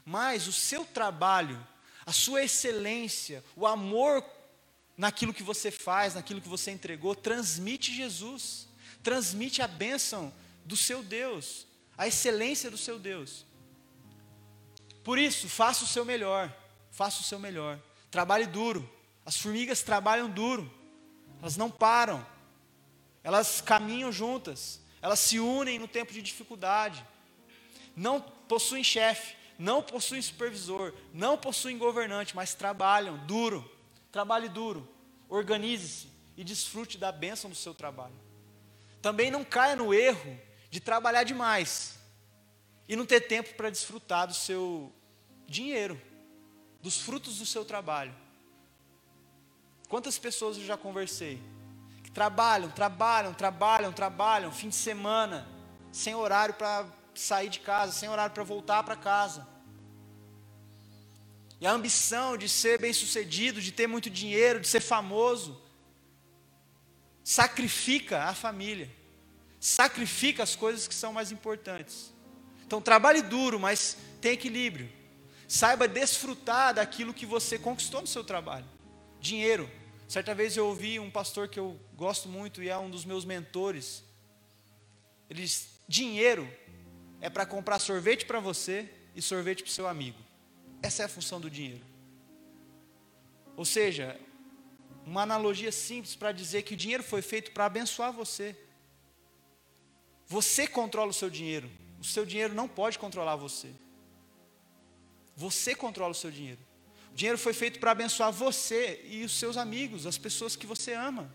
Mas 0.03 0.47
o 0.47 0.53
seu 0.53 0.83
trabalho, 0.83 1.63
a 2.07 2.13
sua 2.13 2.43
excelência, 2.43 3.45
o 3.55 3.67
amor 3.67 4.23
naquilo 5.01 5.33
que 5.33 5.43
você 5.43 5.71
faz, 5.71 6.15
naquilo 6.15 6.43
que 6.43 6.49
você 6.49 6.71
entregou, 6.71 7.15
transmite 7.15 7.91
Jesus, 7.91 8.69
transmite 9.03 9.63
a 9.63 9.67
bênção 9.67 10.31
do 10.63 10.77
seu 10.77 11.03
Deus, 11.03 11.67
a 11.97 12.07
excelência 12.07 12.71
do 12.71 12.77
seu 12.77 12.99
Deus. 12.99 13.47
Por 15.03 15.19
isso, 15.19 15.49
faça 15.49 15.85
o 15.85 15.87
seu 15.87 16.05
melhor, 16.05 16.55
faça 16.91 17.23
o 17.23 17.25
seu 17.25 17.39
melhor. 17.39 17.81
Trabalhe 18.11 18.45
duro. 18.45 18.87
As 19.25 19.39
formigas 19.39 19.83
trabalham 19.83 20.29
duro, 20.29 20.71
elas 21.41 21.57
não 21.57 21.71
param, 21.71 22.27
elas 23.25 23.63
caminham 23.63 24.13
juntas, 24.13 24.83
elas 25.01 25.19
se 25.19 25.39
unem 25.39 25.79
no 25.79 25.89
tempo 25.89 26.13
de 26.13 26.21
dificuldade. 26.21 27.03
Não 27.97 28.21
possuem 28.21 28.85
chefe, 28.85 29.35
não 29.59 29.83
possuem 29.83 30.21
supervisor, 30.21 30.93
não 31.15 31.39
possuem 31.39 31.79
governante, 31.79 32.37
mas 32.37 32.53
trabalham 32.53 33.17
duro. 33.27 33.80
Trabalhe 34.13 34.49
duro, 34.49 34.89
organize-se 35.29 36.09
e 36.37 36.45
desfrute 36.45 36.99
da 36.99 37.13
bênção 37.13 37.49
do 37.49 37.57
seu 37.57 37.75
trabalho. 37.75 38.15
Também 39.01 39.31
não 39.31 39.45
caia 39.45 39.77
no 39.77 39.95
erro 39.95 40.39
de 40.71 40.81
trabalhar 40.81 41.25
demais 41.25 41.99
e 42.89 42.97
não 42.97 43.07
ter 43.07 43.21
tempo 43.21 43.55
para 43.55 43.71
desfrutar 43.71 44.27
do 44.27 44.35
seu 44.35 44.93
dinheiro, 45.47 46.01
dos 46.83 47.01
frutos 47.01 47.39
do 47.39 47.47
seu 47.47 47.65
trabalho. 47.65 48.15
Quantas 49.89 50.19
pessoas 50.19 50.57
eu 50.57 50.65
já 50.65 50.77
conversei 50.77 51.43
que 52.03 52.11
trabalham, 52.11 52.71
trabalham, 52.71 53.33
trabalham, 53.33 53.93
trabalham, 53.93 54.53
fim 54.53 54.69
de 54.69 54.77
semana, 54.77 55.47
sem 55.93 56.15
horário 56.15 56.55
para 56.55 56.87
sair 57.15 57.49
de 57.49 57.61
casa, 57.61 57.93
sem 57.93 58.09
horário 58.09 58.33
para 58.33 58.45
voltar 58.45 58.83
para 58.83 58.97
casa. 58.97 59.47
E 61.61 61.67
a 61.67 61.73
ambição 61.73 62.39
de 62.39 62.49
ser 62.49 62.81
bem-sucedido, 62.81 63.61
de 63.61 63.71
ter 63.71 63.87
muito 63.87 64.09
dinheiro, 64.09 64.61
de 64.61 64.67
ser 64.67 64.81
famoso, 64.81 65.61
sacrifica 67.23 68.25
a 68.25 68.35
família, 68.35 68.91
sacrifica 69.61 70.43
as 70.43 70.57
coisas 70.57 70.89
que 70.89 70.95
são 70.95 71.13
mais 71.13 71.31
importantes. 71.31 72.13
Então, 72.67 72.81
trabalhe 72.81 73.21
duro, 73.21 73.61
mas 73.61 73.97
tem 74.21 74.33
equilíbrio. 74.33 74.91
Saiba 75.47 75.87
desfrutar 75.87 76.73
daquilo 76.75 77.13
que 77.13 77.27
você 77.27 77.59
conquistou 77.59 78.01
no 78.01 78.07
seu 78.07 78.25
trabalho. 78.25 78.67
Dinheiro. 79.21 79.69
Certa 80.09 80.35
vez 80.35 80.57
eu 80.57 80.67
ouvi 80.67 80.99
um 80.99 81.11
pastor 81.11 81.47
que 81.49 81.59
eu 81.59 81.79
gosto 81.95 82.29
muito 82.29 82.63
e 82.63 82.69
é 82.69 82.79
um 82.79 82.89
dos 82.89 83.05
meus 83.05 83.25
mentores. 83.25 84.03
Ele 85.29 85.43
diz: 85.43 85.69
dinheiro 85.87 86.49
é 87.21 87.29
para 87.29 87.45
comprar 87.45 87.79
sorvete 87.79 88.25
para 88.25 88.41
você 88.41 88.89
e 89.15 89.21
sorvete 89.21 89.63
para 89.63 89.71
o 89.71 89.73
seu 89.73 89.87
amigo. 89.87 90.30
Essa 90.83 91.03
é 91.03 91.07
a 91.07 91.09
função 91.09 91.41
do 91.41 91.51
dinheiro. 91.51 91.85
Ou 93.57 93.65
seja, 93.65 94.19
uma 95.05 95.23
analogia 95.23 95.73
simples 95.73 96.15
para 96.15 96.33
dizer 96.33 96.63
que 96.63 96.75
o 96.75 96.77
dinheiro 96.77 97.03
foi 97.03 97.23
feito 97.23 97.51
para 97.53 97.67
abençoar 97.67 98.13
você. 98.13 98.57
Você 100.27 100.67
controla 100.67 101.11
o 101.11 101.15
seu 101.15 101.29
dinheiro. 101.29 101.71
O 102.01 102.05
seu 102.05 102.25
dinheiro 102.25 102.55
não 102.55 102.69
pode 102.69 102.99
controlar 102.99 103.37
você. 103.37 103.71
Você 105.37 105.75
controla 105.75 106.13
o 106.13 106.15
seu 106.15 106.31
dinheiro. 106.31 106.61
O 107.13 107.15
dinheiro 107.15 107.37
foi 107.37 107.53
feito 107.53 107.79
para 107.81 107.91
abençoar 107.91 108.33
você 108.33 109.01
e 109.05 109.25
os 109.25 109.33
seus 109.39 109.57
amigos, 109.57 110.07
as 110.07 110.17
pessoas 110.17 110.55
que 110.55 110.67
você 110.67 110.93
ama. 110.93 111.35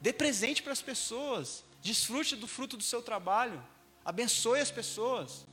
Dê 0.00 0.12
presente 0.12 0.62
para 0.62 0.72
as 0.72 0.80
pessoas. 0.80 1.64
Desfrute 1.82 2.36
do 2.36 2.46
fruto 2.46 2.76
do 2.76 2.82
seu 2.82 3.02
trabalho. 3.02 3.62
Abençoe 4.04 4.60
as 4.60 4.70
pessoas. 4.70 5.46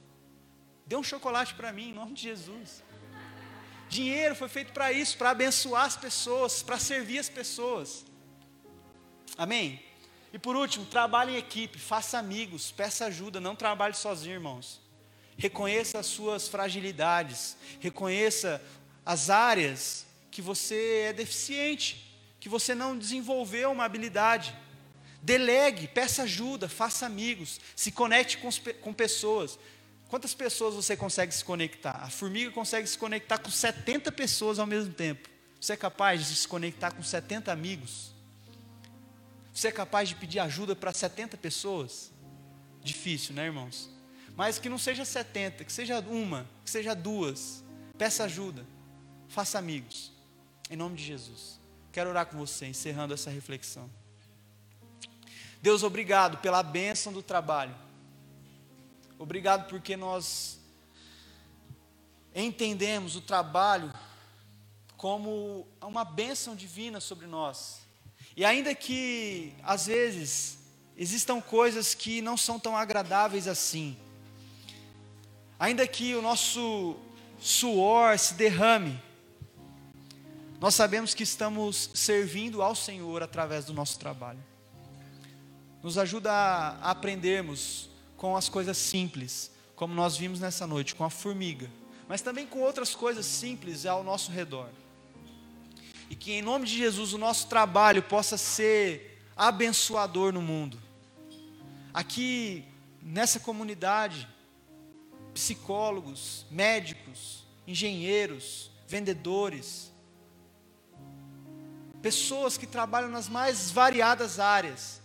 Dê 0.85 0.95
um 0.95 1.03
chocolate 1.03 1.55
para 1.55 1.73
mim, 1.73 1.89
em 1.89 1.93
nome 1.93 2.13
de 2.13 2.21
Jesus. 2.21 2.83
Dinheiro 3.89 4.35
foi 4.35 4.49
feito 4.49 4.73
para 4.73 4.91
isso, 4.91 5.17
para 5.17 5.29
abençoar 5.29 5.85
as 5.85 5.95
pessoas, 5.95 6.63
para 6.63 6.77
servir 6.77 7.19
as 7.19 7.29
pessoas. 7.29 8.05
Amém? 9.37 9.81
E 10.33 10.39
por 10.39 10.55
último, 10.55 10.85
trabalhe 10.85 11.33
em 11.33 11.37
equipe, 11.37 11.79
faça 11.79 12.17
amigos, 12.17 12.71
peça 12.71 13.05
ajuda, 13.05 13.39
não 13.39 13.55
trabalhe 13.55 13.95
sozinho, 13.95 14.33
irmãos. 14.33 14.81
Reconheça 15.37 15.99
as 15.99 16.05
suas 16.05 16.47
fragilidades, 16.47 17.55
reconheça 17.79 18.61
as 19.05 19.29
áreas 19.29 20.05
que 20.31 20.41
você 20.41 21.05
é 21.09 21.13
deficiente, 21.13 22.19
que 22.39 22.49
você 22.49 22.75
não 22.75 22.97
desenvolveu 22.97 23.71
uma 23.71 23.85
habilidade. 23.85 24.55
Delegue, 25.21 25.87
peça 25.87 26.23
ajuda, 26.23 26.67
faça 26.69 27.05
amigos, 27.05 27.59
se 27.75 27.91
conecte 27.91 28.37
com, 28.37 28.49
com 28.81 28.93
pessoas. 28.93 29.57
Quantas 30.15 30.33
pessoas 30.33 30.75
você 30.75 30.95
consegue 30.95 31.35
se 31.35 31.43
conectar? 31.43 31.99
A 32.01 32.09
formiga 32.09 32.49
consegue 32.49 32.87
se 32.87 32.97
conectar 32.97 33.37
com 33.37 33.51
70 33.51 34.13
pessoas 34.13 34.59
ao 34.59 34.65
mesmo 34.65 34.93
tempo. 34.93 35.27
Você 35.59 35.73
é 35.73 35.75
capaz 35.75 36.29
de 36.29 36.37
se 36.37 36.47
conectar 36.47 36.91
com 36.91 37.03
70 37.03 37.51
amigos? 37.51 38.13
Você 39.53 39.67
é 39.67 39.71
capaz 39.73 40.07
de 40.07 40.15
pedir 40.15 40.39
ajuda 40.39 40.73
para 40.73 40.93
70 40.93 41.35
pessoas? 41.35 42.13
Difícil, 42.81 43.35
né, 43.35 43.47
irmãos? 43.47 43.89
Mas 44.37 44.57
que 44.57 44.69
não 44.69 44.77
seja 44.77 45.03
70, 45.03 45.65
que 45.65 45.73
seja 45.73 45.99
uma, 45.99 46.49
que 46.63 46.71
seja 46.71 46.95
duas. 46.95 47.61
Peça 47.97 48.23
ajuda. 48.23 48.65
Faça 49.27 49.59
amigos. 49.59 50.13
Em 50.69 50.77
nome 50.77 50.95
de 50.95 51.03
Jesus. 51.03 51.59
Quero 51.91 52.09
orar 52.09 52.27
com 52.27 52.37
você, 52.37 52.67
encerrando 52.67 53.13
essa 53.13 53.29
reflexão. 53.29 53.89
Deus, 55.61 55.83
obrigado 55.83 56.37
pela 56.37 56.63
bênção 56.63 57.11
do 57.11 57.21
trabalho. 57.21 57.83
Obrigado 59.17 59.69
porque 59.69 59.95
nós 59.95 60.59
entendemos 62.33 63.15
o 63.15 63.21
trabalho 63.21 63.93
como 64.97 65.65
uma 65.81 66.03
bênção 66.03 66.55
divina 66.55 66.99
sobre 66.99 67.25
nós. 67.25 67.79
E 68.35 68.43
ainda 68.43 68.75
que, 68.75 69.53
às 69.63 69.87
vezes, 69.87 70.57
existam 70.97 71.39
coisas 71.39 71.93
que 71.93 72.21
não 72.21 72.35
são 72.35 72.59
tão 72.59 72.75
agradáveis 72.75 73.47
assim, 73.47 73.97
ainda 75.57 75.87
que 75.87 76.13
o 76.15 76.21
nosso 76.21 76.97
suor 77.39 78.19
se 78.19 78.33
derrame, 78.33 79.01
nós 80.59 80.75
sabemos 80.75 81.13
que 81.13 81.23
estamos 81.23 81.89
servindo 81.93 82.61
ao 82.61 82.75
Senhor 82.75 83.23
através 83.23 83.63
do 83.65 83.73
nosso 83.73 83.97
trabalho. 83.97 84.43
Nos 85.81 85.97
ajuda 85.97 86.31
a 86.31 86.91
aprendermos 86.91 87.89
com 88.17 88.35
as 88.35 88.49
coisas 88.49 88.77
simples, 88.77 89.51
como 89.75 89.93
nós 89.93 90.17
vimos 90.17 90.39
nessa 90.39 90.65
noite, 90.65 90.95
com 90.95 91.03
a 91.03 91.09
formiga, 91.09 91.69
mas 92.07 92.21
também 92.21 92.45
com 92.45 92.59
outras 92.59 92.95
coisas 92.95 93.25
simples 93.25 93.85
ao 93.85 94.03
nosso 94.03 94.31
redor. 94.31 94.69
E 96.09 96.15
que 96.15 96.31
em 96.31 96.41
nome 96.41 96.65
de 96.65 96.77
Jesus 96.77 97.13
o 97.13 97.17
nosso 97.17 97.47
trabalho 97.47 98.03
possa 98.03 98.37
ser 98.37 99.21
abençoador 99.35 100.31
no 100.31 100.41
mundo. 100.41 100.79
Aqui 101.93 102.63
nessa 103.01 103.39
comunidade, 103.39 104.27
psicólogos, 105.33 106.45
médicos, 106.49 107.43
engenheiros, 107.67 108.71
vendedores, 108.87 109.91
pessoas 112.01 112.57
que 112.57 112.67
trabalham 112.67 113.09
nas 113.09 113.27
mais 113.27 113.71
variadas 113.71 114.39
áreas, 114.39 115.01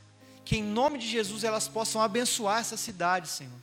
que 0.50 0.56
em 0.56 0.64
nome 0.64 0.98
de 0.98 1.06
Jesus 1.06 1.44
elas 1.44 1.68
possam 1.68 2.02
abençoar 2.02 2.58
essa 2.58 2.76
cidade, 2.76 3.28
Senhor. 3.28 3.60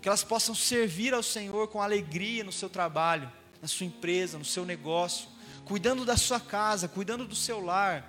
Que 0.00 0.06
elas 0.06 0.22
possam 0.22 0.54
servir 0.54 1.12
ao 1.12 1.24
Senhor 1.24 1.66
com 1.66 1.82
alegria 1.82 2.44
no 2.44 2.52
seu 2.52 2.70
trabalho, 2.70 3.28
na 3.60 3.66
sua 3.66 3.86
empresa, 3.86 4.38
no 4.38 4.44
seu 4.44 4.64
negócio, 4.64 5.26
cuidando 5.64 6.04
da 6.04 6.16
sua 6.16 6.38
casa, 6.38 6.86
cuidando 6.86 7.26
do 7.26 7.34
seu 7.34 7.58
lar, 7.58 8.08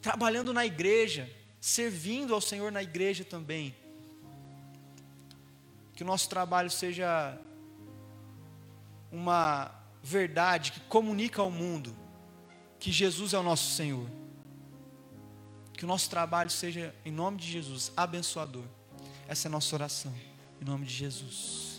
trabalhando 0.00 0.52
na 0.52 0.64
igreja, 0.64 1.28
servindo 1.60 2.34
ao 2.34 2.40
Senhor 2.40 2.70
na 2.70 2.84
igreja 2.84 3.24
também. 3.24 3.74
Que 5.92 6.04
o 6.04 6.06
nosso 6.06 6.28
trabalho 6.28 6.70
seja 6.70 7.36
uma 9.10 9.72
verdade 10.04 10.70
que 10.70 10.80
comunica 10.82 11.42
ao 11.42 11.50
mundo 11.50 11.96
que 12.78 12.92
Jesus 12.92 13.34
é 13.34 13.38
o 13.40 13.42
nosso 13.42 13.74
Senhor. 13.74 14.08
Que 15.76 15.84
o 15.84 15.88
nosso 15.88 16.08
trabalho 16.08 16.50
seja, 16.50 16.94
em 17.04 17.12
nome 17.12 17.36
de 17.36 17.50
Jesus, 17.50 17.92
abençoador. 17.96 18.64
Essa 19.28 19.46
é 19.46 19.48
a 19.48 19.52
nossa 19.52 19.74
oração. 19.76 20.14
Em 20.60 20.64
nome 20.64 20.86
de 20.86 20.94
Jesus. 20.94 21.75